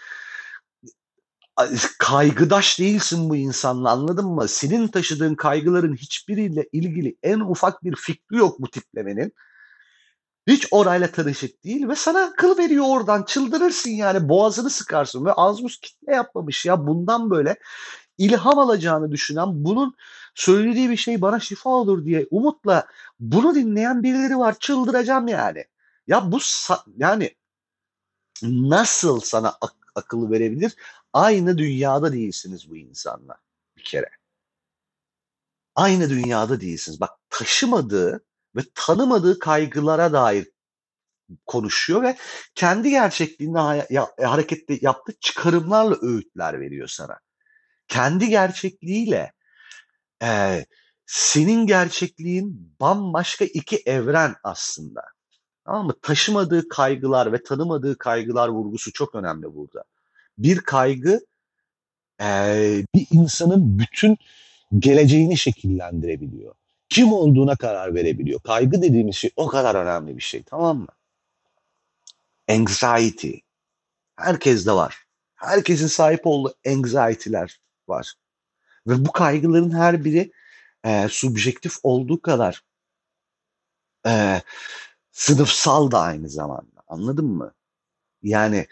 kaygıdaş 1.99 2.79
değilsin 2.79 3.29
bu 3.29 3.35
insanla 3.35 3.91
anladın 3.91 4.27
mı? 4.27 4.47
Senin 4.47 4.87
taşıdığın 4.87 5.35
kaygıların 5.35 5.95
hiçbiriyle 5.95 6.69
ilgili 6.71 7.17
en 7.23 7.39
ufak 7.39 7.83
bir 7.83 7.95
fikri 7.95 8.37
yok 8.37 8.61
bu 8.61 8.69
tiplemenin. 8.69 9.33
Hiç 10.47 10.67
orayla 10.71 11.11
tanışık 11.11 11.63
değil 11.63 11.87
ve 11.87 11.95
sana 11.95 12.33
kıl 12.33 12.57
veriyor 12.57 12.85
oradan 12.87 13.23
çıldırırsın 13.23 13.89
yani 13.89 14.29
boğazını 14.29 14.69
sıkarsın 14.69 15.25
ve 15.25 15.33
Azmus 15.33 15.79
kitle 15.79 16.15
yapmamış 16.15 16.65
ya 16.65 16.87
bundan 16.87 17.29
böyle 17.29 17.55
ilham 18.17 18.59
alacağını 18.59 19.11
düşünen 19.11 19.65
bunun 19.65 19.95
söylediği 20.35 20.89
bir 20.89 20.97
şey 20.97 21.21
bana 21.21 21.39
şifa 21.39 21.69
olur 21.69 22.05
diye 22.05 22.27
umutla 22.31 22.87
bunu 23.19 23.55
dinleyen 23.55 24.03
birileri 24.03 24.37
var 24.37 24.59
çıldıracağım 24.59 25.27
yani. 25.27 25.65
Ya 26.07 26.31
bu 26.31 26.39
yani 26.97 27.35
nasıl 28.43 29.19
sana 29.19 29.57
ak 29.61 29.75
akıl 29.95 30.31
verebilir? 30.31 30.75
Aynı 31.13 31.57
dünyada 31.57 32.13
değilsiniz 32.13 32.69
bu 32.69 32.77
insanla 32.77 33.37
bir 33.77 33.83
kere. 33.83 34.09
Aynı 35.75 36.09
dünyada 36.09 36.61
değilsiniz. 36.61 36.99
Bak 37.01 37.11
taşımadığı 37.29 38.25
ve 38.55 38.61
tanımadığı 38.75 39.39
kaygılara 39.39 40.13
dair 40.13 40.47
konuşuyor 41.45 42.03
ve 42.03 42.17
kendi 42.55 42.89
gerçekliğinde 42.89 43.59
ha- 43.59 43.85
ya- 43.89 44.11
harekette 44.23 44.77
yaptığı 44.81 45.13
çıkarımlarla 45.19 45.95
öğütler 46.01 46.59
veriyor 46.59 46.87
sana. 46.87 47.19
Kendi 47.87 48.29
gerçekliğiyle 48.29 49.33
e, 50.23 50.65
senin 51.05 51.67
gerçekliğin 51.67 52.75
bambaşka 52.79 53.45
iki 53.45 53.77
evren 53.85 54.35
aslında. 54.43 55.01
Tamam? 55.65 55.93
Taşımadığı 56.01 56.67
kaygılar 56.67 57.33
ve 57.33 57.43
tanımadığı 57.43 57.97
kaygılar 57.97 58.49
vurgusu 58.49 58.93
çok 58.93 59.15
önemli 59.15 59.55
burada. 59.55 59.83
Bir 60.37 60.57
kaygı 60.57 61.19
e, 62.21 62.27
bir 62.95 63.07
insanın 63.11 63.79
bütün 63.79 64.17
geleceğini 64.79 65.37
şekillendirebiliyor. 65.37 66.55
Kim 66.89 67.13
olduğuna 67.13 67.55
karar 67.55 67.95
verebiliyor. 67.95 68.39
Kaygı 68.39 68.81
dediğimiz 68.81 69.15
şey 69.15 69.31
o 69.35 69.47
kadar 69.47 69.75
önemli 69.75 70.17
bir 70.17 70.21
şey 70.21 70.43
tamam 70.43 70.77
mı? 70.77 70.87
Anxiety. 72.49 73.33
Herkeste 74.15 74.71
var. 74.71 75.05
Herkesin 75.35 75.87
sahip 75.87 76.27
olduğu 76.27 76.53
anxiety'ler 76.67 77.61
var. 77.87 78.13
Ve 78.87 79.05
bu 79.05 79.11
kaygıların 79.11 79.71
her 79.71 80.05
biri 80.05 80.31
e, 80.83 81.07
subjektif 81.09 81.73
olduğu 81.83 82.21
kadar 82.21 82.63
e, 84.07 84.41
sınıfsal 85.11 85.91
da 85.91 85.99
aynı 86.01 86.29
zamanda. 86.29 86.83
Anladın 86.87 87.25
mı? 87.25 87.53
Yani 88.23 88.67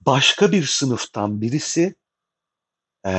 başka 0.00 0.52
bir 0.52 0.66
sınıftan 0.66 1.40
birisi 1.40 1.94
e, 3.06 3.12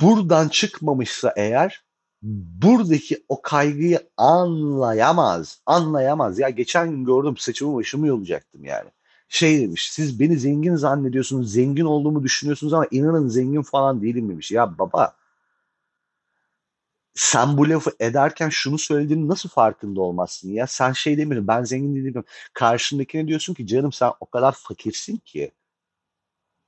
buradan 0.00 0.48
çıkmamışsa 0.48 1.32
eğer 1.36 1.83
buradaki 2.24 3.24
o 3.28 3.42
kaygıyı 3.42 4.10
anlayamaz. 4.16 5.62
Anlayamaz. 5.66 6.38
Ya 6.38 6.50
geçen 6.50 6.90
gün 6.90 7.04
gördüm 7.04 7.36
saçımı 7.36 7.76
başımı 7.76 8.06
yolacaktım 8.06 8.64
yani. 8.64 8.90
Şey 9.28 9.60
demiş 9.60 9.90
siz 9.92 10.20
beni 10.20 10.38
zengin 10.38 10.76
zannediyorsunuz 10.76 11.52
zengin 11.52 11.84
olduğumu 11.84 12.22
düşünüyorsunuz 12.22 12.72
ama 12.74 12.86
inanın 12.90 13.28
zengin 13.28 13.62
falan 13.62 14.02
değilim 14.02 14.28
demiş. 14.28 14.50
Ya 14.50 14.78
baba 14.78 15.16
sen 17.14 17.56
bu 17.58 17.68
lafı 17.68 17.92
ederken 18.00 18.48
şunu 18.48 18.78
söylediğini 18.78 19.28
nasıl 19.28 19.48
farkında 19.48 20.00
olmazsın 20.00 20.48
ya? 20.52 20.66
Sen 20.66 20.92
şey 20.92 21.18
demiyorsun 21.18 21.48
ben 21.48 21.64
zengin 21.64 21.94
değilim. 21.94 22.24
Karşındakine 22.52 23.28
diyorsun 23.28 23.54
ki 23.54 23.66
canım 23.66 23.92
sen 23.92 24.12
o 24.20 24.26
kadar 24.26 24.52
fakirsin 24.52 25.16
ki. 25.16 25.52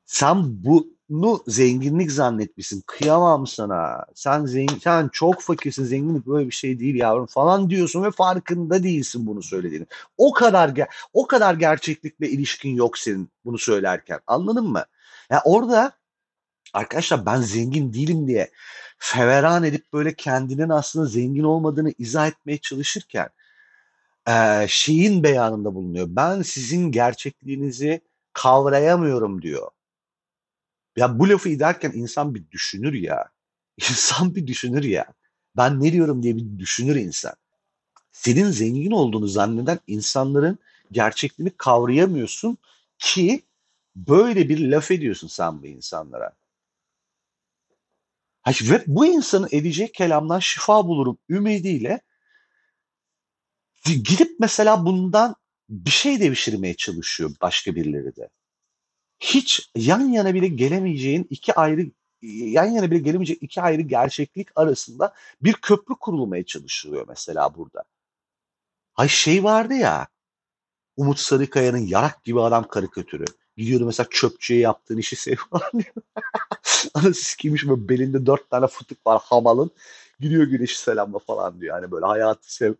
Sen 0.06 0.64
bunu 1.08 1.42
zenginlik 1.46 2.12
zannetmişsin. 2.12 2.82
Kıyamam 2.86 3.46
sana. 3.46 4.06
Sen 4.14 4.46
zengin, 4.46 4.78
sen 4.78 5.08
çok 5.12 5.40
fakirsin. 5.40 5.84
Zenginlik 5.84 6.26
böyle 6.26 6.46
bir 6.46 6.54
şey 6.54 6.80
değil 6.80 6.94
yavrum 6.94 7.26
falan 7.26 7.70
diyorsun 7.70 8.02
ve 8.04 8.10
farkında 8.10 8.82
değilsin 8.82 9.26
bunu 9.26 9.42
söylediğini. 9.42 9.86
O 10.18 10.32
kadar 10.32 10.72
o 11.12 11.26
kadar 11.26 11.54
gerçeklikle 11.54 12.28
ilişkin 12.30 12.74
yok 12.74 12.98
senin 12.98 13.30
bunu 13.44 13.58
söylerken. 13.58 14.20
Anladın 14.26 14.64
mı? 14.64 14.78
Ya 14.78 14.86
yani 15.30 15.42
orada 15.44 15.92
arkadaşlar 16.74 17.26
ben 17.26 17.40
zengin 17.40 17.92
değilim 17.92 18.28
diye 18.28 18.50
feveran 18.98 19.64
edip 19.64 19.92
böyle 19.92 20.14
kendinin 20.14 20.68
aslında 20.68 21.06
zengin 21.06 21.44
olmadığını 21.44 21.92
izah 21.98 22.28
etmeye 22.28 22.58
çalışırken 22.58 23.28
şeyin 24.68 25.22
beyanında 25.22 25.74
bulunuyor. 25.74 26.06
Ben 26.10 26.42
sizin 26.42 26.92
gerçekliğinizi 26.92 28.00
kavrayamıyorum 28.32 29.42
diyor. 29.42 29.68
Ya 30.96 31.18
bu 31.18 31.28
lafı 31.28 31.48
ederken 31.48 31.92
insan 31.94 32.34
bir 32.34 32.50
düşünür 32.50 32.92
ya. 32.92 33.24
İnsan 33.90 34.34
bir 34.34 34.46
düşünür 34.46 34.84
ya. 34.84 35.06
Ben 35.56 35.80
ne 35.82 35.92
diyorum 35.92 36.22
diye 36.22 36.36
bir 36.36 36.58
düşünür 36.58 36.96
insan. 36.96 37.34
Senin 38.12 38.50
zengin 38.50 38.90
olduğunu 38.90 39.28
zanneden 39.28 39.78
insanların 39.86 40.58
gerçekliğini 40.92 41.50
kavrayamıyorsun 41.56 42.58
ki 42.98 43.42
böyle 43.96 44.48
bir 44.48 44.70
laf 44.70 44.90
ediyorsun 44.90 45.28
sen 45.28 45.62
bu 45.62 45.66
insanlara. 45.66 46.32
Ve 48.62 48.84
bu 48.86 49.06
insanın 49.06 49.48
edecek 49.50 49.94
kelamdan 49.94 50.38
şifa 50.38 50.86
bulurum 50.86 51.18
ümidiyle 51.28 52.00
gidip 53.84 54.40
mesela 54.40 54.86
bundan 54.86 55.34
bir 55.68 55.90
şey 55.90 56.20
devşirmeye 56.20 56.74
çalışıyor 56.76 57.30
başka 57.42 57.74
birileri 57.74 58.16
de 58.16 58.28
hiç 59.20 59.70
yan 59.76 60.00
yana 60.00 60.34
bile 60.34 60.48
gelemeyeceğin 60.48 61.26
iki 61.30 61.54
ayrı 61.54 61.90
yan 62.22 62.64
yana 62.64 62.90
bile 62.90 62.98
gelemeyecek 62.98 63.42
iki 63.42 63.62
ayrı 63.62 63.82
gerçeklik 63.82 64.48
arasında 64.56 65.14
bir 65.42 65.52
köprü 65.52 65.94
kurulmaya 65.94 66.44
çalışılıyor 66.44 67.06
mesela 67.08 67.54
burada. 67.54 67.84
Hay 68.92 69.08
şey 69.08 69.44
vardı 69.44 69.74
ya 69.74 70.06
Umut 70.96 71.18
Sarıkaya'nın 71.18 71.86
yarak 71.86 72.24
gibi 72.24 72.40
adam 72.40 72.68
karikatürü. 72.68 73.24
Gidiyordu 73.56 73.86
mesela 73.86 74.06
çöpçüye 74.10 74.60
yaptığın 74.60 74.98
işi 74.98 75.16
sev 75.16 75.36
falan 75.50 75.70
diyor. 75.72 75.94
Anası 76.94 77.24
sikiymiş 77.24 77.68
böyle 77.68 77.88
belinde 77.88 78.26
dört 78.26 78.50
tane 78.50 78.66
fıtık 78.66 79.06
var 79.06 79.22
hamalın. 79.24 79.70
Gidiyor 80.20 80.44
güneşi 80.44 80.78
selamla 80.78 81.18
falan 81.18 81.60
diyor. 81.60 81.74
Hani 81.80 81.90
böyle 81.90 82.06
hayatı 82.06 82.54
sev, 82.54 82.74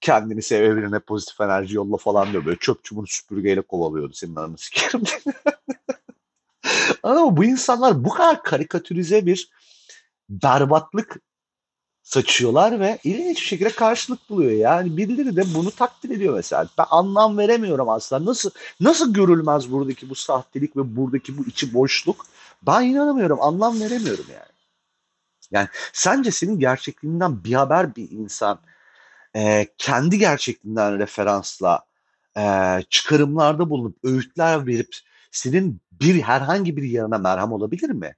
kendini 0.00 0.42
sev, 0.42 0.62
evrene 0.62 0.98
pozitif 0.98 1.40
enerji 1.40 1.76
yolla 1.76 1.96
falan 1.96 2.32
diyor. 2.32 2.44
Böyle 2.44 2.58
çöpçü 2.58 2.96
bunu 2.96 3.06
süpürgeyle 3.06 3.60
kovalıyordu 3.60 4.14
senin 4.14 4.36
ananı 4.36 4.58
sikerim 4.58 5.02
Ama 7.02 7.36
bu 7.36 7.44
insanlar 7.44 8.04
bu 8.04 8.08
kadar 8.08 8.42
karikatürize 8.42 9.26
bir 9.26 9.50
berbatlık 10.28 11.20
saçıyorlar 12.02 12.80
ve 12.80 12.98
ilginç 13.04 13.36
bir 13.36 13.46
şekilde 13.46 13.70
karşılık 13.70 14.30
buluyor. 14.30 14.50
Yani 14.50 14.96
birileri 14.96 15.36
de 15.36 15.54
bunu 15.54 15.70
takdir 15.70 16.10
ediyor 16.10 16.34
mesela. 16.34 16.68
Ben 16.78 16.86
anlam 16.90 17.38
veremiyorum 17.38 17.88
aslında. 17.88 18.30
Nasıl 18.30 18.50
nasıl 18.80 19.14
görülmez 19.14 19.72
buradaki 19.72 20.10
bu 20.10 20.14
sahtelik 20.14 20.76
ve 20.76 20.96
buradaki 20.96 21.38
bu 21.38 21.44
içi 21.46 21.74
boşluk? 21.74 22.26
Ben 22.62 22.82
inanamıyorum. 22.82 23.38
Anlam 23.42 23.80
veremiyorum 23.80 24.24
yani. 24.32 24.58
Yani 25.50 25.68
sence 25.92 26.30
senin 26.30 26.58
gerçekliğinden 26.58 27.44
bir 27.44 27.52
haber 27.52 27.96
bir 27.96 28.10
insan 28.10 28.58
e, 29.36 29.66
kendi 29.78 30.18
gerçekliğinden 30.18 30.98
referansla 30.98 31.86
e, 32.38 32.42
çıkarımlarda 32.90 33.70
bulunup 33.70 33.98
öğütler 34.04 34.66
verip 34.66 34.96
senin 35.30 35.80
bir 35.92 36.22
herhangi 36.22 36.76
bir 36.76 36.82
yarına 36.82 37.18
merham 37.18 37.52
olabilir 37.52 37.90
mi? 37.90 38.16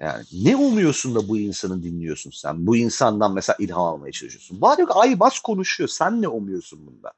Yani 0.00 0.24
ne 0.32 0.56
umuyorsun 0.56 1.14
da 1.14 1.28
bu 1.28 1.38
insanı 1.38 1.82
dinliyorsun 1.82 2.30
sen? 2.30 2.66
Bu 2.66 2.76
insandan 2.76 3.34
mesela 3.34 3.56
ilham 3.60 3.82
almaya 3.82 4.12
çalışıyorsun. 4.12 4.60
Bari 4.60 4.80
yok 4.80 4.90
ay 4.96 5.20
bas 5.20 5.38
konuşuyor. 5.38 5.88
Sen 5.88 6.22
ne 6.22 6.28
umuyorsun 6.28 6.86
bunda? 6.86 7.12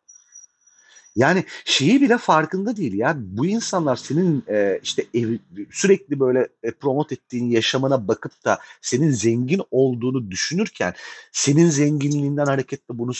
Yani 1.16 1.44
şeyi 1.64 2.00
bile 2.00 2.18
farkında 2.18 2.76
değil 2.76 2.94
ya. 2.94 3.14
Bu 3.18 3.46
insanlar 3.46 3.96
senin 3.96 4.44
e, 4.48 4.80
işte 4.82 5.06
ev, 5.14 5.38
sürekli 5.70 6.20
böyle 6.20 6.48
e, 6.62 6.70
promote 6.70 7.14
ettiğin 7.14 7.50
yaşamına 7.50 8.08
bakıp 8.08 8.44
da 8.44 8.58
senin 8.82 9.10
zengin 9.10 9.62
olduğunu 9.70 10.30
düşünürken 10.30 10.94
senin 11.32 11.70
zenginliğinden 11.70 12.46
hareketle 12.46 12.98
bunu 12.98 13.12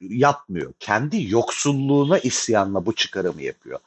yapmıyor. 0.00 0.72
Kendi 0.80 1.30
yoksulluğuna 1.32 2.18
isyanla 2.18 2.86
bu 2.86 2.94
çıkarımı 2.94 3.42
yapıyor. 3.42 3.78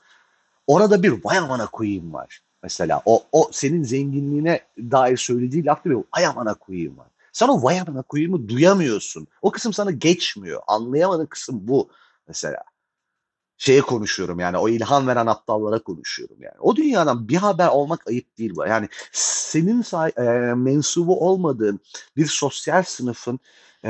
Orada 0.67 1.03
bir 1.03 1.25
vay 1.25 1.37
amana 1.37 1.67
koyayım 1.67 2.13
var. 2.13 2.41
Mesela 2.63 3.01
o, 3.05 3.23
o 3.31 3.49
senin 3.51 3.83
zenginliğine 3.83 4.61
dair 4.77 5.17
söylediği 5.17 5.65
laf 5.65 5.83
gibi 5.83 5.95
vay 6.15 6.25
amana 6.25 6.53
koyayım 6.53 6.97
var. 6.97 7.07
Sen 7.33 7.47
o 7.47 7.63
vay 7.63 7.79
amana 7.79 8.01
koyayımı 8.01 8.49
duyamıyorsun. 8.49 9.27
O 9.41 9.51
kısım 9.51 9.73
sana 9.73 9.91
geçmiyor. 9.91 10.61
Anlayamadığın 10.67 11.25
kısım 11.25 11.67
bu 11.67 11.89
mesela 12.27 12.63
şeye 13.57 13.81
konuşuyorum 13.81 14.39
yani 14.39 14.57
o 14.57 14.69
ilham 14.69 15.07
veren 15.07 15.25
aptallara 15.25 15.79
konuşuyorum 15.79 16.37
yani. 16.41 16.55
O 16.59 16.75
dünyadan 16.75 17.29
bir 17.29 17.35
haber 17.35 17.67
olmak 17.67 18.07
ayıp 18.07 18.37
değil 18.37 18.55
bu. 18.55 18.65
Yani 18.65 18.89
senin 19.11 19.83
e, 20.17 20.53
mensubu 20.53 21.29
olmadığın 21.29 21.79
bir 22.17 22.25
sosyal 22.25 22.83
sınıfın 22.83 23.39
e, 23.85 23.89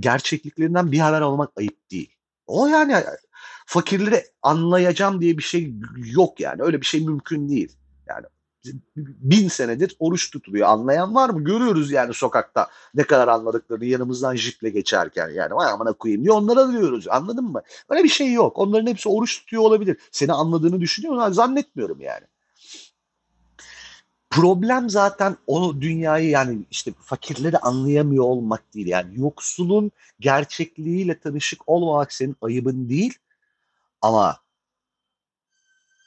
gerçekliklerinden 0.00 0.92
bir 0.92 0.98
haber 0.98 1.20
olmak 1.20 1.50
ayıp 1.56 1.90
değil. 1.90 2.16
O 2.46 2.66
yani 2.66 2.94
fakirleri 3.66 4.24
anlayacağım 4.42 5.20
diye 5.20 5.38
bir 5.38 5.42
şey 5.42 5.74
yok 5.96 6.40
yani. 6.40 6.62
Öyle 6.62 6.80
bir 6.80 6.86
şey 6.86 7.00
mümkün 7.00 7.48
değil. 7.48 7.76
Yani 8.08 8.26
bin 8.96 9.48
senedir 9.48 9.96
oruç 9.98 10.30
tutuluyor. 10.30 10.68
Anlayan 10.68 11.14
var 11.14 11.30
mı? 11.30 11.44
Görüyoruz 11.44 11.90
yani 11.90 12.14
sokakta 12.14 12.68
ne 12.94 13.02
kadar 13.02 13.28
anladıklarını 13.28 13.84
yanımızdan 13.84 14.36
jiple 14.36 14.70
geçerken 14.70 15.28
yani 15.28 15.54
vay 15.54 15.70
amına 15.70 15.92
koyayım 15.92 16.22
diye 16.22 16.32
onlara 16.32 16.72
diyoruz. 16.72 17.08
Anladın 17.08 17.44
mı? 17.44 17.62
Öyle 17.88 18.04
bir 18.04 18.08
şey 18.08 18.32
yok. 18.32 18.58
Onların 18.58 18.86
hepsi 18.86 19.08
oruç 19.08 19.40
tutuyor 19.40 19.62
olabilir. 19.62 19.96
Seni 20.10 20.32
anladığını 20.32 20.80
düşünüyorlar. 20.80 21.30
Zannetmiyorum 21.30 22.00
yani. 22.00 22.26
Problem 24.30 24.90
zaten 24.90 25.36
o 25.46 25.80
dünyayı 25.80 26.30
yani 26.30 26.58
işte 26.70 26.92
fakirleri 27.00 27.58
anlayamıyor 27.58 28.24
olmak 28.24 28.74
değil. 28.74 28.86
Yani 28.86 29.20
yoksulun 29.20 29.90
gerçekliğiyle 30.20 31.18
tanışık 31.18 31.68
olmamak 31.68 32.12
senin 32.12 32.36
ayıbın 32.42 32.88
değil. 32.88 33.18
Ama 34.02 34.38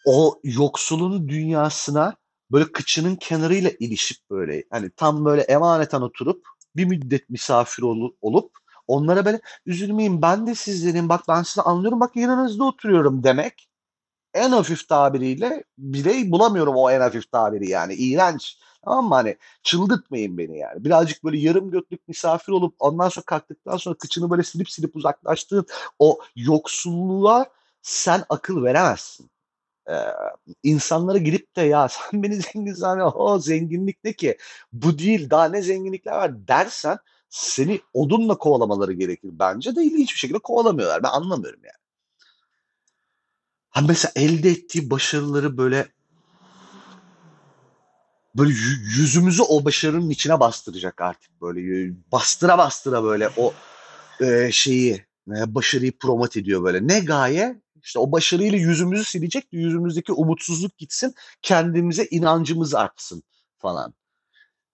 o 0.05 0.39
yoksulun 0.43 1.29
dünyasına 1.29 2.15
böyle 2.51 2.71
kıçının 2.71 3.15
kenarıyla 3.15 3.71
ilişip 3.79 4.29
böyle 4.29 4.63
hani 4.71 4.89
tam 4.89 5.25
böyle 5.25 5.41
emaneten 5.41 6.01
oturup 6.01 6.47
bir 6.75 6.85
müddet 6.85 7.29
misafir 7.29 7.83
ol, 7.83 8.11
olup 8.21 8.51
onlara 8.87 9.25
böyle 9.25 9.41
üzülmeyin 9.65 10.21
ben 10.21 10.47
de 10.47 10.55
sizlerin 10.55 11.09
bak 11.09 11.21
ben 11.27 11.43
sizi 11.43 11.61
anlıyorum 11.61 11.99
bak 11.99 12.15
yanınızda 12.15 12.63
oturuyorum. 12.63 13.23
demek 13.23 13.69
en 14.33 14.51
hafif 14.51 14.87
tabiriyle 14.89 15.63
bile 15.77 16.31
bulamıyorum 16.31 16.75
o 16.75 16.91
en 16.91 17.01
hafif 17.01 17.31
tabiri 17.31 17.69
yani 17.69 17.93
iğrenç. 17.93 18.57
Tamam 18.85 19.09
mı? 19.09 19.15
Hani 19.15 19.37
çıldırtmayın 19.63 20.37
beni 20.37 20.57
yani. 20.57 20.85
Birazcık 20.85 21.23
böyle 21.23 21.37
yarım 21.37 21.71
götlük 21.71 22.07
misafir 22.07 22.51
olup 22.51 22.75
ondan 22.79 23.09
sonra 23.09 23.25
kalktıktan 23.25 23.77
sonra 23.77 23.97
kıçını 23.97 24.29
böyle 24.29 24.43
silip 24.43 24.69
silip 24.71 24.95
uzaklaştığın 24.95 25.65
o 25.99 26.19
yoksulluğa 26.35 27.45
sen 27.81 28.23
akıl 28.29 28.63
veremezsin 28.63 29.29
e, 29.89 29.95
insanlara 30.63 31.17
gidip 31.17 31.55
de 31.55 31.61
ya 31.61 31.89
sen 31.89 32.23
beni 32.23 32.35
zengin 32.35 32.73
zannediyorsun 32.73 33.19
o 33.19 33.39
zenginlik 33.39 34.03
ne 34.03 34.13
ki 34.13 34.37
bu 34.73 34.99
değil 34.99 35.29
daha 35.29 35.45
ne 35.45 35.61
zenginlikler 35.61 36.11
var 36.11 36.47
dersen 36.47 36.97
seni 37.29 37.81
odunla 37.93 38.37
kovalamaları 38.37 38.93
gerekir 38.93 39.29
bence 39.31 39.75
de 39.75 39.81
hiçbir 39.81 40.19
şekilde 40.19 40.39
kovalamıyorlar 40.39 41.03
ben 41.03 41.09
anlamıyorum 41.09 41.59
yani. 41.63 41.77
Ha 43.69 43.81
mesela 43.87 44.11
elde 44.15 44.49
ettiği 44.49 44.89
başarıları 44.89 45.57
böyle 45.57 45.87
böyle 48.35 48.53
yüzümüzü 48.97 49.41
o 49.41 49.65
başarının 49.65 50.09
içine 50.09 50.39
bastıracak 50.39 51.01
artık 51.01 51.41
böyle 51.41 51.91
bastıra 52.11 52.57
bastıra 52.57 53.03
böyle 53.03 53.29
o 53.37 53.53
e, 54.21 54.51
şeyi 54.51 55.05
başarıyı 55.27 55.97
promote 55.97 56.39
ediyor 56.39 56.63
böyle. 56.63 56.87
Ne 56.87 56.99
gaye? 56.99 57.61
İşte 57.87 57.99
o 57.99 58.11
başarıyla 58.11 58.57
yüzümüzü 58.57 59.03
silecek, 59.03 59.47
yüzümüzdeki 59.51 60.13
umutsuzluk 60.13 60.77
gitsin, 60.77 61.13
kendimize 61.41 62.05
inancımız 62.05 62.75
artsın 62.75 63.23
falan. 63.57 63.93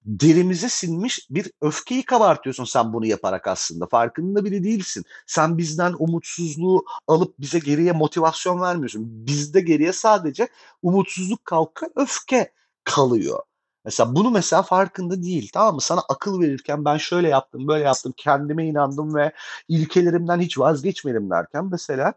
Derimize 0.05 0.69
sinmiş 0.69 1.27
bir 1.29 1.51
öfkeyi 1.61 2.05
kabartıyorsun 2.05 2.63
sen 2.63 2.93
bunu 2.93 3.05
yaparak 3.05 3.47
aslında. 3.47 3.87
Farkında 3.87 4.45
bile 4.45 4.63
değilsin. 4.63 5.03
Sen 5.27 5.57
bizden 5.57 5.95
umutsuzluğu 5.99 6.85
alıp 7.07 7.39
bize 7.39 7.59
geriye 7.59 7.91
motivasyon 7.91 8.61
vermiyorsun. 8.61 9.27
Bizde 9.27 9.61
geriye 9.61 9.93
sadece 9.93 10.47
umutsuzluk 10.81 11.45
kalkıyor, 11.45 11.91
öfke 11.95 12.53
kalıyor. 12.83 13.39
Mesela 13.85 14.15
bunu 14.15 14.31
mesela 14.31 14.61
farkında 14.61 15.23
değil 15.23 15.49
tamam 15.53 15.75
mı? 15.75 15.81
Sana 15.81 16.01
akıl 16.09 16.41
verirken 16.41 16.85
ben 16.85 16.97
şöyle 16.97 17.29
yaptım, 17.29 17.67
böyle 17.67 17.83
yaptım, 17.83 18.13
kendime 18.17 18.67
inandım 18.67 19.15
ve 19.15 19.31
ilkelerimden 19.67 20.39
hiç 20.39 20.59
vazgeçmedim 20.59 21.29
derken 21.29 21.65
mesela 21.71 22.13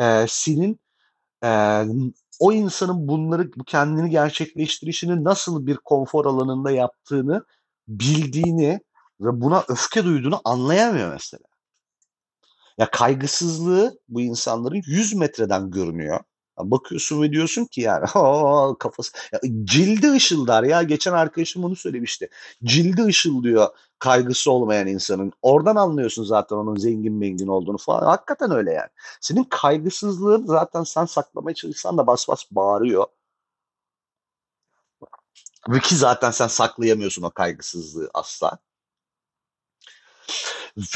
e, 0.00 0.26
senin 0.28 0.80
e, 1.44 1.84
o 2.40 2.52
insanın 2.52 3.08
bunları 3.08 3.52
bu 3.56 3.64
kendini 3.64 4.10
gerçekleştirişini 4.10 5.24
nasıl 5.24 5.66
bir 5.66 5.76
konfor 5.76 6.26
alanında 6.26 6.70
yaptığını 6.70 7.44
bildiğini 7.88 8.80
ve 9.20 9.40
buna 9.40 9.64
öfke 9.68 10.04
duyduğunu 10.04 10.40
anlayamıyor 10.44 11.12
mesela. 11.12 11.44
Ya 12.78 12.90
kaygısızlığı 12.90 13.98
bu 14.08 14.20
insanların 14.20 14.82
100 14.86 15.14
metreden 15.14 15.70
görünüyor. 15.70 16.20
Bakıyorsun 16.64 17.22
ve 17.22 17.32
diyorsun 17.32 17.64
ki 17.64 17.80
yani 17.80 18.06
o 18.14 18.76
kafası 18.78 19.12
ya, 19.32 19.40
cildi 19.64 20.12
ışıldar 20.12 20.62
ya 20.62 20.82
geçen 20.82 21.12
arkadaşım 21.12 21.64
onu 21.64 21.76
söylemişti. 21.76 22.28
Cildi 22.64 23.04
ışıldıyor 23.04 23.68
kaygısı 23.98 24.50
olmayan 24.52 24.86
insanın. 24.86 25.32
Oradan 25.42 25.76
anlıyorsun 25.76 26.24
zaten 26.24 26.56
onun 26.56 26.76
zengin 26.76 27.12
mengin 27.12 27.46
olduğunu 27.46 27.78
falan. 27.78 28.06
Hakikaten 28.06 28.50
öyle 28.50 28.72
yani. 28.72 28.88
Senin 29.20 29.44
kaygısızlığın 29.44 30.46
zaten 30.46 30.82
sen 30.84 31.04
saklamaya 31.04 31.54
çalışsan 31.54 31.98
da 31.98 32.06
bas 32.06 32.28
bas 32.28 32.44
bağırıyor. 32.50 33.06
Ve 35.68 35.80
ki 35.80 35.96
zaten 35.96 36.30
sen 36.30 36.46
saklayamıyorsun 36.46 37.22
o 37.22 37.30
kaygısızlığı 37.30 38.10
asla. 38.14 38.58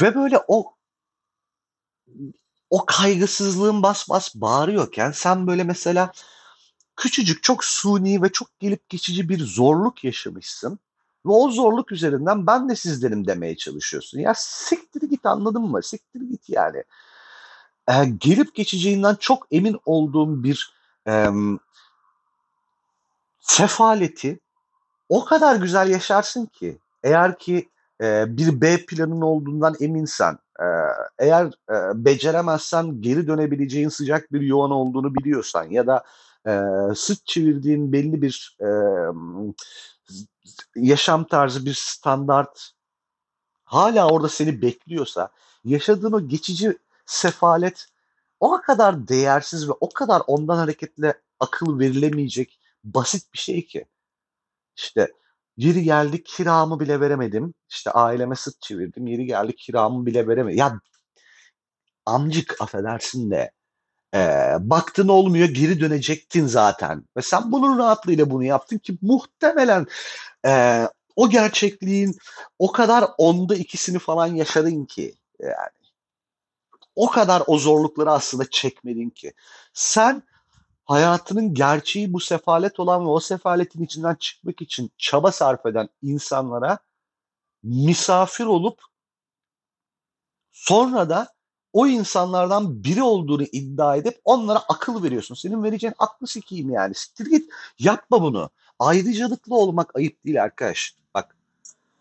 Ve 0.01 0.15
böyle 0.15 0.39
o 0.47 0.75
o 2.69 2.85
kaygısızlığın 2.85 3.83
bas 3.83 4.09
bas 4.09 4.35
bağırıyorken 4.35 5.11
sen 5.11 5.47
böyle 5.47 5.63
mesela 5.63 6.11
küçücük 6.95 7.43
çok 7.43 7.63
suni 7.63 8.21
ve 8.21 8.29
çok 8.29 8.59
gelip 8.59 8.89
geçici 8.89 9.29
bir 9.29 9.39
zorluk 9.39 10.03
yaşamışsın. 10.03 10.79
Ve 11.25 11.31
o 11.31 11.49
zorluk 11.49 11.91
üzerinden 11.91 12.47
ben 12.47 12.69
de 12.69 12.75
sizlerim 12.75 13.27
demeye 13.27 13.57
çalışıyorsun. 13.57 14.19
Ya 14.19 14.33
siktir 14.35 15.01
git 15.09 15.25
anladın 15.25 15.61
mı? 15.61 15.83
Siktir 15.83 16.21
git 16.21 16.49
yani. 16.49 16.83
Ee, 17.89 18.05
gelip 18.05 18.55
geçeceğinden 18.55 19.15
çok 19.15 19.47
emin 19.51 19.79
olduğum 19.85 20.43
bir 20.43 20.73
e, 21.07 21.27
sefaleti 23.39 24.39
o 25.09 25.25
kadar 25.25 25.55
güzel 25.55 25.89
yaşarsın 25.89 26.45
ki 26.45 26.77
eğer 27.03 27.37
ki 27.37 27.69
bir 28.01 28.61
B 28.61 28.85
planın 28.85 29.21
olduğundan 29.21 29.75
eminsen, 29.79 30.37
eğer 31.19 31.51
beceremezsen 31.93 33.01
geri 33.01 33.27
dönebileceğin 33.27 33.89
sıcak 33.89 34.33
bir 34.33 34.41
yuvan 34.41 34.71
olduğunu 34.71 35.15
biliyorsan 35.15 35.69
ya 35.69 35.87
da 35.87 36.03
e, 36.47 36.51
sırt 36.95 37.25
çevirdiğin 37.25 37.93
belli 37.93 38.21
bir 38.21 38.57
yaşam 40.75 41.27
tarzı, 41.27 41.65
bir 41.65 41.73
standart 41.73 42.71
hala 43.63 44.09
orada 44.09 44.29
seni 44.29 44.61
bekliyorsa, 44.61 45.29
yaşadığın 45.63 46.11
o 46.11 46.27
geçici 46.27 46.77
sefalet 47.05 47.85
o 48.39 48.61
kadar 48.61 49.07
değersiz 49.07 49.69
ve 49.69 49.73
o 49.79 49.89
kadar 49.89 50.21
ondan 50.27 50.57
hareketle 50.57 51.13
akıl 51.39 51.79
verilemeyecek 51.79 52.59
basit 52.83 53.33
bir 53.33 53.37
şey 53.37 53.65
ki. 53.65 53.85
İşte 54.75 55.13
Yeri 55.57 55.83
geldi 55.83 56.23
kiramı 56.23 56.79
bile 56.79 56.99
veremedim. 56.99 57.53
İşte 57.69 57.91
aileme 57.91 58.35
sırt 58.35 58.61
çevirdim. 58.61 59.07
Yeri 59.07 59.25
geldi 59.25 59.55
kiramı 59.55 60.05
bile 60.05 60.27
veremedim. 60.27 60.57
Ya 60.57 60.79
amcık 62.05 62.61
affedersin 62.61 63.31
de 63.31 63.51
ee, 64.15 64.55
baktın 64.59 65.07
olmuyor 65.07 65.49
geri 65.49 65.79
dönecektin 65.79 66.45
zaten. 66.47 67.05
Ve 67.17 67.21
sen 67.21 67.51
bunun 67.51 67.77
rahatlığıyla 67.79 68.29
bunu 68.29 68.43
yaptın 68.43 68.77
ki 68.77 68.97
muhtemelen 69.01 69.87
e, 70.45 70.81
o 71.15 71.29
gerçekliğin 71.29 72.17
o 72.59 72.71
kadar 72.71 73.05
onda 73.17 73.55
ikisini 73.55 73.99
falan 73.99 74.27
yaşadın 74.27 74.85
ki 74.85 75.15
yani 75.39 75.69
o 76.95 77.09
kadar 77.09 77.43
o 77.47 77.57
zorlukları 77.57 78.11
aslında 78.11 78.49
çekmedin 78.49 79.09
ki. 79.09 79.33
Sen 79.73 80.23
hayatının 80.85 81.53
gerçeği 81.53 82.13
bu 82.13 82.19
sefalet 82.19 82.79
olan 82.79 83.01
ve 83.05 83.09
o 83.09 83.19
sefaletin 83.19 83.83
içinden 83.83 84.15
çıkmak 84.15 84.61
için 84.61 84.91
çaba 84.97 85.31
sarf 85.31 85.65
eden 85.65 85.89
insanlara 86.01 86.77
misafir 87.63 88.45
olup 88.45 88.81
sonra 90.51 91.09
da 91.09 91.35
o 91.73 91.87
insanlardan 91.87 92.83
biri 92.83 93.03
olduğunu 93.03 93.43
iddia 93.43 93.95
edip 93.95 94.21
onlara 94.23 94.59
akıl 94.59 95.03
veriyorsun. 95.03 95.35
Senin 95.35 95.63
vereceğin 95.63 95.95
aklı 95.99 96.27
sikiyim 96.27 96.69
yani. 96.69 96.95
Siktir 96.95 97.25
git 97.25 97.51
yapma 97.79 98.21
bunu. 98.21 98.49
Ayrıcalıklı 98.79 99.55
olmak 99.55 99.95
ayıp 99.95 100.25
değil 100.25 100.43
arkadaş. 100.43 100.95
Bak 101.13 101.35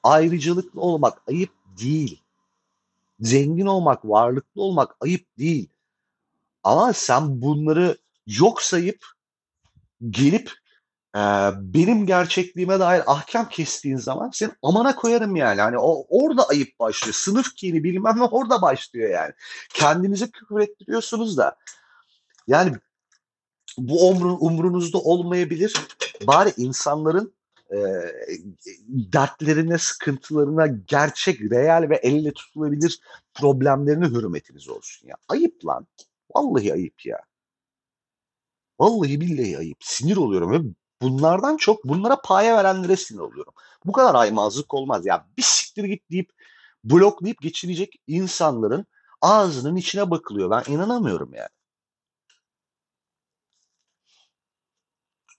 ayrıcalıklı 0.02 0.80
olmak 0.80 1.22
ayıp 1.28 1.50
değil. 1.66 2.22
Zengin 3.20 3.66
olmak, 3.66 4.04
varlıklı 4.04 4.62
olmak 4.62 4.96
ayıp 5.00 5.38
değil. 5.38 5.68
Ama 6.64 6.92
sen 6.92 7.42
bunları 7.42 7.98
yok 8.26 8.62
sayıp 8.62 9.06
gelip 10.10 10.52
e, 11.16 11.20
benim 11.56 12.06
gerçekliğime 12.06 12.80
dair 12.80 13.02
ahkam 13.06 13.48
kestiğin 13.48 13.96
zaman 13.96 14.30
sen 14.32 14.52
amana 14.62 14.96
koyarım 14.96 15.36
yani. 15.36 15.60
Hani 15.60 15.78
o 15.78 16.06
orada 16.08 16.48
ayıp 16.48 16.78
başlıyor. 16.78 17.14
Sınıf 17.14 17.54
kini 17.54 17.84
bilmem 17.84 18.16
ne 18.16 18.24
orada 18.24 18.62
başlıyor 18.62 19.10
yani. 19.10 19.32
Kendinize 19.74 20.30
küfür 20.30 20.60
ettiriyorsunuz 20.60 21.36
da. 21.36 21.56
Yani 22.46 22.72
bu 23.78 24.08
umrun, 24.08 24.36
umrunuzda 24.40 24.98
olmayabilir. 24.98 25.74
Bari 26.26 26.52
insanların 26.56 27.34
e, 27.70 27.78
dertlerine, 28.88 29.78
sıkıntılarına 29.78 30.66
gerçek, 30.66 31.40
real 31.40 31.90
ve 31.90 31.96
elle 31.96 32.32
tutulabilir 32.32 33.00
problemlerine 33.34 34.06
hürmetiniz 34.06 34.68
olsun 34.68 35.08
ya. 35.08 35.16
Ayıp 35.28 35.66
lan. 35.66 35.86
Vallahi 36.34 36.72
ayıp 36.72 37.06
ya. 37.06 37.20
Vallahi 38.80 39.20
billahi 39.20 39.58
ayıp. 39.58 39.78
Sinir 39.80 40.16
oluyorum 40.16 40.52
ve 40.52 40.74
bunlardan 41.02 41.56
çok 41.56 41.84
bunlara 41.84 42.20
paya 42.20 42.56
verenlere 42.56 42.96
sinir 42.96 43.20
oluyorum. 43.20 43.52
Bu 43.84 43.92
kadar 43.92 44.14
aymazlık 44.14 44.74
olmaz. 44.74 45.06
Ya 45.06 45.26
bir 45.38 45.42
siktir 45.42 45.84
git 45.84 46.10
deyip 46.10 46.30
bloklayıp 46.84 47.42
geçirecek 47.42 47.94
insanların 48.06 48.86
ağzının 49.22 49.76
içine 49.76 50.10
bakılıyor. 50.10 50.50
Ben 50.50 50.72
inanamıyorum 50.72 51.34
yani. 51.34 51.48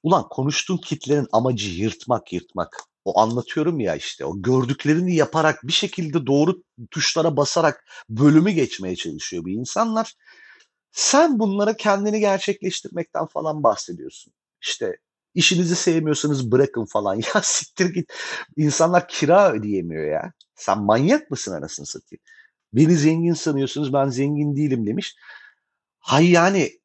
Ulan 0.04 0.30
konuştuğun 0.30 0.78
kitlerin 0.78 1.28
amacı 1.32 1.70
yırtmak 1.70 2.34
yırtmak. 2.34 2.84
O 3.06 3.20
anlatıyorum 3.20 3.80
ya 3.80 3.96
işte 3.96 4.26
o 4.26 4.42
gördüklerini 4.42 5.16
yaparak 5.16 5.60
bir 5.64 5.74
şekilde 5.74 6.28
doğru 6.28 6.64
tuşlara 6.92 7.38
basarak 7.38 7.86
bölümü 8.10 8.52
geçmeye 8.52 8.96
çalışıyor 8.96 9.46
bir 9.46 9.54
insanlar. 9.54 10.14
Sen 10.96 11.40
bunlara 11.40 11.78
kendini 11.78 12.20
gerçekleştirmekten 12.20 13.26
falan 13.26 13.64
bahsediyorsun. 13.64 14.34
İşte 14.62 14.98
işinizi 15.34 15.76
sevmiyorsanız 15.76 16.52
bırakın 16.52 16.86
falan. 16.86 17.16
Ya 17.36 17.42
siktir 17.42 17.94
git. 17.94 18.14
İnsanlar 18.58 19.08
kira 19.08 19.54
ödeyemiyor 19.54 20.06
ya. 20.08 20.34
Sen 20.56 20.80
manyak 20.80 21.32
mısın 21.32 21.54
anasını 21.54 21.86
satayım? 21.86 22.22
Beni 22.74 22.96
zengin 22.96 23.34
sanıyorsunuz 23.34 23.94
ben 23.94 24.10
zengin 24.10 24.56
değilim 24.56 24.88
demiş. 24.88 25.16
Hay 26.00 26.32
yani 26.32 26.80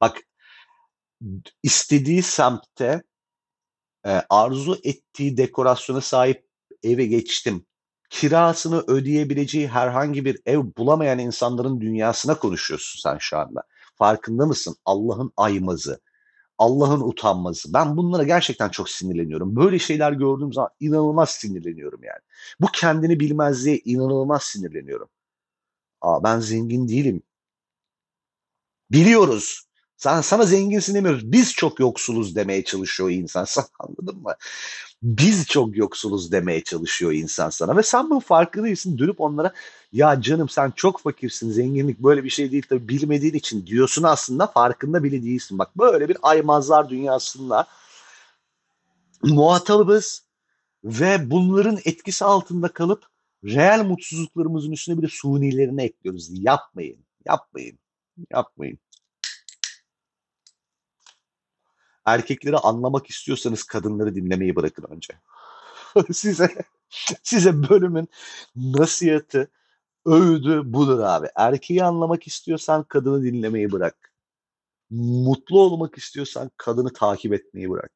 bak 0.00 0.18
istediği 1.62 2.22
semtte 2.22 3.02
e, 4.06 4.10
arzu 4.30 4.80
ettiği 4.84 5.36
dekorasyona 5.36 6.00
sahip 6.00 6.46
eve 6.82 7.06
geçtim 7.06 7.66
kirasını 8.10 8.84
ödeyebileceği 8.86 9.68
herhangi 9.68 10.24
bir 10.24 10.40
ev 10.46 10.62
bulamayan 10.78 11.18
insanların 11.18 11.80
dünyasına 11.80 12.38
konuşuyorsun 12.38 13.00
sen 13.02 13.18
şu 13.20 13.38
anda. 13.38 13.62
Farkında 13.94 14.46
mısın? 14.46 14.76
Allah'ın 14.84 15.32
aymazı, 15.36 16.00
Allah'ın 16.58 17.00
utanmazı. 17.00 17.74
Ben 17.74 17.96
bunlara 17.96 18.22
gerçekten 18.22 18.68
çok 18.68 18.90
sinirleniyorum. 18.90 19.56
Böyle 19.56 19.78
şeyler 19.78 20.12
gördüğüm 20.12 20.52
zaman 20.52 20.70
inanılmaz 20.80 21.30
sinirleniyorum 21.30 22.04
yani. 22.04 22.20
Bu 22.60 22.66
kendini 22.72 23.20
bilmezliğe 23.20 23.78
inanılmaz 23.84 24.42
sinirleniyorum. 24.42 25.08
Aa, 26.00 26.24
ben 26.24 26.40
zengin 26.40 26.88
değilim. 26.88 27.22
Biliyoruz. 28.90 29.69
Sen, 30.00 30.20
sana 30.20 30.44
zenginsin 30.44 30.94
demiyoruz. 30.94 31.32
Biz 31.32 31.52
çok 31.52 31.80
yoksuluz 31.80 32.36
demeye 32.36 32.64
çalışıyor 32.64 33.10
insan. 33.10 33.44
Sen 33.44 33.64
anladın 33.78 34.22
mı? 34.22 34.34
Biz 35.02 35.46
çok 35.46 35.76
yoksuluz 35.76 36.32
demeye 36.32 36.64
çalışıyor 36.64 37.12
insan 37.12 37.50
sana. 37.50 37.76
Ve 37.76 37.82
sen 37.82 38.10
bunun 38.10 38.20
farkında 38.20 38.66
değilsin. 38.66 38.98
Dönüp 38.98 39.20
onlara 39.20 39.52
ya 39.92 40.20
canım 40.20 40.48
sen 40.48 40.72
çok 40.76 41.00
fakirsin. 41.00 41.50
Zenginlik 41.50 41.98
böyle 41.98 42.24
bir 42.24 42.30
şey 42.30 42.52
değil 42.52 42.62
tabii 42.68 42.88
bilmediğin 42.88 43.34
için 43.34 43.66
diyorsun 43.66 44.02
aslında 44.02 44.46
farkında 44.46 45.04
bile 45.04 45.22
değilsin. 45.22 45.58
Bak 45.58 45.78
böyle 45.78 46.08
bir 46.08 46.16
aymazlar 46.22 46.88
dünyasında 46.88 47.66
muhatabız 49.22 50.24
ve 50.84 51.30
bunların 51.30 51.78
etkisi 51.84 52.24
altında 52.24 52.68
kalıp 52.68 53.06
reel 53.44 53.84
mutsuzluklarımızın 53.84 54.72
üstüne 54.72 54.98
bir 54.98 55.02
de 55.02 55.08
sunilerini 55.10 55.82
ekliyoruz. 55.82 56.28
Yapmayın, 56.30 56.98
yapmayın, 57.26 57.78
yapmayın. 58.30 58.78
Erkekleri 62.06 62.56
anlamak 62.56 63.10
istiyorsanız 63.10 63.64
kadınları 63.64 64.14
dinlemeyi 64.14 64.56
bırakın 64.56 64.86
önce. 64.90 65.14
size 66.12 66.48
size 67.22 67.68
bölümün 67.68 68.08
nasihatı, 68.56 69.50
öğüdü 70.06 70.62
budur 70.64 71.00
abi. 71.00 71.26
Erkeği 71.36 71.84
anlamak 71.84 72.26
istiyorsan 72.26 72.82
kadını 72.82 73.22
dinlemeyi 73.22 73.72
bırak. 73.72 74.12
Mutlu 74.90 75.60
olmak 75.60 75.98
istiyorsan 75.98 76.50
kadını 76.56 76.92
takip 76.92 77.32
etmeyi 77.32 77.70
bırak. 77.70 77.92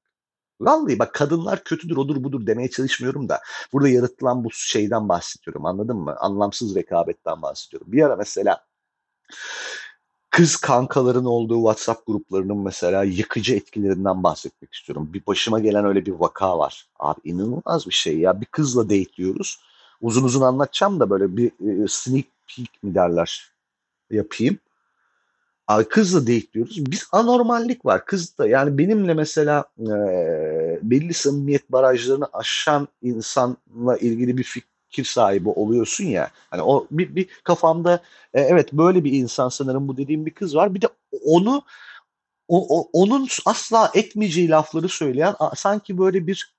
Vallahi 0.60 0.98
bak 0.98 1.14
kadınlar 1.14 1.64
kötüdür 1.64 1.96
odur 1.96 2.24
budur 2.24 2.46
demeye 2.46 2.70
çalışmıyorum 2.70 3.28
da 3.28 3.40
burada 3.72 3.88
yaratılan 3.88 4.44
bu 4.44 4.50
şeyden 4.52 5.08
bahsediyorum 5.08 5.66
anladın 5.66 5.96
mı? 5.96 6.16
Anlamsız 6.18 6.74
rekabetten 6.76 7.42
bahsediyorum. 7.42 7.92
Bir 7.92 8.02
ara 8.02 8.16
mesela 8.16 8.66
kız 10.34 10.56
kankaların 10.56 11.24
olduğu 11.24 11.56
WhatsApp 11.56 12.06
gruplarının 12.06 12.56
mesela 12.56 13.04
yıkıcı 13.04 13.54
etkilerinden 13.54 14.22
bahsetmek 14.22 14.74
istiyorum. 14.74 15.10
Bir 15.12 15.26
başıma 15.26 15.60
gelen 15.60 15.84
öyle 15.84 16.06
bir 16.06 16.12
vaka 16.12 16.58
var. 16.58 16.86
Abi 16.98 17.20
inanılmaz 17.24 17.86
bir 17.86 17.94
şey 17.94 18.18
ya. 18.18 18.40
Bir 18.40 18.46
kızla 18.46 18.84
dateliyoruz. 18.84 19.60
Uzun 20.00 20.24
uzun 20.24 20.40
anlatacağım 20.40 21.00
da 21.00 21.10
böyle 21.10 21.36
bir 21.36 21.46
e, 21.46 21.88
sneak 21.88 22.24
peek 22.46 22.82
mi 22.82 22.94
derler 22.94 23.52
yapayım. 24.10 24.58
Abi 25.68 25.84
kızla 25.84 26.20
dateliyoruz. 26.20 26.86
Bir 26.86 27.06
anormallik 27.12 27.84
var 27.84 28.04
kızda. 28.04 28.46
Yani 28.46 28.78
benimle 28.78 29.14
mesela 29.14 29.64
e, 29.78 29.88
belli 30.82 31.14
samimiyet 31.14 31.72
barajlarını 31.72 32.26
aşan 32.32 32.88
insanla 33.02 33.96
ilgili 34.00 34.36
bir 34.36 34.44
fikir 34.44 34.73
fikir 34.94 35.04
sahibi 35.04 35.48
oluyorsun 35.48 36.04
ya. 36.04 36.30
Hani 36.50 36.62
o 36.62 36.86
bir, 36.90 37.16
bir 37.16 37.26
kafamda 37.44 38.02
e, 38.34 38.40
evet 38.40 38.72
böyle 38.72 39.04
bir 39.04 39.12
insan 39.12 39.48
sanırım 39.48 39.88
bu 39.88 39.96
dediğim 39.96 40.26
bir 40.26 40.30
kız 40.30 40.56
var. 40.56 40.74
Bir 40.74 40.80
de 40.80 40.88
onu 41.24 41.62
o, 42.48 42.80
o, 42.80 42.88
onun 42.92 43.28
asla 43.46 43.90
etmeyeceği 43.94 44.48
lafları 44.48 44.88
söyleyen 44.88 45.34
sanki 45.54 45.98
böyle 45.98 46.26
bir 46.26 46.54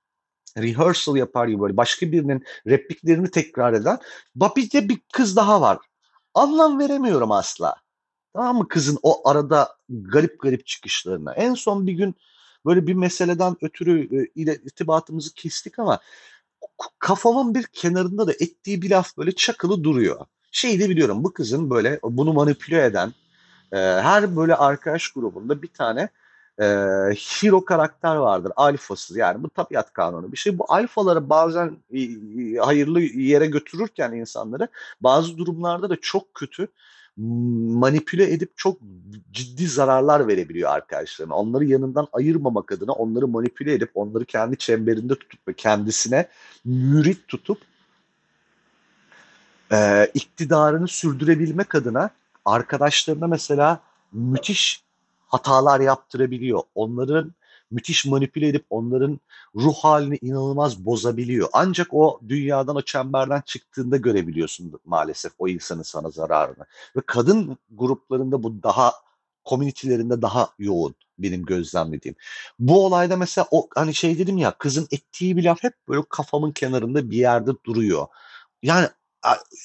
rehearsal 0.58 1.16
yapar 1.16 1.48
gibi 1.48 1.60
böyle 1.60 1.76
başka 1.76 2.12
birinin 2.12 2.44
repliklerini 2.66 3.30
tekrar 3.30 3.72
eden 3.72 3.98
bir 4.36 4.70
de 4.72 4.88
bir 4.88 4.98
kız 5.12 5.36
daha 5.36 5.60
var. 5.60 5.78
Anlam 6.34 6.78
veremiyorum 6.78 7.32
asla. 7.32 7.76
Tamam 8.34 8.56
mı 8.56 8.68
kızın 8.68 8.98
o 9.02 9.28
arada 9.28 9.76
garip 9.88 10.40
garip 10.40 10.66
çıkışlarına. 10.66 11.32
En 11.32 11.54
son 11.54 11.86
bir 11.86 11.92
gün 11.92 12.14
böyle 12.66 12.86
bir 12.86 12.94
meseleden 12.94 13.56
ötürü 13.60 14.22
e, 14.22 14.42
irtibatımızı 14.42 15.34
kestik 15.34 15.78
ama 15.78 16.00
kafamın 16.98 17.54
bir 17.54 17.64
kenarında 17.64 18.26
da 18.26 18.32
ettiği 18.32 18.82
bir 18.82 18.90
laf 18.90 19.16
böyle 19.16 19.32
çakılı 19.32 19.84
duruyor. 19.84 20.26
Şeyi 20.52 20.80
de 20.80 20.88
biliyorum 20.88 21.24
bu 21.24 21.32
kızın 21.32 21.70
böyle 21.70 22.00
bunu 22.02 22.32
manipüle 22.32 22.84
eden 22.84 23.12
e, 23.72 23.76
her 23.76 24.36
böyle 24.36 24.54
arkadaş 24.54 25.08
grubunda 25.08 25.62
bir 25.62 25.68
tane 25.68 26.08
e, 26.60 26.64
hero 27.40 27.64
karakter 27.64 28.16
vardır. 28.16 28.52
Alfasız 28.56 29.16
yani 29.16 29.42
bu 29.42 29.50
tabiat 29.50 29.92
kanunu 29.92 30.32
bir 30.32 30.36
şey. 30.36 30.58
Bu 30.58 30.64
alfaları 30.68 31.30
bazen 31.30 31.76
e, 31.92 32.00
hayırlı 32.56 33.00
yere 33.00 33.46
götürürken 33.46 34.12
insanları 34.12 34.68
bazı 35.00 35.38
durumlarda 35.38 35.90
da 35.90 35.96
çok 36.00 36.34
kötü 36.34 36.68
manipüle 37.16 38.32
edip 38.32 38.52
çok 38.56 38.78
ciddi 39.32 39.68
zararlar 39.68 40.28
verebiliyor 40.28 40.70
arkadaşlarına. 40.70 41.34
Onları 41.34 41.64
yanından 41.64 42.08
ayırmamak 42.12 42.72
adına 42.72 42.92
onları 42.92 43.28
manipüle 43.28 43.74
edip 43.74 43.90
onları 43.94 44.24
kendi 44.24 44.58
çemberinde 44.58 45.14
tutup 45.14 45.48
ve 45.48 45.52
kendisine 45.52 46.28
mürit 46.64 47.28
tutup 47.28 47.58
e, 49.72 50.10
iktidarını 50.14 50.88
sürdürebilmek 50.88 51.74
adına 51.74 52.10
arkadaşlarına 52.44 53.26
mesela 53.26 53.80
müthiş 54.12 54.84
hatalar 55.28 55.80
yaptırabiliyor. 55.80 56.60
Onların 56.74 57.32
müthiş 57.70 58.06
manipüle 58.06 58.48
edip 58.48 58.66
onların 58.70 59.20
ruh 59.54 59.74
halini 59.74 60.18
inanılmaz 60.22 60.84
bozabiliyor. 60.84 61.48
Ancak 61.52 61.94
o 61.94 62.20
dünyadan 62.28 62.76
o 62.76 62.82
çemberden 62.82 63.42
çıktığında 63.46 63.96
görebiliyorsun 63.96 64.80
maalesef 64.84 65.32
o 65.38 65.48
insanın 65.48 65.82
sana 65.82 66.10
zararını. 66.10 66.66
Ve 66.96 67.00
kadın 67.06 67.58
gruplarında 67.70 68.42
bu 68.42 68.62
daha 68.62 68.92
komünitelerinde 69.44 70.22
daha 70.22 70.48
yoğun 70.58 70.94
benim 71.18 71.44
gözlemlediğim. 71.44 72.16
Bu 72.58 72.86
olayda 72.86 73.16
mesela 73.16 73.46
o 73.50 73.68
hani 73.74 73.94
şey 73.94 74.18
dedim 74.18 74.38
ya 74.38 74.58
kızın 74.58 74.88
ettiği 74.90 75.36
bir 75.36 75.44
laf 75.44 75.62
hep 75.62 75.72
böyle 75.88 76.02
kafamın 76.08 76.52
kenarında 76.52 77.10
bir 77.10 77.16
yerde 77.16 77.50
duruyor. 77.64 78.06
Yani 78.62 78.88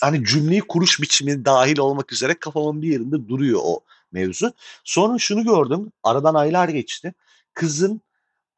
hani 0.01 0.25
cümleyi 0.25 0.61
kuruş 0.61 1.01
biçimi 1.01 1.45
dahil 1.45 1.79
olmak 1.79 2.13
üzere 2.13 2.33
kafamın 2.33 2.81
bir 2.81 2.87
yerinde 2.87 3.29
duruyor 3.29 3.59
o 3.63 3.79
mevzu. 4.11 4.53
Sonra 4.83 5.17
şunu 5.17 5.43
gördüm. 5.43 5.91
Aradan 6.03 6.35
aylar 6.35 6.69
geçti. 6.69 7.13
Kızın 7.53 8.01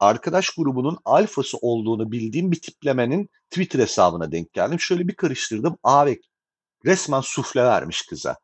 arkadaş 0.00 0.50
grubunun 0.50 0.98
alfası 1.04 1.56
olduğunu 1.58 2.12
bildiğim 2.12 2.52
bir 2.52 2.60
tiplemenin 2.60 3.30
Twitter 3.50 3.78
hesabına 3.78 4.32
denk 4.32 4.52
geldim. 4.52 4.80
Şöyle 4.80 5.08
bir 5.08 5.14
karıştırdım. 5.14 5.78
Abi 5.82 6.20
resmen 6.84 7.20
sufle 7.20 7.64
vermiş 7.64 8.02
kıza. 8.06 8.36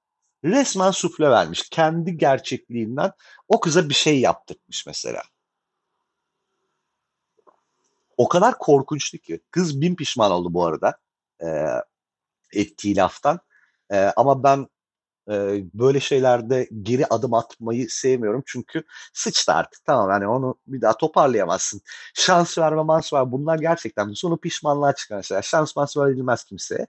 Resmen 0.45 0.91
sufle 0.91 1.31
vermiş. 1.31 1.69
Kendi 1.71 2.17
gerçekliğinden 2.17 3.13
o 3.49 3.61
kıza 3.61 3.89
bir 3.89 3.95
şey 3.95 4.21
yaptırmış 4.21 4.87
mesela. 4.87 5.23
O 8.17 8.29
kadar 8.29 8.59
korkunçtu 8.59 9.19
ki. 9.19 9.41
Kız 9.51 9.81
bin 9.81 9.95
pişman 9.97 10.31
oldu 10.31 10.55
bu 10.55 10.67
arada. 10.67 10.99
Ee, 11.43 11.67
ettiği 12.53 12.97
laftan. 12.97 13.41
E, 13.93 13.97
ama 14.17 14.43
ben 14.43 14.67
böyle 15.75 16.01
şeylerde 16.01 16.69
geri 16.83 17.07
adım 17.07 17.35
atmayı 17.35 17.91
sevmiyorum 17.91 18.43
çünkü 18.47 18.83
sıçtı 19.13 19.53
artık 19.53 19.85
tamam 19.85 20.11
yani 20.11 20.29
onu 20.29 20.55
bir 20.67 20.81
daha 20.81 20.97
toparlayamazsın. 20.97 21.81
Şans 22.15 22.59
verme 22.59 22.83
mans 22.83 23.13
var 23.13 23.33
bunlar 23.33 23.59
gerçekten 23.59 24.13
sonu 24.13 24.39
pişmanlığa 24.39 24.95
çıkan 24.95 25.21
şeyler. 25.21 25.43
Şans 25.43 25.77
mans 25.77 25.97
verilmez 25.97 26.45
kimseye. 26.45 26.87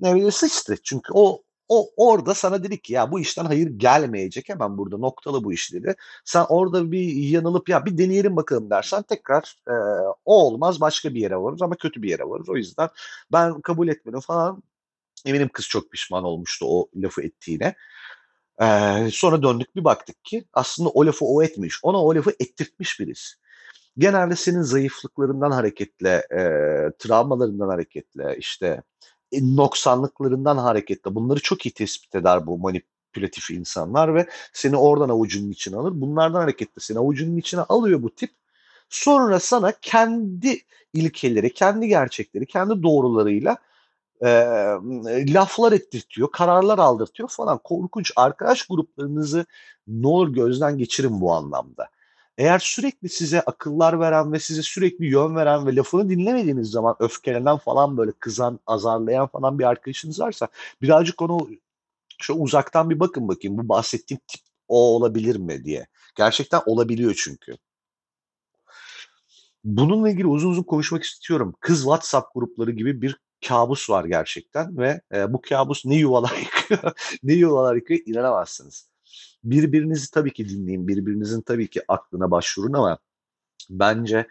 Ne 0.00 0.14
bileyim 0.14 0.32
sıçtı 0.32 0.76
çünkü 0.84 1.12
o 1.14 1.42
o 1.70 1.90
orada 1.96 2.34
sana 2.34 2.64
dedi 2.64 2.82
ki 2.82 2.92
ya 2.92 3.12
bu 3.12 3.20
işten 3.20 3.44
hayır 3.44 3.70
gelmeyecek 3.70 4.48
hemen 4.48 4.78
burada 4.78 4.98
noktalı 4.98 5.44
bu 5.44 5.52
iş 5.52 5.72
dedi. 5.72 5.96
Sen 6.24 6.46
orada 6.48 6.92
bir 6.92 7.12
yanılıp 7.12 7.68
ya 7.68 7.86
bir 7.86 7.98
deneyelim 7.98 8.36
bakalım 8.36 8.70
dersen 8.70 9.02
tekrar 9.02 9.56
e, 9.68 9.72
o 10.24 10.46
olmaz 10.46 10.80
başka 10.80 11.14
bir 11.14 11.20
yere 11.20 11.36
varırız 11.36 11.62
ama 11.62 11.76
kötü 11.76 12.02
bir 12.02 12.10
yere 12.10 12.24
varırız. 12.24 12.48
O 12.48 12.56
yüzden 12.56 12.88
ben 13.32 13.60
kabul 13.60 13.88
etmedim 13.88 14.20
falan 14.20 14.62
Eminim 15.26 15.48
kız 15.52 15.68
çok 15.68 15.90
pişman 15.90 16.24
olmuştu 16.24 16.66
o 16.68 16.88
lafı 16.96 17.22
ettiğine. 17.22 17.74
Ee, 18.62 19.08
sonra 19.12 19.42
döndük 19.42 19.76
bir 19.76 19.84
baktık 19.84 20.24
ki 20.24 20.44
aslında 20.52 20.88
o 20.88 21.06
lafı 21.06 21.24
o 21.24 21.42
etmiş. 21.42 21.78
Ona 21.82 22.04
o 22.04 22.14
lafı 22.14 22.30
ettirtmiş 22.40 23.00
birisi. 23.00 23.36
Genelde 23.98 24.36
senin 24.36 24.62
zayıflıklarından 24.62 25.50
hareketle, 25.50 26.26
e, 26.32 26.40
travmalarından 26.98 27.68
hareketle, 27.68 28.36
işte 28.38 28.82
e, 29.32 29.56
noksanlıklarından 29.56 30.56
hareketle 30.56 31.14
bunları 31.14 31.40
çok 31.40 31.66
iyi 31.66 31.70
tespit 31.70 32.14
eder 32.14 32.46
bu 32.46 32.58
manipülatif 32.58 33.50
insanlar 33.50 34.14
ve 34.14 34.26
seni 34.52 34.76
oradan 34.76 35.08
avucunun 35.08 35.50
içine 35.50 35.76
alır. 35.76 35.92
Bunlardan 35.94 36.40
hareketle 36.40 36.80
seni 36.80 36.98
avucunun 36.98 37.36
içine 37.36 37.60
alıyor 37.60 38.02
bu 38.02 38.14
tip. 38.14 38.30
Sonra 38.88 39.40
sana 39.40 39.72
kendi 39.82 40.60
ilkeleri, 40.94 41.54
kendi 41.54 41.88
gerçekleri, 41.88 42.46
kendi 42.46 42.82
doğrularıyla 42.82 43.56
e, 44.22 44.28
laflar 45.34 45.72
ettirtiyor, 45.72 46.30
kararlar 46.32 46.78
aldırtıyor 46.78 47.28
falan. 47.28 47.58
Korkunç. 47.64 48.12
Arkadaş 48.16 48.66
gruplarınızı 48.66 49.46
ne 49.86 50.06
olur 50.06 50.28
gözden 50.34 50.78
geçirin 50.78 51.20
bu 51.20 51.32
anlamda. 51.32 51.88
Eğer 52.38 52.58
sürekli 52.58 53.08
size 53.08 53.40
akıllar 53.40 54.00
veren 54.00 54.32
ve 54.32 54.38
size 54.38 54.62
sürekli 54.62 55.06
yön 55.06 55.36
veren 55.36 55.66
ve 55.66 55.76
lafını 55.76 56.10
dinlemediğiniz 56.10 56.70
zaman 56.70 56.96
öfkelenen 56.98 57.56
falan 57.56 57.96
böyle 57.96 58.12
kızan, 58.12 58.60
azarlayan 58.66 59.26
falan 59.26 59.58
bir 59.58 59.64
arkadaşınız 59.64 60.20
varsa 60.20 60.48
birazcık 60.82 61.22
onu 61.22 61.48
şu 62.18 62.34
uzaktan 62.34 62.90
bir 62.90 63.00
bakın 63.00 63.28
bakayım 63.28 63.58
bu 63.58 63.68
bahsettiğim 63.68 64.20
tip 64.26 64.40
o 64.68 64.96
olabilir 64.96 65.36
mi 65.36 65.64
diye. 65.64 65.86
Gerçekten 66.16 66.60
olabiliyor 66.66 67.14
çünkü. 67.24 67.56
Bununla 69.64 70.10
ilgili 70.10 70.26
uzun 70.26 70.50
uzun 70.50 70.62
konuşmak 70.62 71.02
istiyorum. 71.02 71.54
Kız 71.60 71.78
WhatsApp 71.78 72.34
grupları 72.34 72.70
gibi 72.70 73.02
bir 73.02 73.16
kabus 73.48 73.90
var 73.90 74.04
gerçekten 74.04 74.78
ve 74.78 75.00
e, 75.14 75.32
bu 75.32 75.40
kabus 75.40 75.84
ne 75.86 75.96
yuvalar 75.96 76.36
yıkıyor, 76.40 76.92
ne 77.22 77.32
yuvalar 77.32 77.74
yıkıyor 77.74 78.00
inanamazsınız. 78.06 78.90
Birbirinizi 79.44 80.10
tabii 80.10 80.32
ki 80.32 80.48
dinleyin, 80.48 80.88
birbirinizin 80.88 81.40
tabii 81.40 81.70
ki 81.70 81.82
aklına 81.88 82.30
başvurun 82.30 82.72
ama 82.72 82.98
bence 83.70 84.26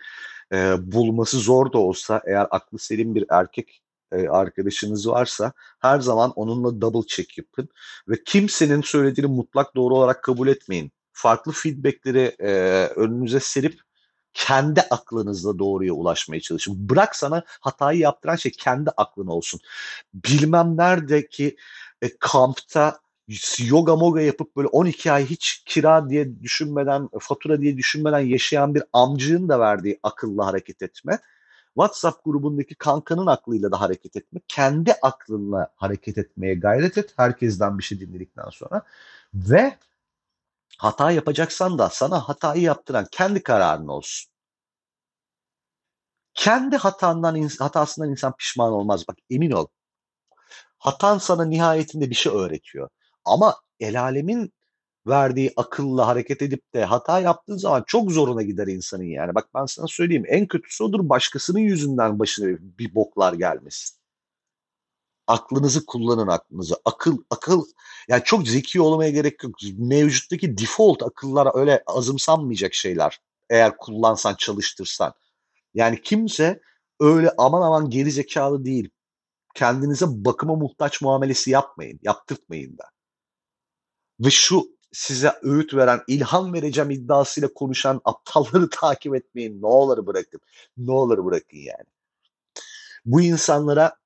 e, 0.53 0.91
bulması 0.91 1.39
zor 1.39 1.74
da 1.74 1.78
olsa 1.78 2.22
eğer 2.28 2.47
aklı 2.51 2.80
selim 2.80 3.16
bir 3.16 3.26
erkek 3.30 3.82
e, 4.12 4.28
arkadaşınız 4.28 5.07
varsa 5.07 5.53
her 5.80 5.99
zaman 5.99 6.32
onunla 6.32 6.82
double 6.82 7.07
check 7.07 7.38
yapın 7.38 7.70
ve 8.07 8.24
kimsenin 8.26 8.82
söylediğini 8.82 9.32
mutlak 9.32 9.76
doğru 9.76 9.95
olarak 9.95 10.24
kabul 10.24 10.47
etmeyin. 10.47 10.91
Farklı 11.12 11.51
feedbackleri 11.51 12.36
e, 12.39 12.51
önünüze 12.95 13.39
serip 13.39 13.82
kendi 14.34 14.82
aklınızla 14.82 15.59
doğruya 15.59 15.93
ulaşmaya 15.93 16.41
çalışın. 16.41 16.89
Bırak 16.89 17.15
sana 17.15 17.43
hatayı 17.47 17.99
yaptıran 17.99 18.36
şey 18.36 18.51
kendi 18.51 18.89
aklın 18.89 19.27
olsun. 19.27 19.59
Bilmem 20.13 20.77
neredeki 20.77 21.57
e, 22.01 22.17
kampta 22.19 22.99
yoga 23.59 23.95
moga 23.95 24.21
yapıp 24.21 24.55
böyle 24.55 24.67
12 24.67 25.11
ay 25.11 25.25
hiç 25.25 25.63
kira 25.65 26.09
diye 26.09 26.41
düşünmeden, 26.41 27.09
fatura 27.19 27.61
diye 27.61 27.77
düşünmeden 27.77 28.19
yaşayan 28.19 28.75
bir 28.75 28.84
amcığın 28.93 29.49
da 29.49 29.59
verdiği 29.59 29.99
akılla 30.03 30.45
hareket 30.45 30.82
etme. 30.82 31.19
WhatsApp 31.73 32.25
grubundaki 32.25 32.75
kankanın 32.75 33.27
aklıyla 33.27 33.71
da 33.71 33.82
hareket 33.82 34.15
etme. 34.15 34.39
Kendi 34.47 34.93
aklınla 34.93 35.71
hareket 35.75 36.17
etmeye 36.17 36.55
gayret 36.55 36.97
et. 36.97 37.13
Herkesten 37.17 37.77
bir 37.77 37.84
şey 37.84 37.99
dinledikten 37.99 38.49
sonra. 38.49 38.82
Ve 39.34 39.77
hata 40.80 41.11
yapacaksan 41.11 41.77
da 41.77 41.89
sana 41.89 42.19
hatayı 42.30 42.61
yaptıran 42.61 43.07
kendi 43.11 43.43
kararın 43.43 43.88
olsun. 43.88 44.32
Kendi 46.34 46.77
hatandan, 46.77 47.49
hatasından 47.59 48.09
insan 48.11 48.34
pişman 48.36 48.73
olmaz. 48.73 49.05
Bak 49.07 49.17
emin 49.30 49.51
ol. 49.51 49.67
Hatan 50.80 51.17
sana 51.17 51.45
nihayetinde 51.45 52.09
bir 52.09 52.15
şey 52.15 52.34
öğretiyor. 52.34 52.89
Ama 53.25 53.55
el 53.80 54.01
alemin 54.01 54.53
verdiği 55.07 55.53
akılla 55.57 56.07
hareket 56.07 56.41
edip 56.41 56.73
de 56.73 56.86
hata 56.86 57.19
yaptığın 57.19 57.57
zaman 57.57 57.84
çok 57.88 58.11
zoruna 58.11 58.41
gider 58.43 58.67
insanın 58.67 59.03
yani. 59.03 59.36
Bak 59.36 59.49
ben 59.55 59.65
sana 59.65 59.88
söyleyeyim 59.88 60.25
en 60.27 60.47
kötüsü 60.47 60.84
odur 60.84 61.09
başkasının 61.09 61.59
yüzünden 61.59 62.19
başına 62.19 62.47
bir 62.61 62.95
boklar 62.95 63.34
gelmesin. 63.34 63.99
Aklınızı 65.30 65.86
kullanın 65.86 66.27
aklınızı. 66.27 66.75
Akıl 66.86 67.17
akıl 67.30 67.65
yani 68.07 68.23
çok 68.25 68.47
zeki 68.47 68.82
olmaya 68.82 69.09
gerek 69.09 69.43
yok. 69.43 69.55
Mevcuttaki 69.77 70.57
default 70.57 71.03
akıllar 71.03 71.59
öyle 71.59 71.84
azımsanmayacak 71.88 72.73
şeyler. 72.73 73.19
Eğer 73.49 73.77
kullansan, 73.77 74.36
çalıştırsan. 74.36 75.13
Yani 75.73 76.01
kimse 76.01 76.61
öyle 76.99 77.32
aman 77.38 77.61
aman 77.61 77.89
geri 77.89 78.11
zekalı 78.11 78.65
değil. 78.65 78.89
Kendinize 79.55 80.05
bakıma 80.09 80.55
muhtaç 80.55 81.01
muamelesi 81.01 81.51
yapmayın. 81.51 81.99
Yaptırtmayın 82.03 82.77
da. 82.77 82.84
Ve 84.19 84.30
şu 84.30 84.67
size 84.91 85.34
öğüt 85.41 85.73
veren, 85.73 86.01
ilham 86.07 86.53
vereceğim 86.53 86.91
iddiasıyla 86.91 87.53
konuşan 87.53 88.01
aptalları 88.05 88.69
takip 88.71 89.15
etmeyin. 89.15 89.61
Ne 89.61 89.67
olur 89.67 90.07
bırakın. 90.07 90.41
Ne 90.77 90.91
olur 90.91 91.25
bırakın 91.25 91.57
yani. 91.57 91.86
Bu 93.05 93.21
insanlara 93.21 93.99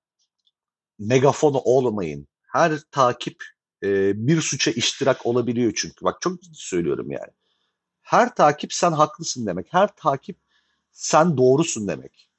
megafonu 1.07 1.57
olmayın. 1.57 2.27
Her 2.43 2.79
takip 2.91 3.43
e, 3.83 4.13
bir 4.27 4.41
suça 4.41 4.71
iştirak 4.71 5.25
olabiliyor 5.25 5.73
çünkü. 5.75 6.05
Bak 6.05 6.21
çok 6.21 6.41
ciddi 6.41 6.57
söylüyorum 6.57 7.11
yani. 7.11 7.31
Her 8.01 8.35
takip 8.35 8.73
sen 8.73 8.91
haklısın 8.91 9.45
demek. 9.45 9.67
Her 9.73 9.95
takip 9.95 10.37
sen 10.91 11.37
doğrusun 11.37 11.87
demek. 11.87 12.29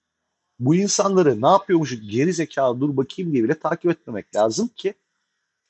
Bu 0.59 0.75
insanları 0.75 1.43
ne 1.43 1.49
yapıyormuş 1.49 2.01
geri 2.11 2.33
zekalı 2.33 2.81
dur 2.81 2.97
bakayım 2.97 3.33
diye 3.33 3.45
bile 3.45 3.59
takip 3.59 3.91
etmemek 3.91 4.37
lazım 4.37 4.69
ki 4.69 4.95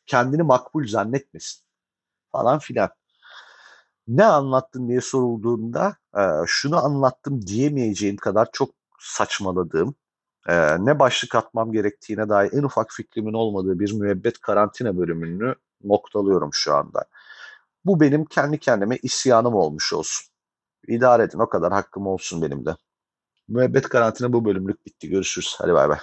kendini 0.07 0.43
makbul 0.43 0.87
zannetmesin 0.87 1.63
falan 2.33 2.59
filan. 2.59 2.91
Ne 4.09 4.25
anlattın 4.25 4.89
diye 4.89 5.01
sorulduğunda 5.01 5.97
e, 6.17 6.23
şunu 6.47 6.85
anlattım 6.85 7.47
diyemeyeceğim 7.47 8.17
kadar 8.17 8.49
çok 8.53 8.71
saçmaladığım, 9.01 9.95
e, 10.49 10.85
ne 10.85 10.99
başlık 10.99 11.35
atmam 11.35 11.73
gerektiğine 11.73 12.29
dair 12.29 12.53
en 12.53 12.63
ufak 12.63 12.93
fikrimin 12.93 13.33
olmadığı 13.33 13.79
bir 13.81 13.93
müebbet 13.93 14.41
karantina 14.41 14.99
bölümünü 14.99 15.55
Noktalıyorum 15.85 16.51
şu 16.53 16.75
anda. 16.75 17.05
Bu 17.85 18.01
benim 18.01 18.25
kendi 18.25 18.59
kendime 18.59 18.97
isyanım 19.03 19.55
olmuş 19.55 19.93
olsun. 19.93 20.27
İdare 20.89 21.23
edin 21.23 21.39
o 21.39 21.49
kadar 21.49 21.73
hakkım 21.73 22.07
olsun 22.07 22.43
benim 22.43 22.67
de. 22.67 22.77
Müebbet 23.49 23.89
karantina 23.89 24.33
bu 24.33 24.45
bölümlük 24.45 24.87
bitti. 24.87 25.11
Görüşürüz. 25.11 25.57
Hadi 25.59 25.75
bay 25.75 25.89
bay. 25.89 25.99